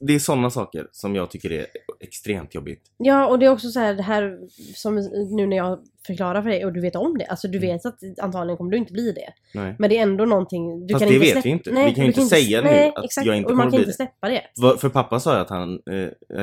det 0.00 0.14
är 0.14 0.18
sådana 0.18 0.50
saker 0.50 0.88
som 0.92 1.14
jag 1.14 1.30
tycker 1.30 1.52
är 1.52 1.66
extremt 2.00 2.54
jobbigt. 2.54 2.82
Ja, 2.96 3.26
och 3.26 3.38
det 3.38 3.46
är 3.46 3.50
också 3.50 3.68
så 3.70 3.80
här 3.80 3.94
det 3.94 4.02
här 4.02 4.38
som 4.74 4.94
nu 5.36 5.46
när 5.46 5.56
jag 5.56 5.78
förklarar 6.06 6.42
för 6.42 6.50
dig 6.50 6.64
och 6.64 6.72
du 6.72 6.80
vet 6.80 6.96
om 6.96 7.18
det. 7.18 7.24
Alltså 7.26 7.48
du 7.48 7.58
Mm. 7.58 7.70
vet 7.70 7.86
att 7.86 7.98
antagligen 8.22 8.56
kommer 8.56 8.70
du 8.70 8.76
inte 8.76 8.92
bli 8.92 9.12
det. 9.12 9.32
Nej. 9.54 9.76
Men 9.78 9.90
det 9.90 9.98
är 9.98 10.02
ändå 10.02 10.24
någonting 10.24 10.86
du 10.86 10.94
Fast 10.94 11.02
kan 11.04 11.08
det 11.08 11.14
inte 11.14 11.34
vet 11.34 11.44
vi 11.44 11.50
inte. 11.50 11.70
Vi 11.70 11.76
kan 11.94 12.04
ju 12.04 12.06
inte 12.06 12.20
säga 12.22 12.60
nu 12.62 12.70
nej, 12.70 12.92
att 12.96 13.04
exakt. 13.04 13.26
jag 13.26 13.36
inte 13.36 13.50
och 13.50 13.56
man 13.56 13.66
kommer 13.66 13.70
kan 13.70 13.70
bli 13.70 13.78
inte 13.78 13.90
det. 13.90 13.94
släppa 13.96 14.28
det. 14.28 14.42
Vad- 14.56 14.80
För 14.80 14.88
pappa 14.88 15.20
sa 15.20 15.34
ju 15.34 15.40
att 15.40 15.50
han, 15.50 15.80
eh, 15.90 15.96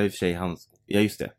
i 0.03 0.07
och 0.07 0.11
för 0.11 0.17
sig 0.17 0.33
han, 0.33 0.57
ja 0.85 0.99
just 0.99 1.19
det. 1.19 1.29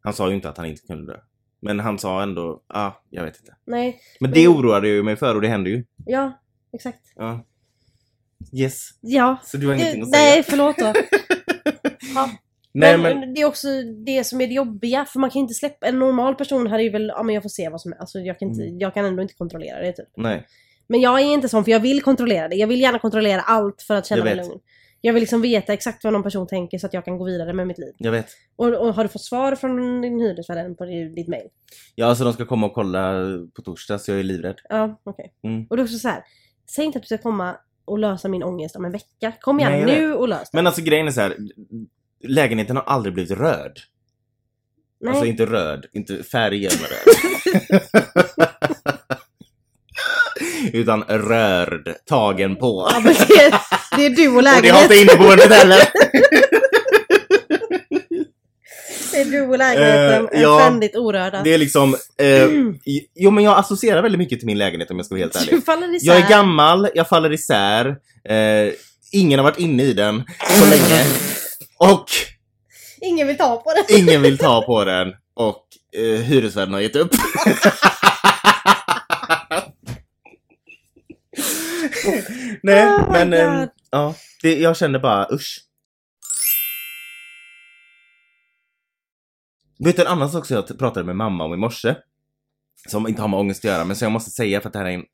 Han 0.00 0.12
sa 0.12 0.28
ju 0.28 0.34
inte 0.34 0.48
att 0.48 0.56
han 0.56 0.66
inte 0.66 0.82
kunde 0.86 1.12
det. 1.12 1.20
Men 1.64 1.80
han 1.80 1.98
sa 1.98 2.22
ändå, 2.22 2.62
ja, 2.68 2.80
ah, 2.80 3.02
jag 3.10 3.24
vet 3.24 3.36
inte. 3.40 3.54
Nej, 3.66 4.00
Men 4.20 4.30
det 4.30 4.48
Men- 4.48 4.56
oroade 4.56 4.88
jag 4.88 4.94
ju 4.96 5.02
mig 5.02 5.16
för 5.16 5.34
och 5.34 5.40
det 5.40 5.48
hände 5.48 5.70
ju. 5.70 5.84
ja, 6.06 6.40
exakt. 6.72 7.00
Ja. 7.16 7.44
Yes. 8.52 8.88
Ja. 9.00 9.36
Så 9.44 9.56
du 9.56 9.66
har 9.66 9.74
Det, 9.74 9.80
ingenting 9.80 10.02
att 10.02 10.10
säga? 10.14 10.22
nej, 10.22 10.42
förlåt 10.42 10.76
då. 10.78 10.92
Ja. 12.14 12.30
Nej 12.72 12.98
men, 12.98 13.20
men, 13.20 13.34
det 13.34 13.40
är 13.40 13.44
också 13.46 13.68
det 14.06 14.24
som 14.24 14.40
är 14.40 14.46
det 14.46 14.54
jobbiga, 14.54 15.04
för 15.04 15.20
man 15.20 15.30
kan 15.30 15.40
inte 15.40 15.54
släppa, 15.54 15.86
en 15.86 15.98
normal 15.98 16.34
person 16.34 16.66
hade 16.66 16.82
ju 16.82 16.90
väl, 16.90 17.08
ja 17.16 17.22
men 17.22 17.34
jag 17.34 17.42
får 17.42 17.50
se 17.50 17.68
vad 17.68 17.80
som 17.80 17.92
är, 17.92 17.96
alltså 17.96 18.18
jag 18.18 18.38
kan, 18.38 18.48
inte, 18.48 18.62
Mm. 18.62 18.78
jag 18.78 18.94
kan 18.94 19.04
ändå 19.04 19.22
inte 19.22 19.34
kontrollera 19.34 19.80
det 19.80 19.92
typ. 19.92 20.08
nej. 20.16 20.46
Men 20.86 21.00
jag 21.00 21.20
är 21.20 21.24
inte 21.24 21.48
sån 21.48 21.64
för 21.64 21.70
jag 21.70 21.80
vill 21.80 22.02
kontrollera 22.02 22.48
det, 22.48 22.56
jag 22.56 22.66
vill 22.66 22.80
gärna 22.80 22.98
kontrollera 22.98 23.40
allt 23.40 23.82
för 23.82 23.94
att 23.94 24.06
känna 24.06 24.24
mig 24.24 24.34
lugn. 24.36 24.60
Jag 25.06 25.12
vill 25.12 25.20
liksom 25.20 25.42
veta 25.42 25.72
exakt 25.72 26.04
vad 26.04 26.12
någon 26.12 26.22
person 26.22 26.46
tänker 26.46 26.78
så 26.78 26.86
att 26.86 26.94
jag 26.94 27.04
kan 27.04 27.18
gå 27.18 27.24
vidare 27.24 27.52
med 27.52 27.66
mitt 27.66 27.78
liv. 27.78 27.92
Jag 27.98 28.12
vet. 28.12 28.26
Och, 28.56 28.66
och 28.66 28.94
har 28.94 29.02
du 29.02 29.08
fått 29.08 29.24
svar 29.24 29.54
från 29.54 30.00
din 30.00 30.20
hyresvärd 30.20 30.78
på 30.78 30.84
ditt 30.84 31.28
mail? 31.28 31.48
Ja 31.94 32.06
alltså 32.06 32.24
de 32.24 32.32
ska 32.32 32.44
komma 32.46 32.66
och 32.66 32.74
kolla 32.74 33.22
på 33.54 33.62
torsdag 33.62 33.98
så 33.98 34.10
jag 34.10 34.18
är 34.18 34.22
livrädd. 34.22 34.56
Ja, 34.68 35.00
okej. 35.04 35.32
Mm. 35.42 35.66
Och 35.70 35.78
är 35.78 35.82
också 35.82 35.98
så 35.98 36.08
här. 36.08 36.22
säg 36.74 36.84
inte 36.84 36.98
att 36.98 37.02
du 37.02 37.06
ska 37.06 37.18
komma 37.18 37.56
och 37.84 37.98
lösa 37.98 38.28
min 38.28 38.42
ångest 38.42 38.76
om 38.76 38.84
en 38.84 38.92
vecka. 38.92 39.32
Kom 39.40 39.60
igen 39.60 39.72
Nej, 39.72 39.84
nu 39.84 40.14
och 40.14 40.28
lös 40.28 40.50
det. 40.50 40.56
Men 40.58 40.66
alltså 40.66 40.82
grejen 40.82 41.06
är 41.06 41.10
så 41.10 41.20
här. 41.20 41.36
Lägenheten 42.24 42.76
har 42.76 42.84
aldrig 42.84 43.14
blivit 43.14 43.38
röd. 43.38 43.78
Nej. 45.00 45.10
Alltså 45.10 45.26
inte 45.26 45.46
röd, 45.46 45.86
inte 45.92 46.22
färgen 46.22 46.70
röd. 46.70 47.14
Utan 50.72 51.02
rörd, 51.02 51.94
tagen 52.06 52.56
på. 52.56 52.88
Ja, 52.90 53.12
det, 53.96 54.06
är 54.06 54.10
du 54.10 54.28
och 54.28 54.36
Och 54.36 54.42
det 54.62 54.68
har 54.68 54.82
inte 54.82 54.96
inneboendet 54.96 55.52
heller. 55.52 55.78
Det 59.12 59.20
är 59.20 59.24
du 59.24 59.42
och 59.42 59.58
lägenheten. 59.58 60.28
Eh, 60.32 60.38
är 60.38 60.42
ja. 60.42 60.58
ständigt 60.60 60.96
orörda. 60.96 61.42
Det 61.42 61.54
är 61.54 61.58
liksom, 61.58 61.96
eh, 62.18 62.26
i- 62.84 63.06
jo 63.14 63.30
men 63.30 63.44
jag 63.44 63.58
associerar 63.58 64.02
väldigt 64.02 64.18
mycket 64.18 64.38
till 64.38 64.46
min 64.46 64.58
lägenhet 64.58 64.90
om 64.90 64.96
jag 64.96 65.06
ska 65.06 65.14
vara 65.14 65.22
helt 65.22 65.32
Du 65.32 65.38
ärlig. 65.38 65.64
faller 65.64 65.94
isär. 65.96 66.06
Jag 66.06 66.16
är 66.24 66.28
gammal, 66.28 66.88
jag 66.94 67.08
faller 67.08 67.32
isär, 67.32 67.86
eh, 68.28 68.72
ingen 69.12 69.38
har 69.38 69.44
varit 69.44 69.58
inne 69.58 69.82
i 69.82 69.92
den 69.92 70.22
så 70.58 70.64
länge. 70.70 71.04
Och 71.78 72.06
Ingen 73.00 73.26
vill 73.26 73.36
ta 73.36 73.56
på 73.56 73.72
det. 73.88 73.94
ingen 73.98 74.22
vill 74.22 74.38
ta 74.38 74.62
på 74.62 74.84
den. 74.84 75.08
Och 75.36 75.64
eh, 75.96 76.20
hyresvärden 76.20 76.74
har 76.74 76.80
gett 76.80 76.96
upp. 76.96 77.10
Nej, 82.62 82.86
Oh 82.86 83.12
men 83.12 83.32
eh, 83.32 83.68
ja, 83.90 84.14
det, 84.42 84.58
jag 84.58 84.76
känner 84.76 84.98
bara 84.98 85.28
usch. 85.32 85.60
Vet 89.84 89.96
du 89.96 90.02
en 90.02 90.08
annan 90.08 90.30
sak 90.30 90.46
som 90.46 90.56
jag 90.56 90.78
pratade 90.78 91.06
med 91.06 91.16
mamma 91.16 91.44
om 91.44 91.54
i 91.54 91.56
morse? 91.56 91.94
Som 92.88 93.08
inte 93.08 93.22
har 93.22 93.28
med 93.28 93.40
ångest 93.40 93.64
att 93.64 93.70
göra, 93.70 93.84
men 93.84 93.96
som 93.96 94.06
jag 94.06 94.12
måste 94.12 94.30
säga 94.30 94.60
för 94.60 94.68
att 94.68 94.72
det 94.72 94.78
här 94.78 94.86
är 94.86 94.94
en 94.94 95.04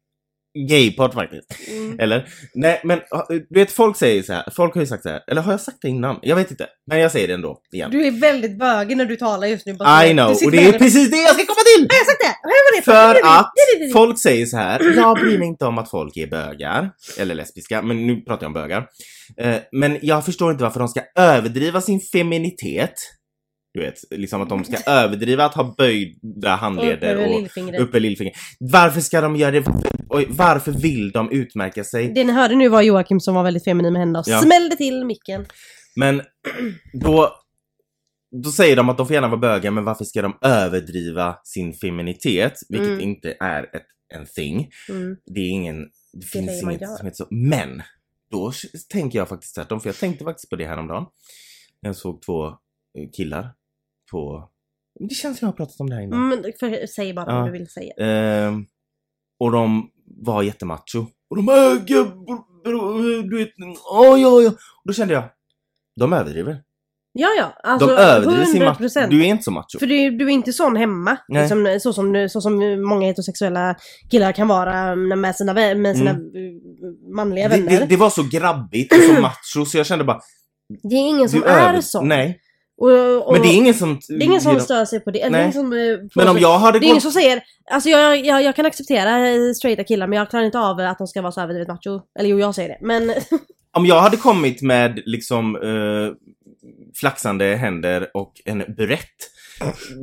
gaypodd 0.68 1.14
faktiskt. 1.14 1.68
Mm. 1.68 2.00
Eller? 2.00 2.28
Nej, 2.54 2.80
men 2.84 3.00
du 3.28 3.60
vet 3.60 3.70
folk 3.72 3.96
säger 3.96 4.22
så 4.22 4.32
här. 4.32 4.44
Folk 4.56 4.74
har 4.74 4.80
ju 4.80 4.86
sagt 4.86 5.02
så 5.02 5.08
här. 5.08 5.20
Eller 5.30 5.42
har 5.42 5.52
jag 5.52 5.60
sagt 5.60 5.78
det 5.82 5.88
innan? 5.88 6.18
Jag 6.22 6.36
vet 6.36 6.50
inte. 6.50 6.66
Men 6.90 6.98
jag 6.98 7.12
säger 7.12 7.28
det 7.28 7.34
ändå 7.34 7.60
igen. 7.72 7.90
Du 7.90 8.06
är 8.06 8.10
väldigt 8.20 8.58
bögig 8.58 8.96
när 8.96 9.04
du 9.04 9.16
talar 9.16 9.46
just 9.46 9.66
nu. 9.66 9.74
bara 9.74 10.06
I 10.06 10.10
att 10.10 10.16
know, 10.16 10.30
och 10.44 10.50
det 10.50 10.68
är 10.68 10.72
precis 10.78 11.10
det 11.10 11.16
jag 11.16 11.34
ska 11.34 11.44
komma 11.46 11.60
till! 11.76 11.88
Har 11.90 11.96
jag 11.98 12.06
sagt 12.06 12.20
det? 12.20 12.48
Har 12.48 12.52
jag 12.76 12.84
För 12.84 13.14
det? 13.14 13.28
att 13.38 13.52
Det, 13.54 13.78
det, 13.78 13.86
det. 13.86 13.92
folk 13.92 14.18
säger 14.18 14.46
så 14.46 14.56
här. 14.56 14.96
Jag 14.96 15.18
bryr 15.18 15.38
mig 15.38 15.48
inte 15.48 15.64
om 15.66 15.78
att 15.78 15.90
folk 15.90 16.16
är 16.16 16.26
bögar. 16.26 16.90
Eller 17.18 17.34
lesbiska, 17.34 17.82
men 17.82 18.06
nu 18.06 18.16
pratar 18.20 18.42
jag 18.44 18.48
om 18.48 18.52
bögar. 18.52 18.86
Eh, 19.36 19.56
men 19.72 19.98
jag 20.02 20.24
förstår 20.24 20.52
inte 20.52 20.64
varför 20.64 20.80
de 20.80 20.88
ska 20.88 21.00
överdriva 21.18 21.80
sin 21.80 22.00
feminitet. 22.00 22.94
Du 23.74 23.80
vet, 23.80 23.94
liksom 24.10 24.42
att 24.42 24.48
de 24.48 24.64
ska 24.64 24.76
överdriva 24.90 25.44
att 25.44 25.54
ha 25.54 25.74
böjda 25.78 26.50
handleder 26.50 27.16
och 27.16 27.40
lillfingret. 27.40 27.80
uppe 27.80 27.98
lillfinger. 28.00 28.32
Varför 28.60 29.00
ska 29.00 29.20
de 29.20 29.36
göra 29.36 29.50
det? 29.50 29.64
Oj, 30.10 30.26
varför 30.30 30.72
vill 30.72 31.10
de 31.10 31.30
utmärka 31.30 31.84
sig? 31.84 32.12
Det 32.14 32.24
ni 32.24 32.32
hörde 32.32 32.54
nu 32.56 32.68
var 32.68 32.82
Joakim 32.82 33.20
som 33.20 33.34
var 33.34 33.42
väldigt 33.42 33.64
feminin 33.64 33.92
med 33.92 34.00
händerna 34.00 34.18
och 34.18 34.28
Ja. 34.28 34.40
smällde 34.42 34.76
till 34.76 35.04
micken. 35.04 35.46
Men 35.96 36.22
då, 36.92 37.34
då 38.42 38.50
säger 38.50 38.76
de 38.76 38.88
att 38.88 38.96
de 38.98 39.06
får 39.06 39.14
gärna 39.14 39.28
vara 39.28 39.40
bögar, 39.40 39.70
men 39.70 39.84
varför 39.84 40.04
ska 40.04 40.22
de 40.22 40.38
överdriva 40.42 41.38
sin 41.44 41.72
feminitet? 41.74 42.52
Vilket 42.68 42.88
Mm. 42.88 43.00
inte 43.00 43.36
är 43.40 43.62
ett, 43.76 43.86
en 44.14 44.26
thing. 44.26 44.70
Mm. 44.88 45.16
Det 45.26 45.40
är 45.40 45.48
ingen, 45.50 45.88
det 46.12 46.26
finns 46.26 46.62
inget 46.62 46.80
gör. 46.80 46.96
som 46.96 47.06
heter 47.06 47.16
så. 47.16 47.26
Men, 47.30 47.82
då 48.30 48.52
tänker 48.92 49.18
jag 49.18 49.28
faktiskt 49.28 49.54
tvärtom, 49.54 49.80
för 49.80 49.88
jag 49.88 49.96
tänkte 49.96 50.24
faktiskt 50.24 50.50
på 50.50 50.56
det 50.56 50.66
häromdagen. 50.66 51.04
Jag 51.80 51.96
såg 51.96 52.22
två 52.22 52.46
eh, 52.48 52.54
killar 53.16 53.48
på, 54.10 54.50
det 55.08 55.14
känns 55.14 55.38
som 55.38 55.46
jag 55.46 55.52
har 55.52 55.56
pratat 55.56 55.80
om 55.80 55.90
det 55.90 55.96
här 55.96 56.02
innan. 56.02 56.32
Mm, 56.32 56.52
för, 56.60 56.86
säg 56.86 57.14
bara 57.14 57.26
Ja. 57.28 57.34
vad 57.40 57.46
du 57.48 57.52
vill 57.52 57.68
säga. 57.68 57.92
Ehm, 57.98 58.66
och 59.40 59.52
de 59.52 59.90
var 60.16 60.42
jättemacho. 60.42 61.06
Och 61.30 61.36
de 61.36 61.46
bara, 61.46 61.72
"Äh, 61.72 61.80
du 63.30 63.36
vet, 63.38 63.48
oj, 63.90 64.26
oj, 64.26 64.26
oj. 64.26 64.46
Och 64.46 64.54
då 64.84 64.92
kände 64.92 65.14
jag, 65.14 65.24
de 66.00 66.12
överdriver. 66.12 66.62
Ja, 67.12 67.28
ja. 67.38 67.52
Alltså, 67.62 67.86
de 67.88 67.92
överdriver 67.96 68.44
sin 68.44 68.62
100%. 68.62 68.94
macho. 69.00 69.10
Du 69.10 69.20
är 69.20 69.24
inte 69.26 69.42
så 69.44 69.50
macho. 69.50 69.78
För 69.78 69.86
du, 69.86 70.10
du 70.10 70.24
är 70.24 70.30
inte 70.30 70.52
sån 70.52 70.76
hemma. 70.76 71.16
Liksom, 71.28 71.78
så, 71.82 71.92
som, 71.92 72.28
så 72.30 72.40
som 72.40 72.82
många 72.88 73.06
heterosexuella 73.06 73.74
killar 74.10 74.32
kan 74.32 74.48
vara 74.48 74.96
med 74.96 75.36
sina, 75.36 75.54
med 75.54 75.96
sina 75.96 76.10
Mm. 76.10 76.22
eh, 76.36 77.14
manliga 77.14 77.48
Det, 77.48 77.56
vänner. 77.56 77.80
det, 77.80 77.86
det 77.86 77.96
var 77.96 78.10
så 78.10 78.22
grabbigt 78.32 78.92
och 78.92 78.98
så 79.02 79.20
macho 79.20 79.64
så 79.66 79.76
jag 79.76 79.86
kände 79.86 80.04
bara, 80.04 80.20
Det 80.82 80.94
är 80.96 81.08
ingen 81.08 81.28
som 81.28 81.42
är 81.44 81.80
sån. 81.80 82.08
Nej, 82.08 82.40
Och, 82.80 83.26
och, 83.26 83.32
men 83.32 83.42
det 83.42 83.48
är 83.48 83.56
ingen 83.56 83.74
som... 83.74 84.00
det 84.08 84.14
är 84.14 84.22
ingen 84.22 84.40
som 84.40 84.60
stör 84.60 84.84
sig 84.84 85.00
på 85.00 85.10
det. 85.10 85.18
Det 85.18 85.30
Nej. 85.30 85.40
ingen 85.40 85.52
som, 85.52 85.72
eh, 85.72 85.98
Men 86.14 86.28
om 86.28 86.38
jag 86.38 86.58
hade 86.58 86.78
Det 86.78 86.86
är 86.86 86.88
ingen 86.88 87.00
som 87.00 87.12
säger, 87.12 87.42
alltså 87.70 87.88
jag, 87.88 88.26
jag, 88.26 88.42
jag 88.42 88.56
kan 88.56 88.66
acceptera 88.66 89.54
straighta 89.54 89.84
killar 89.84 90.06
men 90.06 90.18
jag 90.18 90.30
klarar 90.30 90.44
inte 90.44 90.58
av 90.58 90.80
att 90.80 90.98
de 90.98 91.06
ska 91.06 91.22
vara 91.22 91.32
så 91.32 91.40
överdrivet 91.40 91.68
macho. 91.68 92.00
Eller 92.18 92.28
jo, 92.28 92.38
jag 92.38 92.54
säger 92.54 92.68
det. 92.68 92.78
Men 92.80 93.14
Om 93.76 93.86
jag 93.86 94.00
hade 94.00 94.16
kommit 94.16 94.62
med 94.62 95.02
liksom 95.04 95.56
eh, 95.56 96.14
flaxande 97.00 97.44
händer 97.44 98.10
och 98.14 98.32
en 98.44 98.58
burett 98.76 99.30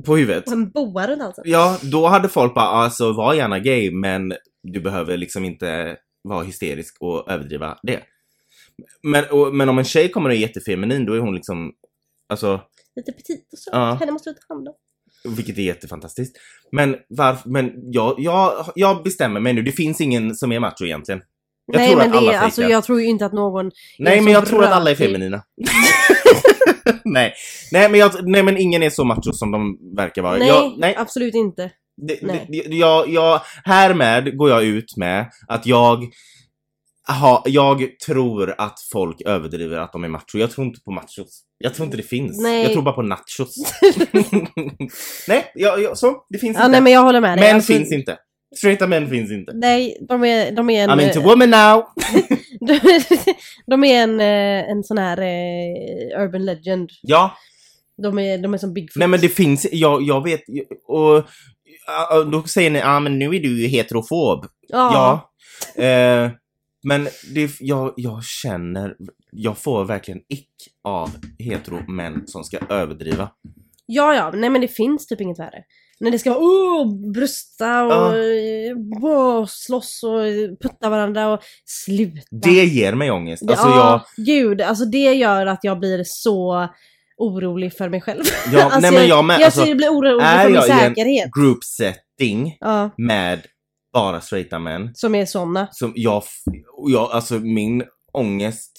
på 0.05 0.17
huvudet. 0.17 0.47
Och 0.47 0.53
en 0.53 0.69
boa 0.69 1.07
runt 1.07 1.21
halsen. 1.21 1.43
Ja, 1.47 1.77
då 1.81 2.07
hade 2.07 2.29
folk 2.29 2.53
bara 2.53 2.65
alltså 2.65 3.13
var 3.13 3.33
gärna 3.33 3.59
gay 3.59 3.91
men 3.91 4.33
du 4.63 4.81
behöver 4.81 5.17
liksom 5.17 5.45
inte 5.45 5.97
vara 6.23 6.43
hysterisk 6.43 6.97
och 6.99 7.31
överdriva 7.31 7.77
det. 7.83 7.99
Men, 9.03 9.23
och, 9.31 9.55
men 9.55 9.69
om 9.69 9.77
en 9.77 9.85
tjej 9.85 10.09
kommer 10.09 10.29
och 10.29 10.35
är 10.35 10.39
jättefeminin 10.39 11.05
då 11.05 11.13
är 11.13 11.19
hon 11.19 11.35
liksom, 11.35 11.71
alltså, 12.29 12.61
Lite 12.95 13.11
petit 13.11 13.49
och 13.53 13.59
så. 13.59 13.69
Ja. 13.73 13.97
Henne 13.99 14.11
måste 14.11 14.29
du 14.29 14.33
ta 14.33 14.53
hand 14.53 14.67
om. 14.67 15.35
vilket 15.35 15.57
är 15.57 15.61
jättefantastiskt. 15.61 16.37
Men 16.71 16.95
varför, 17.09 17.49
men 17.49 17.71
jag, 17.91 18.15
jag, 18.17 18.71
jag 18.75 19.03
bestämmer 19.03 19.39
mig 19.39 19.53
nu, 19.53 19.61
det 19.61 19.71
finns 19.71 20.01
ingen 20.01 20.35
som 20.35 20.51
är 20.51 20.59
macho 20.59 20.85
egentligen. 20.85 21.21
Jag 21.65 21.77
Nej 21.79 21.87
tror 21.87 21.97
men 21.97 22.07
att 22.07 22.13
det 22.13 22.17
alla 22.17 22.33
är, 22.33 22.39
alltså 22.39 22.63
jag 22.63 22.83
tror 22.83 23.01
ju 23.01 23.07
inte 23.07 23.25
att 23.25 23.33
någon... 23.33 23.71
Nej 23.99 24.21
men 24.21 24.33
jag 24.33 24.45
tror 24.45 24.63
att 24.63 24.71
alla 24.71 24.91
är 24.91 24.95
feminina. 24.95 25.43
nej. 27.05 27.33
nej, 27.71 27.89
men 27.89 27.99
jag, 27.99 28.11
nej 28.23 28.43
men 28.43 28.57
ingen 28.57 28.83
är 28.83 28.89
så 28.89 29.03
macho 29.03 29.33
som 29.33 29.51
de 29.51 29.77
verkar 29.95 30.21
vara. 30.21 30.37
Nej, 30.37 30.47
Jag, 30.47 30.79
nej, 30.79 30.95
absolut 30.95 31.35
inte. 31.35 31.71
Det, 32.07 32.19
Nej. 32.21 32.45
det, 32.49 32.75
jag, 32.75 33.09
jag, 33.09 33.41
härmed 33.63 34.37
går 34.37 34.49
jag 34.49 34.63
ut 34.63 34.97
med 34.97 35.31
att 35.47 35.65
jag 35.65 36.03
ha, 37.07 37.43
jag 37.45 37.99
tror 38.05 38.55
att 38.57 38.79
folk 38.91 39.21
överdriver 39.21 39.77
att 39.77 39.91
de 39.93 40.03
är 40.03 40.07
macho. 40.07 40.37
Jag 40.37 40.51
tror 40.51 40.67
inte 40.67 40.79
på 40.81 40.91
machos. 40.91 41.41
Jag 41.57 41.73
tror 41.73 41.85
inte 41.85 41.97
det 41.97 42.03
finns. 42.03 42.41
Nej. 42.41 42.63
Jag 42.63 42.71
tror 42.73 42.81
bara 42.81 42.95
på 42.95 43.01
nachos. 43.01 43.55
nej, 45.27 45.51
jag, 45.55 45.81
jag, 45.81 45.97
så. 45.97 46.25
Det 46.29 46.37
finns 46.37 46.57
Ja, 46.57 46.61
inte. 46.65 46.71
nej 46.71 46.81
men 46.81 46.93
jag 46.93 47.01
håller 47.03 47.21
med 47.21 47.37
dig. 47.37 47.47
män 47.47 47.55
Alltså, 47.55 47.73
finns 47.73 47.91
inte. 47.91 48.17
Straighta 48.57 48.87
män 48.87 49.09
finns 49.09 49.31
inte. 49.31 49.51
Nej, 49.55 49.97
de 50.09 50.23
är, 50.23 50.51
de 50.51 50.69
är 50.69 50.83
en... 50.83 50.89
I'm 50.89 51.07
into 51.07 51.21
woman 51.21 51.49
now! 51.49 51.83
de, 52.67 52.79
de 53.67 53.83
är 53.83 54.03
en, 54.03 54.19
eh, 54.19 54.71
en 54.71 54.83
sån 54.83 54.97
här 54.97 55.17
eh, 55.21 56.21
urban 56.23 56.45
legend. 56.45 56.89
Ja, 57.01 57.31
De 58.03 58.19
är, 58.19 58.37
de 58.37 58.53
är 58.53 58.57
som 58.57 58.73
Bigfoot. 58.73 58.95
nej 58.99 59.07
men 59.07 59.19
det 59.21 59.29
finns, 59.29 59.67
jag, 59.71 60.01
jag 60.01 60.23
vet, 60.23 60.41
och 60.87 61.23
ja, 61.87 62.23
då 62.31 62.43
säger 62.43 62.69
ni, 62.69 62.79
ja 62.79 62.95
ah, 62.95 62.99
men 62.99 63.19
nu 63.19 63.25
är 63.25 63.39
du 63.39 63.61
ju 63.61 63.67
heterofob. 63.67 64.45
Ja. 64.67 65.21
Ja. 65.75 65.83
Eh, 65.83 66.31
men 66.83 67.07
det, 67.33 67.51
jag, 67.59 67.93
jag 67.97 68.23
känner, 68.23 68.95
jag 69.31 69.57
får 69.57 69.85
verkligen 69.85 70.19
ick 70.29 70.49
av 70.83 71.09
hetero-män 71.39 72.23
som 72.27 72.43
ska 72.43 72.57
överdriva. 72.69 73.29
Ja, 73.85 74.15
ja, 74.15 74.31
nej 74.35 74.49
men 74.49 74.61
det 74.61 74.67
finns 74.67 75.07
typ 75.07 75.21
inget 75.21 75.39
värre. 75.39 75.63
När 75.99 76.11
det 76.11 76.19
ska 76.19 76.29
vara 76.29 76.39
oh, 76.39 77.11
brösta 77.13 77.83
och 77.85 77.91
Ja. 77.93 78.15
ja. 79.01 79.39
oh, 79.39 79.45
slåss 79.49 80.03
och 80.03 80.19
putta 80.61 80.89
varandra 80.89 81.33
och 81.33 81.39
sluta. 81.65 82.21
Det 82.31 82.65
ger 82.65 82.93
mig 82.93 83.11
ångest. 83.11 83.43
Alltså 83.49 83.67
ja, 83.67 84.05
gud, 84.17 84.61
alltså 84.61 84.85
det 84.85 85.13
gör 85.13 85.45
att 85.45 85.59
jag 85.63 85.79
blir 85.79 86.03
så 86.05 86.67
orolig 87.17 87.73
för 87.77 87.89
mig 87.89 88.01
själv. 88.01 88.23
jag, 88.51 88.61
ja, 88.61 88.63
alltså, 88.71 88.79
nej 88.79 88.91
men 88.91 89.07
jag 89.07 89.25
med. 89.25 89.39
Jag 89.39 89.45
Alltså, 89.45 89.75
blir 89.75 89.89
orolig 89.89 90.25
är 90.25 90.43
för 90.43 90.49
min 90.49 90.55
jag 90.55 90.67
i 90.67 90.71
en 90.71 90.79
säkerhet. 90.79 91.29
group 91.39 91.63
setting 91.63 92.57
Ja, 92.59 92.89
med 92.97 93.41
bara 93.93 94.21
straighta 94.21 94.59
män, 94.59 94.91
som 94.93 95.15
är 95.15 95.25
såna. 95.25 95.67
som 95.71 95.93
jag, 95.95 96.23
och 96.77 96.91
jag, 96.91 97.11
alltså 97.11 97.33
min 97.33 97.83
ångest 98.13 98.71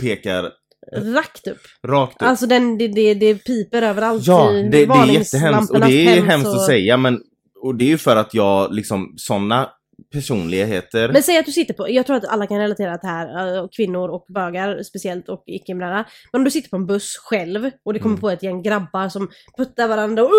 pekar 0.00 0.50
Rakt 0.96 1.46
upp. 1.46 1.58
rakt 1.86 2.22
upp. 2.22 2.28
Alltså 2.28 2.46
den, 2.46 2.78
det, 2.78 2.88
det, 2.88 3.14
det 3.14 3.34
piper 3.34 3.82
överallt 3.82 4.26
Ja, 4.26 4.52
i 4.52 4.62
det, 4.62 4.68
det 4.68 4.92
är 4.94 5.06
jättehemskt 5.06 5.70
och 5.72 5.80
det 5.80 6.06
är 6.06 6.22
hemskt 6.22 6.44
tänd 6.46 6.56
att 6.56 6.66
säga 6.66 6.96
men 6.96 7.20
och 7.62 7.74
det 7.74 7.84
är 7.84 7.88
ju 7.88 7.98
för 7.98 8.16
att 8.16 8.34
jag 8.34 8.74
liksom 8.74 9.14
såna 9.16 9.68
personligheter 10.12 11.12
Men 11.12 11.22
säg 11.22 11.38
att 11.38 11.46
du 11.46 11.52
sitter 11.52 11.74
på, 11.74 11.90
jag 11.90 12.06
tror 12.06 12.16
att 12.16 12.24
alla 12.24 12.46
kan 12.46 12.58
relatera 12.58 12.98
till 12.98 13.06
det 13.08 13.12
här, 13.12 13.56
eh, 13.56 13.62
och 13.62 13.72
kvinnor 13.72 14.08
och 14.08 14.24
bögar 14.28 14.82
speciellt 14.82 15.28
och 15.28 15.42
icke-inblandade. 15.46 16.04
Men 16.32 16.40
om 16.40 16.44
du 16.44 16.50
sitter 16.50 16.70
på 16.70 16.76
en 16.76 16.86
buss 16.86 17.16
själv 17.16 17.70
och 17.84 17.92
det 17.92 17.98
kommer 17.98 18.12
Mm. 18.14 18.20
på 18.20 18.30
ett 18.30 18.42
gäng 18.42 18.62
grabbar 18.62 19.08
som 19.08 19.28
puttar 19.58 19.88
varandra 19.88 20.22
och 20.22 20.30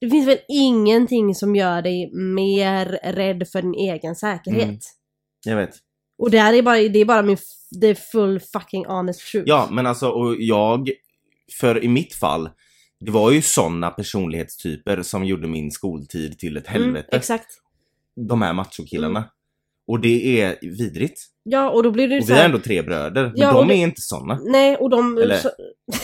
Det 0.00 0.10
finns 0.10 0.28
väl 0.28 0.38
ingenting 0.48 1.34
som 1.34 1.56
gör 1.56 1.82
dig 1.82 2.10
mer 2.14 2.86
rädd 3.12 3.48
för 3.48 3.62
din 3.62 3.74
egen 3.74 4.14
säkerhet. 4.16 4.62
Mm. 4.64 4.78
Jag 5.44 5.56
vet. 5.56 5.70
Och 6.18 6.30
det 6.30 6.38
här 6.38 6.54
är 6.54 6.62
bara, 6.62 6.76
det 6.76 6.98
är 6.98 7.04
bara 7.04 7.22
min, 7.22 7.36
det 7.80 7.86
är 7.86 7.94
full 7.94 8.40
fucking 8.40 8.86
honest 8.86 9.20
truth. 9.32 9.48
Ja, 9.48 9.68
men 9.70 9.86
alltså 9.86 10.08
och 10.08 10.36
jag, 10.38 10.90
för 11.60 11.84
i 11.84 11.88
mitt 11.88 12.14
fall, 12.14 12.50
det 13.00 13.10
var 13.10 13.30
ju 13.30 13.42
såna 13.42 13.90
personlighetstyper 13.90 15.02
som 15.02 15.24
gjorde 15.24 15.48
min 15.48 15.70
skoltid 15.70 16.38
till 16.38 16.56
ett 16.56 16.68
Mm, 16.68 16.82
helvete. 16.82 17.16
exakt. 17.16 17.46
De 18.28 18.42
här 18.42 18.52
machokillarna. 18.52 19.24
Och 19.90 20.00
det 20.00 20.40
är 20.42 20.56
vidrigt. 20.78 21.20
Ja, 21.42 21.70
och 21.70 21.82
då 21.82 21.90
blir 21.90 22.08
det 22.08 22.18
Och 22.18 22.24
så 22.24 22.28
vi 22.28 22.32
är 22.32 22.38
här, 22.38 22.44
ändå 22.44 22.58
tre 22.58 22.82
bröder, 22.82 23.22
men 23.22 23.32
Ja, 23.36 23.52
de 23.52 23.68
det- 23.68 23.74
är 23.74 23.82
inte 23.82 24.00
såna. 24.00 24.38
Nej, 24.46 24.76
och 24.76 24.90
de... 24.90 25.18
Eller- 25.18 25.36
Så, 25.36 25.50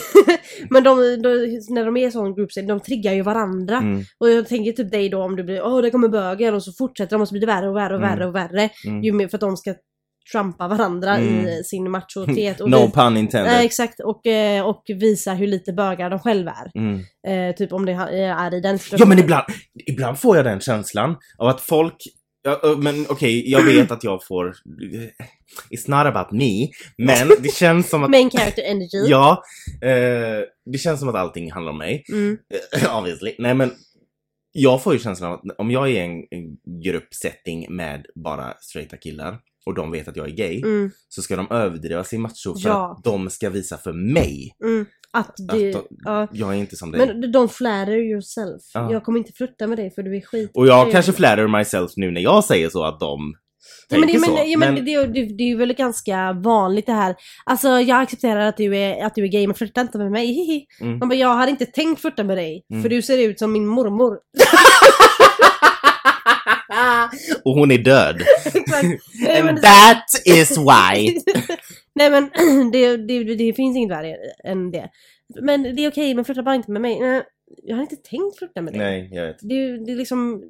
men 0.69 0.83
de, 0.83 0.97
de, 1.21 1.29
när 1.69 1.85
de 1.85 1.97
är 1.97 2.09
sån 2.09 2.35
setting, 2.49 2.67
de 2.67 2.79
triggar 2.79 3.13
ju 3.13 3.21
varandra. 3.21 3.77
Mm, 3.77 4.03
Och 4.19 4.29
jag 4.29 4.47
tänker 4.47 4.71
typ 4.71 4.91
dig 4.91 5.09
då 5.09 5.23
om 5.23 5.35
du 5.35 5.43
blir 5.43 5.65
åh 5.65 5.81
det 5.81 5.89
kommer 5.91 6.07
bögen 6.09 6.53
och 6.55 6.63
så 6.63 6.71
fortsätter 6.73 7.15
de 7.15 7.21
och 7.21 7.27
så 7.27 7.31
blir 7.33 7.41
det 7.41 7.47
värre 7.47 7.69
och 7.69 7.75
värre 7.75 7.95
och 7.95 8.03
Mm. 8.03 8.09
värre 8.17 8.27
och 8.27 8.35
värre. 8.35 8.69
mm. 8.87 9.03
Ju 9.03 9.11
mer 9.11 9.27
för 9.27 9.37
att 9.37 9.41
de 9.41 9.57
ska 9.57 9.75
trumpa 10.31 10.67
varandra 10.67 11.17
Mm. 11.17 11.47
i 11.47 11.63
sin 11.63 11.91
machotet. 11.91 12.61
Och 12.61 12.69
No 12.69 12.85
vi- 12.85 12.91
pun 12.91 13.17
intended. 13.17 13.51
Nej, 13.53 13.65
exakt, 13.65 13.99
och, 13.99 14.25
eh, 14.27 14.65
och 14.67 14.83
visa 14.87 15.33
hur 15.33 15.47
lite 15.47 15.73
bögar 15.73 16.09
de 16.09 16.19
själva 16.19 16.51
är. 16.51 16.79
Mm. 16.79 16.99
Eh, 17.49 17.55
typ 17.55 17.73
om 17.73 17.85
det 17.85 17.91
är 17.91 18.53
i 18.53 18.61
den 18.61 18.71
Ja 18.71 18.77
situationen. 18.77 19.09
men 19.09 19.19
ibland, 19.19 19.43
ibland 19.89 20.19
får 20.19 20.35
jag 20.35 20.45
den 20.45 20.59
känslan 20.59 21.15
av 21.37 21.47
att 21.47 21.61
folk 21.61 21.95
Ja, 22.47 22.75
men 22.77 23.05
okej, 23.09 23.51
jag 23.51 23.63
vet 23.63 23.91
att 23.91 24.03
jag 24.03 24.25
får... 24.25 24.55
It's 25.69 25.89
not 25.89 26.15
about 26.15 26.31
me, 26.31 26.67
men 26.97 27.27
det 27.43 27.53
känns 27.53 27.89
som 27.89 28.03
att... 28.03 28.09
Main 28.09 28.29
character 28.29 28.63
energy. 28.63 29.09
Ja, 29.09 29.43
eh, 29.81 30.43
det 30.71 30.77
känns 30.77 30.99
som 30.99 31.09
att 31.09 31.15
allting 31.15 31.51
handlar 31.51 31.71
om 31.71 31.77
mig. 31.77 32.03
Mm. 32.11 32.37
Obviously. 32.99 33.35
Nej 33.39 33.53
men, 33.53 33.71
jag 34.51 34.83
får 34.83 34.93
ju 34.93 34.99
känslan 34.99 35.31
av 35.31 35.39
att 35.39 35.59
om 35.59 35.71
jag 35.71 35.87
är 35.87 35.91
i 35.91 35.97
en, 35.97 36.11
en 36.29 36.57
gruppsetting 36.83 37.75
med 37.75 38.05
bara 38.15 38.53
straighta 38.59 38.97
killar 38.97 39.39
och 39.65 39.73
de 39.73 39.91
vet 39.91 40.07
att 40.07 40.15
jag 40.15 40.27
är 40.27 40.31
gay, 40.35 40.61
Mm. 40.61 40.91
så 41.09 41.21
ska 41.21 41.35
de 41.35 41.51
överdriva 41.51 42.03
sin 42.03 42.21
macho 42.21 42.59
för 42.61 42.69
Ja. 42.69 42.91
att 42.97 43.03
de 43.03 43.29
ska 43.29 43.49
visa 43.49 43.77
för 43.77 43.93
mig 43.93 44.55
Mm. 44.63 44.85
Att 45.17 45.33
du... 45.37 45.69
att 45.69 45.73
de, 45.73 45.83
ja. 46.05 46.27
jag 46.31 46.49
är 46.49 46.57
inte 46.57 46.75
som 46.75 46.91
dig. 46.91 46.99
Men 47.07 47.23
don't 47.23 47.47
flatter 47.47 47.97
yourself. 47.97 48.61
Ja. 48.73 48.91
Jag 48.91 49.03
kommer 49.03 49.19
inte 49.19 49.31
flirta 49.33 49.67
med 49.67 49.77
dig 49.77 49.91
för 49.91 50.03
du 50.03 50.17
är 50.17 50.21
skit. 50.21 50.51
och 50.53 50.67
jag 50.67 50.91
kanske 50.91 51.13
flatter 51.13 51.47
myself 51.47 51.91
nu 51.95 52.11
när 52.11 52.21
jag 52.21 52.43
säger 52.43 52.69
så 52.69 52.83
att 52.83 52.99
de 52.99 53.33
Ja, 53.89 53.97
men, 53.97 54.07
det, 54.07 54.19
men, 54.19 54.29
så. 54.29 54.43
ja, 54.45 54.57
men, 54.57 54.75
Det, 54.75 55.05
det, 55.05 55.25
det 55.37 55.43
är 55.43 55.47
ju 55.47 55.55
väl 55.57 55.73
ganska 55.73 56.33
vanligt 56.33 56.85
det 56.85 56.93
här. 56.93 57.15
Alltså 57.45 57.67
jag 57.67 58.01
accepterar 58.01 58.47
att 58.47 58.57
du 58.57 58.77
är, 58.77 59.05
att 59.05 59.15
du 59.15 59.23
är 59.23 59.27
gay 59.27 59.47
men 59.47 59.55
flirta 59.55 59.81
inte 59.81 59.97
med 59.97 60.11
mig. 60.11 60.27
Hihi. 60.27 60.65
Mm. 60.81 60.97
Man 60.99 61.09
bara, 61.09 61.15
jag 61.15 61.33
hade 61.35 61.51
inte 61.51 61.65
tänkt 61.65 62.01
flirta 62.01 62.23
med 62.23 62.37
dig. 62.37 62.65
Mm. 62.71 62.83
För 62.83 62.89
du 62.89 63.01
ser 63.01 63.17
ut 63.17 63.39
som 63.39 63.51
min 63.51 63.67
mormor. 63.67 64.17
Och 67.43 67.53
hon 67.53 67.71
är 67.71 67.77
död. 67.77 68.21
Men- 68.67 69.47
And 69.49 69.61
that 69.61 70.03
is 70.25 70.57
why. 70.57 71.21
Nej 71.97 72.09
men 72.11 72.29
det, 72.71 72.97
det, 72.97 73.35
det 73.35 73.53
finns 73.53 73.77
inget 73.77 73.91
värre 73.91 74.15
än 74.43 74.71
det. 74.71 74.89
Men 75.41 75.63
det 75.63 75.85
är 75.85 75.89
okej, 75.91 76.15
men 76.15 76.25
flirta 76.25 76.43
bara 76.43 76.55
inte 76.55 76.71
med 76.71 76.81
mig. 76.81 76.99
Nej, 76.99 77.23
Jag 77.63 77.75
har 77.75 77.81
inte 77.81 77.95
tänkt 77.95 78.37
flirta 78.37 78.61
med 78.61 78.73
dig. 78.73 78.79
Nej, 78.81 79.09
jag 79.11 79.25
vet. 79.27 79.37
Det, 79.41 79.85
det 79.85 79.91
är 79.91 79.95
liksom... 79.95 80.43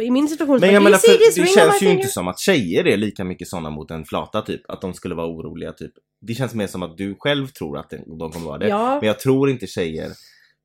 I 0.00 0.10
min 0.10 0.28
situation 0.28 0.58
så 0.60 0.66
Men 0.66 0.74
jag 0.74 0.82
"Do 0.82 0.84
you 0.88 0.90
menar, 0.90 0.98
för 0.98 1.40
det 1.42 1.46
känns 1.46 1.74
ju 1.74 1.78
finger?" 1.78 1.94
inte 1.94 2.08
som 2.08 2.28
att 2.28 2.38
tjejer 2.38 2.86
är 2.86 2.96
lika 2.96 3.24
mycket 3.24 3.48
såna 3.48 3.70
mot 3.70 3.90
en 3.90 4.04
flata 4.04 4.42
typ. 4.42 4.70
Att 4.70 4.80
de 4.80 4.94
skulle 4.94 5.14
vara 5.14 5.26
oroliga 5.26 5.72
typ. 5.72 5.92
Det 6.20 6.34
känns 6.34 6.54
mer 6.54 6.66
som 6.66 6.82
att 6.82 6.96
du 6.96 7.14
själv 7.18 7.46
tror 7.46 7.78
att 7.78 7.90
de 7.90 8.18
de 8.18 8.30
kommer 8.32 8.46
vara 8.46 8.58
det. 8.58 8.68
Ja, 8.68 8.98
Men 9.00 9.06
jag 9.06 9.18
tror 9.18 9.50
inte 9.50 9.66
tjejer, 9.66 10.10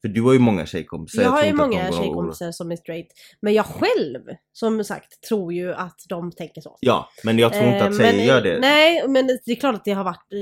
för 0.05 0.09
du 0.09 0.21
har 0.21 0.33
ju 0.33 0.39
många 0.39 0.65
tjejkompisar. 0.65 1.21
jag 1.23 1.29
har 1.29 1.41
ju 1.43 1.49
inte 1.49 1.61
många 1.61 1.91
tjejkompisar 1.91 2.51
som 2.51 2.71
är 2.71 2.75
straight. 2.75 3.07
Men 3.41 3.53
jag 3.53 3.65
själv, 3.65 4.21
som 4.53 4.83
sagt, 4.83 5.21
tror 5.29 5.53
ju 5.53 5.73
att 5.73 5.99
de 6.09 6.31
tänker 6.31 6.61
så. 6.61 6.77
Ja, 6.79 7.09
men 7.23 7.39
jag 7.39 7.53
tror 7.53 7.65
inte 7.65 7.77
Eh, 7.77 7.85
att 7.87 7.97
tjejer 7.97 8.13
men, 8.17 8.25
gör 8.25 8.41
det. 8.41 8.59
Nej, 8.59 9.07
men 9.07 9.27
det 9.27 9.51
är 9.51 9.55
klart 9.55 9.75
att 9.75 9.85
det 9.85 9.91
har 9.91 10.03
varit 10.03 10.33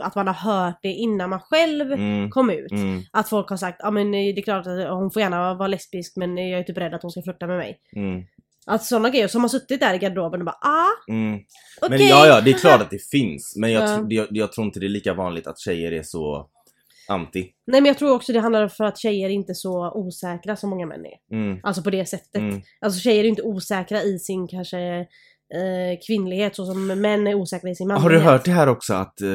eh, 0.00 0.06
att 0.06 0.14
man 0.14 0.26
har 0.26 0.34
hört 0.34 0.78
det 0.82 0.88
innan 0.92 1.30
man 1.30 1.40
själv 1.40 1.92
Mm, 1.92 2.30
kom 2.30 2.50
ut. 2.50 2.70
mm, 2.72 3.02
Att 3.12 3.28
folk 3.28 3.48
har 3.50 3.56
sagt, 3.56 3.76
ja 3.82 3.90
men 3.90 4.06
eh, 4.14 4.34
det 4.34 4.40
är 4.40 4.42
klart 4.42 4.66
att 4.66 4.88
hon 4.90 5.10
får 5.10 5.22
gärna 5.22 5.54
vara 5.54 5.68
lesbisk 5.68 6.16
men 6.16 6.36
jag 6.50 6.60
är 6.60 6.64
typ 6.64 6.78
rädd 6.78 6.94
att 6.94 7.02
hon 7.02 7.10
ska 7.10 7.22
flirta 7.22 7.46
med 7.46 7.56
mig. 7.58 7.78
mm, 7.96 8.22
Att 8.66 8.84
sådana 8.84 9.10
grejer 9.10 9.28
som 9.28 9.40
har 9.42 9.48
suttit 9.48 9.80
där 9.80 9.94
i 9.94 9.98
garderoben 9.98 10.40
och 10.40 10.46
bara 10.46 10.58
ah, 10.60 11.12
mm. 11.12 11.40
okej. 11.82 11.98
Men 11.98 12.06
ja, 12.08 12.26
ja, 12.26 12.40
det 12.40 12.50
är 12.50 12.54
klart 12.58 12.80
att 12.80 12.90
det 12.90 13.10
finns. 13.10 13.54
Men 13.56 13.72
jag, 13.72 14.12
jag, 14.12 14.26
jag 14.30 14.52
tror 14.52 14.66
inte 14.66 14.80
det 14.80 14.86
är 14.86 14.88
lika 14.88 15.14
vanligt 15.14 15.46
att 15.46 15.58
tjejer 15.58 15.92
är 15.92 16.02
så 16.02 16.48
anti. 17.10 17.52
Nej 17.66 17.80
men 17.80 17.84
jag 17.88 17.98
tror 17.98 18.14
också 18.14 18.32
det 18.32 18.40
handlar 18.40 18.68
för 18.68 18.84
att 18.84 18.98
tjejer 18.98 19.28
är 19.28 19.32
inte 19.32 19.54
så 19.54 19.92
osäkra 19.94 20.56
som 20.56 20.70
många 20.70 20.86
män 20.86 21.06
är. 21.06 21.36
Mm, 21.36 21.60
Alltså 21.62 21.82
på 21.82 21.90
det 21.90 22.06
sättet. 22.08 22.34
mm, 22.34 22.60
Alltså 22.80 23.00
tjejer 23.00 23.24
är 23.24 23.28
inte 23.28 23.42
osäkra 23.42 24.02
i 24.02 24.18
sin 24.18 24.48
kanske 24.48 24.78
eh, 25.54 25.98
kvinnlighet 26.06 26.56
så 26.56 26.66
som 26.66 26.86
män 26.86 27.26
är 27.26 27.34
osäkra 27.34 27.70
i 27.70 27.74
sin 27.74 27.88
manlighet. 27.88 28.02
Har 28.02 28.10
du 28.10 28.18
hört 28.32 28.44
det 28.44 28.50
här 28.50 28.66
också 28.68 28.94
att 28.94 29.20
eh, 29.20 29.28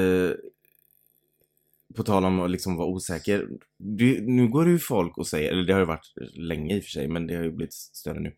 på 1.96 2.04
tal 2.04 2.26
om 2.26 2.40
att 2.40 2.52
liksom 2.52 2.76
vara 2.78 2.88
osäker. 2.88 3.48
Du, 3.78 4.22
nu 4.22 4.48
går 4.48 4.66
det 4.66 4.72
ju 4.72 4.80
folk 4.80 5.18
och 5.18 5.28
säger, 5.28 5.52
eller 5.52 5.64
det 5.64 5.74
har 5.74 5.80
ju 5.80 5.86
varit 5.86 6.14
länge 6.34 6.76
i 6.76 6.80
och 6.80 6.84
för 6.84 6.90
sig, 6.90 7.08
men 7.08 7.28
det 7.28 7.36
har 7.36 7.44
ju 7.44 7.52
blivit 7.52 7.74
större 7.74 8.20
nu. 8.20 8.34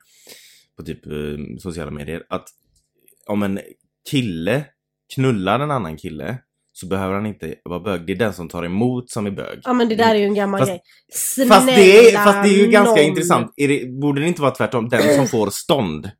På 0.77 0.83
typ 0.83 1.05
eh, 1.05 1.57
sociala 1.59 1.91
medier. 1.91 2.25
Att 2.29 2.47
om 3.27 3.43
en 3.43 3.59
kille 4.11 4.65
knullar 5.15 5.59
en 5.59 5.71
annan 5.71 5.97
kille 5.97 6.37
så 6.79 6.87
behöver 6.87 7.13
han 7.13 7.25
inte 7.25 7.55
vara 7.63 7.79
bög. 7.79 8.05
Det 8.07 8.11
är 8.13 8.15
den 8.15 8.33
som 8.33 8.49
tar 8.49 8.63
emot 8.63 9.09
som 9.09 9.25
är 9.25 9.31
bög. 9.31 9.59
Ja 9.63 9.73
men 9.73 9.89
det 9.89 9.95
där 9.95 10.15
är 10.15 10.19
ju 10.19 10.25
en 10.25 10.35
gammal 10.35 10.59
Fast- 10.59 10.71
grej. 10.71 10.81
Fast 11.49 11.67
det, 11.67 11.97
är, 11.99 12.01
Snälla 12.03 12.23
fast 12.23 12.43
det 12.43 12.49
är 12.49 12.63
ju 12.65 12.67
ganska 12.67 12.95
nån. 12.95 13.03
intressant. 13.09 13.53
Det, 13.57 13.89
borde 14.01 14.21
det 14.21 14.27
inte 14.27 14.41
vara 14.41 14.51
tvärtom? 14.51 14.89
Den 14.89 15.15
som 15.15 15.27
får 15.39 15.49
stånd. 15.49 16.11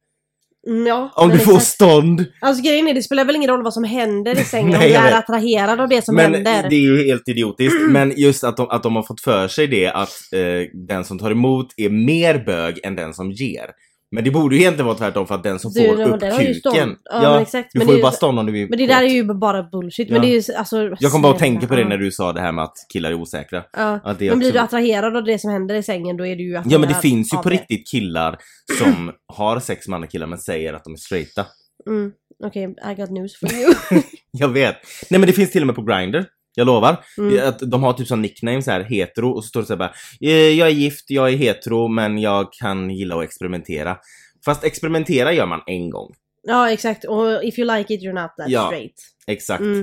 Mm, 0.68 0.88
ja, 0.88 1.12
Om 1.16 1.30
du 1.30 1.40
får 1.40 1.52
exakt. 1.54 1.68
stånd. 1.68 2.26
Alltså 2.42 2.64
grejen 2.64 2.88
är, 2.88 2.94
det 2.94 3.02
spelar 3.04 3.26
väl 3.26 3.36
ingen 3.36 3.50
roll 3.50 3.64
vad 3.64 3.74
som 3.74 3.84
händer 3.84 4.40
i 4.40 4.44
sängen 4.44 4.70
Nej, 4.80 4.88
om 4.88 4.92
du 4.94 4.98
är 4.98 5.04
vet. 5.04 5.14
attraherad 5.14 5.80
av 5.82 5.90
det 5.90 6.06
som 6.06 6.16
Men 6.16 6.34
händer. 6.34 6.70
det 6.70 6.76
är 6.76 6.80
ju 6.80 7.04
helt 7.08 7.28
idiotiskt. 7.30 7.76
Men 7.90 8.14
just 8.18 8.44
att 8.44 8.58
de, 8.58 8.70
att 8.70 8.84
de 8.84 8.96
har 8.96 9.04
fått 9.04 9.22
för 9.22 9.48
sig 9.48 9.68
det 9.68 9.88
att 9.88 10.10
eh, 10.36 10.78
den 10.88 11.04
som 11.06 11.20
tar 11.20 11.32
emot 11.32 11.68
är 11.78 11.90
mer 11.90 12.44
bög 12.46 12.80
än 12.84 12.96
den 12.96 13.14
som 13.14 13.32
ger. 13.32 13.66
Men 14.12 14.24
det 14.24 14.32
borde 14.32 14.56
ju 14.56 14.62
egentligen 14.62 14.86
vara 14.86 14.98
tvärtom 14.98 15.28
för 15.28 15.36
att 15.36 15.44
den 15.44 15.60
som 15.60 15.72
Du, 15.72 15.88
får 15.88 15.98
men 15.98 16.14
upp 16.14 16.20
kuken. 16.38 16.96
Ja, 17.04 17.22
men 17.22 17.42
exakt. 17.42 17.70
Du 17.74 17.80
Men 17.80 17.88
får 17.88 17.96
ju 17.96 18.02
bara 18.02 18.12
stånd 18.12 18.40
om 18.40 18.46
du 18.46 18.52
vill 18.52 18.70
Men 18.70 18.78
det 18.80 18.88
där 18.88 19.04
är 19.04 19.08
ju 19.08 19.24
bara 19.24 19.64
bullshit. 19.64 20.10
Men 20.10 20.16
Ja. 20.16 20.22
det 20.22 20.28
är 20.36 20.48
ju 20.50 20.56
alltså... 20.56 20.96
Jag 21.00 21.12
kom 21.12 21.22
bara 21.22 21.34
att 21.34 21.40
tänka 21.40 21.68
på 21.68 21.76
det 21.76 21.82
ja. 21.82 21.88
när 21.88 21.98
du 21.98 22.12
sa 22.12 22.34
det 22.34 22.42
här 22.42 22.52
med 22.52 22.64
att 22.64 22.74
killar 22.94 23.10
är 23.10 23.14
osäkra. 23.14 23.64
Ja. 23.78 23.94
Att 24.04 24.06
Men 24.06 24.16
blir 24.18 24.32
också- 24.36 24.52
du 24.52 24.60
attraherad 24.60 25.18
av 25.18 25.24
det 25.24 25.40
som 25.40 25.52
händer 25.52 25.76
i 25.76 25.84
sängen 25.84 26.18
då 26.18 26.26
är 26.26 26.36
du 26.36 26.44
ju 26.44 26.56
attraherad 26.56 26.74
Ja 26.74 26.80
men 26.80 26.90
det 26.90 27.02
finns 27.02 27.34
ju 27.34 27.38
på 27.38 27.50
det. 27.50 27.56
riktigt 27.56 27.92
killar 27.92 28.38
som 28.80 29.12
har 29.34 29.60
sex 29.60 29.88
med 29.88 29.96
andra 29.96 30.08
killar 30.08 30.28
men 30.28 30.38
säger 30.40 30.74
att 30.74 30.84
de 30.84 30.94
är 30.94 30.98
straighta. 30.98 31.46
Mm. 31.88 32.12
Okej, 32.44 32.64
I 32.92 32.96
got 33.02 33.10
news 33.10 33.40
for 33.40 33.54
you. 33.54 33.74
Jag 34.32 34.48
vet. 34.50 34.76
Nej 35.10 35.20
men 35.20 35.28
det 35.28 35.34
finns 35.34 35.52
till 35.52 35.62
och 35.64 35.68
med 35.68 35.76
på 35.76 35.82
Grindr. 35.84 36.24
Jag 36.60 36.68
lovar. 36.68 37.04
Mm. 37.18 37.48
Att 37.50 37.60
de 37.60 37.84
har 37.84 37.94
typ 37.94 38.08
som 38.08 38.22
nickname 38.22 38.62
så 38.62 38.72
här 38.72 38.82
hetero 38.84 39.30
och 39.32 39.44
så 39.44 39.48
står 39.48 39.62
det 39.62 39.68
så 39.68 39.74
här 39.74 39.78
bara 39.78 39.94
"Eh, 40.22 40.32
Jag 40.32 40.68
är 40.68 40.72
gift, 40.74 41.10
jag 41.10 41.30
är 41.34 41.38
hetero 41.38 41.88
men 41.88 42.18
jag 42.18 42.54
kan 42.54 42.90
gilla 42.90 43.16
att 43.18 43.24
experimentera. 43.24 43.98
Fast 44.46 44.64
experimentera 44.64 45.34
gör 45.34 45.46
man 45.46 45.62
en 45.66 45.90
gång. 45.90 46.14
ja 46.44 46.72
exakt, 46.72 47.06
och 47.06 47.44
if 47.44 47.60
you 47.60 47.78
like 47.78 47.94
it 47.94 48.02
you're 48.04 48.22
not 48.22 48.32
that 48.38 48.50
Ja. 48.50 48.66
straight. 48.68 48.94
Exakt. 49.28 49.62
Mm. 49.62 49.80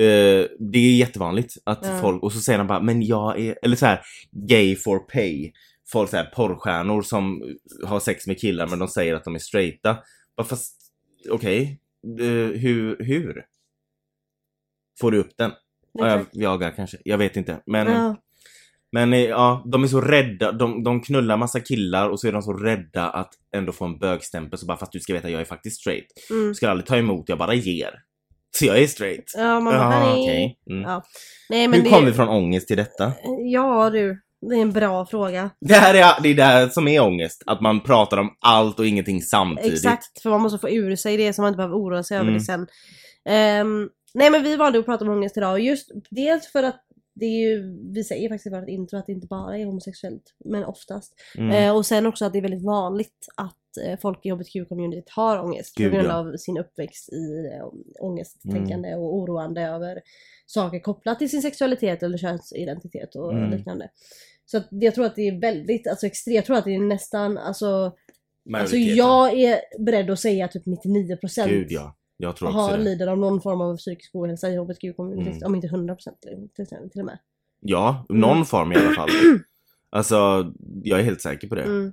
Eh, 0.00 0.46
det 0.58 0.78
är 0.78 0.96
jättevanligt 0.96 1.54
att 1.64 1.80
Ja. 1.82 1.98
folk, 2.00 2.22
och 2.22 2.32
så 2.32 2.40
säger 2.40 2.58
de 2.58 2.66
bara 2.66 2.80
men 2.80 3.02
jag 3.02 3.40
är, 3.40 3.58
eller 3.62 3.76
så 3.76 3.86
här 3.86 4.00
gay 4.30 4.76
for 4.76 4.98
pay. 4.98 5.52
Folk 5.92 6.10
säger 6.10 6.24
porrstjärnor 6.24 7.02
som 7.02 7.42
har 7.86 8.00
sex 8.00 8.26
med 8.26 8.40
killar 8.40 8.66
men 8.66 8.78
de 8.78 8.88
säger 8.88 9.14
att 9.14 9.24
de 9.24 9.34
är 9.34 9.38
straighta. 9.38 9.96
Bara 10.36 10.46
fast, 10.46 10.76
okej, 11.30 11.80
eh, 12.20 12.26
hur, 12.60 12.96
hur? 13.04 13.44
Får 15.00 15.10
du 15.10 15.18
upp 15.18 15.30
den? 15.36 15.50
Exakt. 16.06 16.30
jagar 16.36 16.70
kanske, 16.70 16.96
jag 17.04 17.18
vet 17.18 17.36
inte. 17.36 17.60
Men, 17.66 17.86
Ja. 17.92 18.16
men 18.92 19.12
eh, 19.12 19.20
ja, 19.20 19.62
de 19.72 19.82
är 19.84 19.88
så 19.88 20.00
rädda, 20.00 20.52
de, 20.52 20.84
de 20.84 21.00
knullar 21.00 21.36
massa 21.36 21.60
killar 21.60 22.08
och 22.08 22.20
så 22.20 22.28
är 22.28 22.32
de 22.32 22.42
så 22.42 22.52
rädda 22.52 23.08
att 23.10 23.30
ändå 23.56 23.72
få 23.72 23.84
en 23.84 23.98
bögstämpel 23.98 24.58
så 24.58 24.66
bara 24.66 24.76
fast 24.76 24.92
du 24.92 25.00
ska 25.00 25.12
veta 25.12 25.30
jag 25.30 25.40
är 25.40 25.44
faktiskt 25.44 25.80
straight. 25.80 26.06
Mm. 26.30 26.48
Du 26.48 26.54
ska 26.54 26.70
aldrig 26.70 26.86
ta 26.86 26.96
emot, 26.96 27.28
jag 27.28 27.38
bara 27.38 27.54
ger. 27.54 27.90
Så 28.58 28.64
jag 28.64 28.78
är 28.78 28.86
straight. 28.86 29.32
Ja, 29.36 29.60
man 29.60 29.64
bara, 29.64 29.92
Ja, 29.92 30.12
okej. 30.12 30.58
Mm. 30.70 30.82
Ja. 30.82 31.02
Nej 31.50 31.68
men 31.68 31.78
Hur 31.80 31.84
det... 31.84 31.90
kom 31.96 32.04
vi 32.06 32.12
från 32.12 32.28
ångest 32.28 32.68
till 32.68 32.76
detta? 32.76 33.12
Ja 33.52 33.90
du, 33.90 34.20
det 34.48 34.54
är 34.56 34.62
en 34.62 34.72
bra 34.72 35.06
fråga. 35.06 35.50
Det 35.60 35.74
här 35.74 35.94
är 35.94 36.22
det 36.22 36.28
är 36.28 36.34
det 36.34 36.42
här 36.44 36.68
som 36.68 36.88
är 36.88 37.00
ångest. 37.02 37.42
Att 37.46 37.60
man 37.60 37.80
pratar 37.80 38.16
om 38.18 38.30
allt 38.40 38.78
och 38.78 38.86
ingenting 38.86 39.22
samtidigt. 39.22 39.72
Exakt, 39.72 40.22
för 40.22 40.30
man 40.30 40.40
måste 40.40 40.58
få 40.58 40.70
ur 40.70 40.96
sig 40.96 41.16
det 41.16 41.32
så 41.32 41.42
man 41.42 41.48
inte 41.48 41.56
behöver 41.56 41.76
oroa 41.76 42.02
sig 42.02 42.16
över 42.16 42.28
Mm. 42.28 42.38
det 42.38 42.44
sen. 42.44 42.66
Ehm, 43.28 43.88
nej 44.18 44.30
men 44.30 44.42
vi 44.42 44.56
valde 44.56 44.78
att 44.78 44.84
prata 44.84 45.04
om 45.04 45.10
ångest 45.10 45.36
idag 45.36 45.52
och 45.52 45.60
just 45.60 45.90
dels 46.10 46.46
för 46.46 46.62
att 46.62 46.84
det 47.14 47.26
är 47.26 47.48
ju, 47.48 47.78
vi 47.92 48.04
säger 48.04 48.28
faktiskt 48.28 48.46
i 48.46 48.50
vårt 48.50 48.68
intro 48.68 48.98
att 48.98 49.06
det 49.06 49.12
inte 49.12 49.26
bara 49.26 49.58
är 49.58 49.64
homosexuellt, 49.64 50.34
men 50.44 50.64
oftast. 50.64 51.14
Mm. 51.38 51.50
Eh, 51.50 51.76
och 51.76 51.86
sen 51.86 52.06
också 52.06 52.24
att 52.24 52.32
det 52.32 52.38
är 52.38 52.42
väldigt 52.42 52.64
vanligt 52.64 53.28
att 53.34 53.76
eh, 53.84 53.98
folk 53.98 54.26
i 54.26 54.30
hbtq-communityt 54.30 55.10
har 55.10 55.38
ångest 55.38 55.74
Gud, 55.74 55.90
på 55.90 55.96
grund 55.96 56.08
ja. 56.08 56.14
av 56.18 56.36
sin 56.36 56.58
uppväxt 56.58 57.12
i 57.12 57.50
eh, 57.54 57.68
ångesttänkande 58.00 58.94
och 58.94 59.14
oroande 59.14 59.62
över 59.62 60.00
saker 60.46 60.80
kopplat 60.80 61.18
till 61.18 61.30
sin 61.30 61.42
sexualitet 61.42 62.02
eller 62.02 62.18
könsidentitet 62.18 63.14
och 63.14 63.32
Mm. 63.32 63.50
liknande. 63.50 63.90
Så 64.46 64.56
att 64.58 64.66
jag 64.70 64.94
tror 64.94 65.06
att 65.06 65.16
det 65.16 65.28
är 65.28 65.40
väldigt, 65.40 65.86
alltså 65.86 66.06
extremt, 66.06 66.34
jag 66.36 66.44
tror 66.44 66.56
att 66.56 66.64
det 66.64 66.74
är 66.74 66.80
nästan, 66.80 67.38
alltså, 67.38 67.92
alltså 68.54 68.76
jag 68.76 69.38
är 69.38 69.60
beredd 69.78 70.10
att 70.10 70.20
säga 70.20 70.48
typ 70.48 70.66
99% 70.66 71.48
Gud 71.48 71.66
ja. 71.70 71.96
Jag 72.20 72.36
tror 72.36 72.48
också 72.48 72.58
har, 72.60 72.78
det. 72.78 72.84
lider 72.84 73.06
av 73.06 73.18
någon 73.18 73.40
form 73.40 73.60
av 73.60 73.76
psykisk 73.76 74.10
ohälsa 74.14 74.48
i 74.50 74.58
hbtq-communityt, 74.58 75.28
Mm. 75.36 75.42
om 75.46 75.54
inte 75.54 75.66
100% 75.68 75.96
till, 75.96 76.48
till, 76.56 76.66
till 76.90 77.00
och 77.00 77.06
med. 77.06 77.18
Ja, 77.60 78.06
någon 78.08 78.32
Mm. 78.32 78.44
form 78.44 78.72
i 78.72 78.76
alla 78.76 78.90
fall. 78.94 79.08
Alltså, 79.90 80.46
jag 80.82 81.00
är 81.00 81.04
helt 81.04 81.20
säker 81.20 81.48
på 81.48 81.54
det. 81.54 81.62
Mm. 81.62 81.92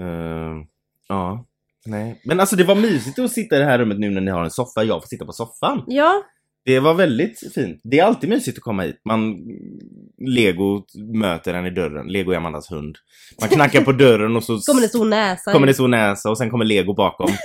Eh, 0.00 0.64
ja. 1.08 1.44
Nej. 1.86 2.20
Men 2.24 2.40
alltså 2.40 2.56
det 2.56 2.64
var 2.64 2.74
mysigt 2.74 3.18
att 3.18 3.30
sitta 3.32 3.56
i 3.56 3.58
det 3.58 3.64
här 3.64 3.78
rummet 3.78 3.98
nu 3.98 4.10
när 4.10 4.20
ni 4.20 4.30
har 4.30 4.44
en 4.44 4.50
soffa. 4.50 4.82
Jag 4.84 5.02
får 5.02 5.08
sitta 5.08 5.24
på 5.26 5.32
soffan. 5.32 5.82
Ja, 5.86 6.22
Det 6.64 6.80
var 6.80 6.94
väldigt 6.94 7.52
fint. 7.54 7.80
Det 7.84 7.98
är 7.98 8.04
alltid 8.04 8.30
mysigt 8.30 8.58
att 8.58 8.62
komma 8.64 8.82
hit. 8.82 9.00
Man... 9.04 9.36
Lego 10.18 10.82
möter 11.14 11.54
en 11.54 11.66
i 11.66 11.70
dörren. 11.70 12.06
Lego 12.06 12.32
är 12.32 12.36
Amandas 12.36 12.70
hund. 12.70 12.96
Man 13.40 13.48
knackar 13.48 13.84
på 13.84 13.92
dörren 13.92 14.36
och 14.36 14.44
så 14.44 14.58
kommer 14.66 14.80
det 14.82 14.88
stor 14.88 15.04
näsa 15.04 15.52
kommer 15.52 15.66
det 15.66 15.74
stor 15.74 15.88
näsa 15.88 16.30
och 16.30 16.38
sen 16.38 16.50
kommer 16.50 16.64
Lego 16.64 16.94
bakom. 16.94 17.30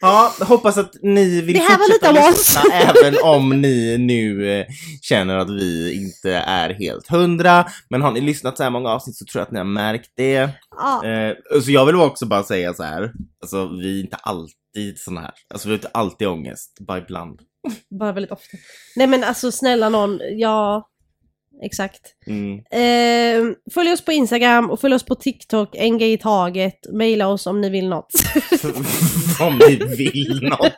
Ja, 0.00 0.32
hoppas 0.40 0.78
att 0.78 0.92
ni 1.02 1.40
vill 1.40 1.54
Det 1.54 1.60
här 1.60 1.78
var 1.78 1.84
fortsätta 1.84 2.12
lite 2.12 2.22
om 2.26 2.32
oss. 2.32 2.38
lyssna 2.38 2.62
även 2.74 3.14
om 3.24 3.60
ni 3.60 3.98
nu 3.98 4.50
eh, 4.60 4.66
känner 5.02 5.36
att 5.38 5.50
vi 5.50 5.94
inte 5.94 6.32
är 6.32 6.74
helt 6.74 7.08
hundra. 7.08 7.66
Men 7.90 8.02
har 8.02 8.12
ni 8.12 8.20
lyssnat 8.20 8.56
så 8.56 8.62
här 8.62 8.70
många 8.70 8.88
avsnitt 8.90 9.16
så 9.16 9.24
tror 9.24 9.40
jag 9.40 9.46
att 9.46 9.52
ni 9.52 9.58
har 9.58 9.64
märkt 9.64 10.10
det. 10.16 10.50
Ja. 10.76 11.04
Eh, 11.06 11.34
så 11.62 11.70
jag 11.70 11.86
vill 11.86 11.96
också 11.96 12.26
bara 12.26 12.42
säga 12.42 12.74
så 12.74 12.82
här. 12.82 13.12
Alltså 13.42 13.68
vi 13.68 13.96
är 13.98 14.00
inte 14.04 14.16
alltid 14.16 14.98
såna 14.98 15.20
här. 15.20 15.34
Alltså 15.54 15.68
vi 15.68 15.72
har 15.72 15.78
inte 15.78 15.90
alltid 15.94 16.28
ångest, 16.28 16.76
bara 16.80 16.98
ibland. 16.98 17.40
Bara 18.00 18.12
väldigt 18.12 18.32
ofta. 18.32 18.56
Nej 18.96 19.06
men 19.06 19.24
alltså 19.24 19.52
snälla 19.52 19.88
någon, 19.88 20.20
ja. 20.36 20.88
Exakt. 21.62 22.00
Mm. 22.26 22.54
Eh, 22.58 23.54
följ 23.74 23.92
oss 23.92 24.04
på 24.04 24.12
Instagram 24.12 24.70
och 24.70 24.80
följ 24.80 24.94
oss 24.94 25.02
på 25.02 25.14
TikTok, 25.14 25.74
en 25.74 25.98
gay 25.98 26.12
i 26.12 26.18
taget. 26.18 26.78
Maila 26.92 27.28
oss 27.28 27.46
om 27.46 27.60
ni 27.60 27.70
vill 27.70 27.88
något. 27.88 28.12
om 29.40 29.58
ni 29.58 29.76
vill 29.96 30.40
något. 30.42 30.72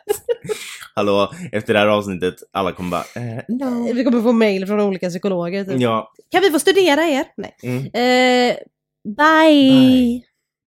Hallå, 0.95 1.31
efter 1.51 1.73
det 1.73 1.79
här 1.79 1.87
avsnittet, 1.87 2.35
alla 2.53 2.71
kommer 2.71 2.89
bara 2.89 3.05
eh, 3.15 3.43
no. 3.47 3.93
Vi 3.93 4.03
kommer 4.03 4.21
få 4.21 4.31
mail 4.31 4.67
från 4.67 4.79
olika 4.79 5.09
psykologer. 5.09 5.63
Typ. 5.63 5.81
Ja, 5.81 6.11
Kan 6.31 6.41
vi 6.41 6.49
få 6.49 6.59
studera 6.59 7.07
er? 7.07 7.25
Nej. 7.37 7.55
mm. 7.63 7.85
Eh, 7.85 8.55
bye. 9.03 9.71
Bye. 9.71 10.21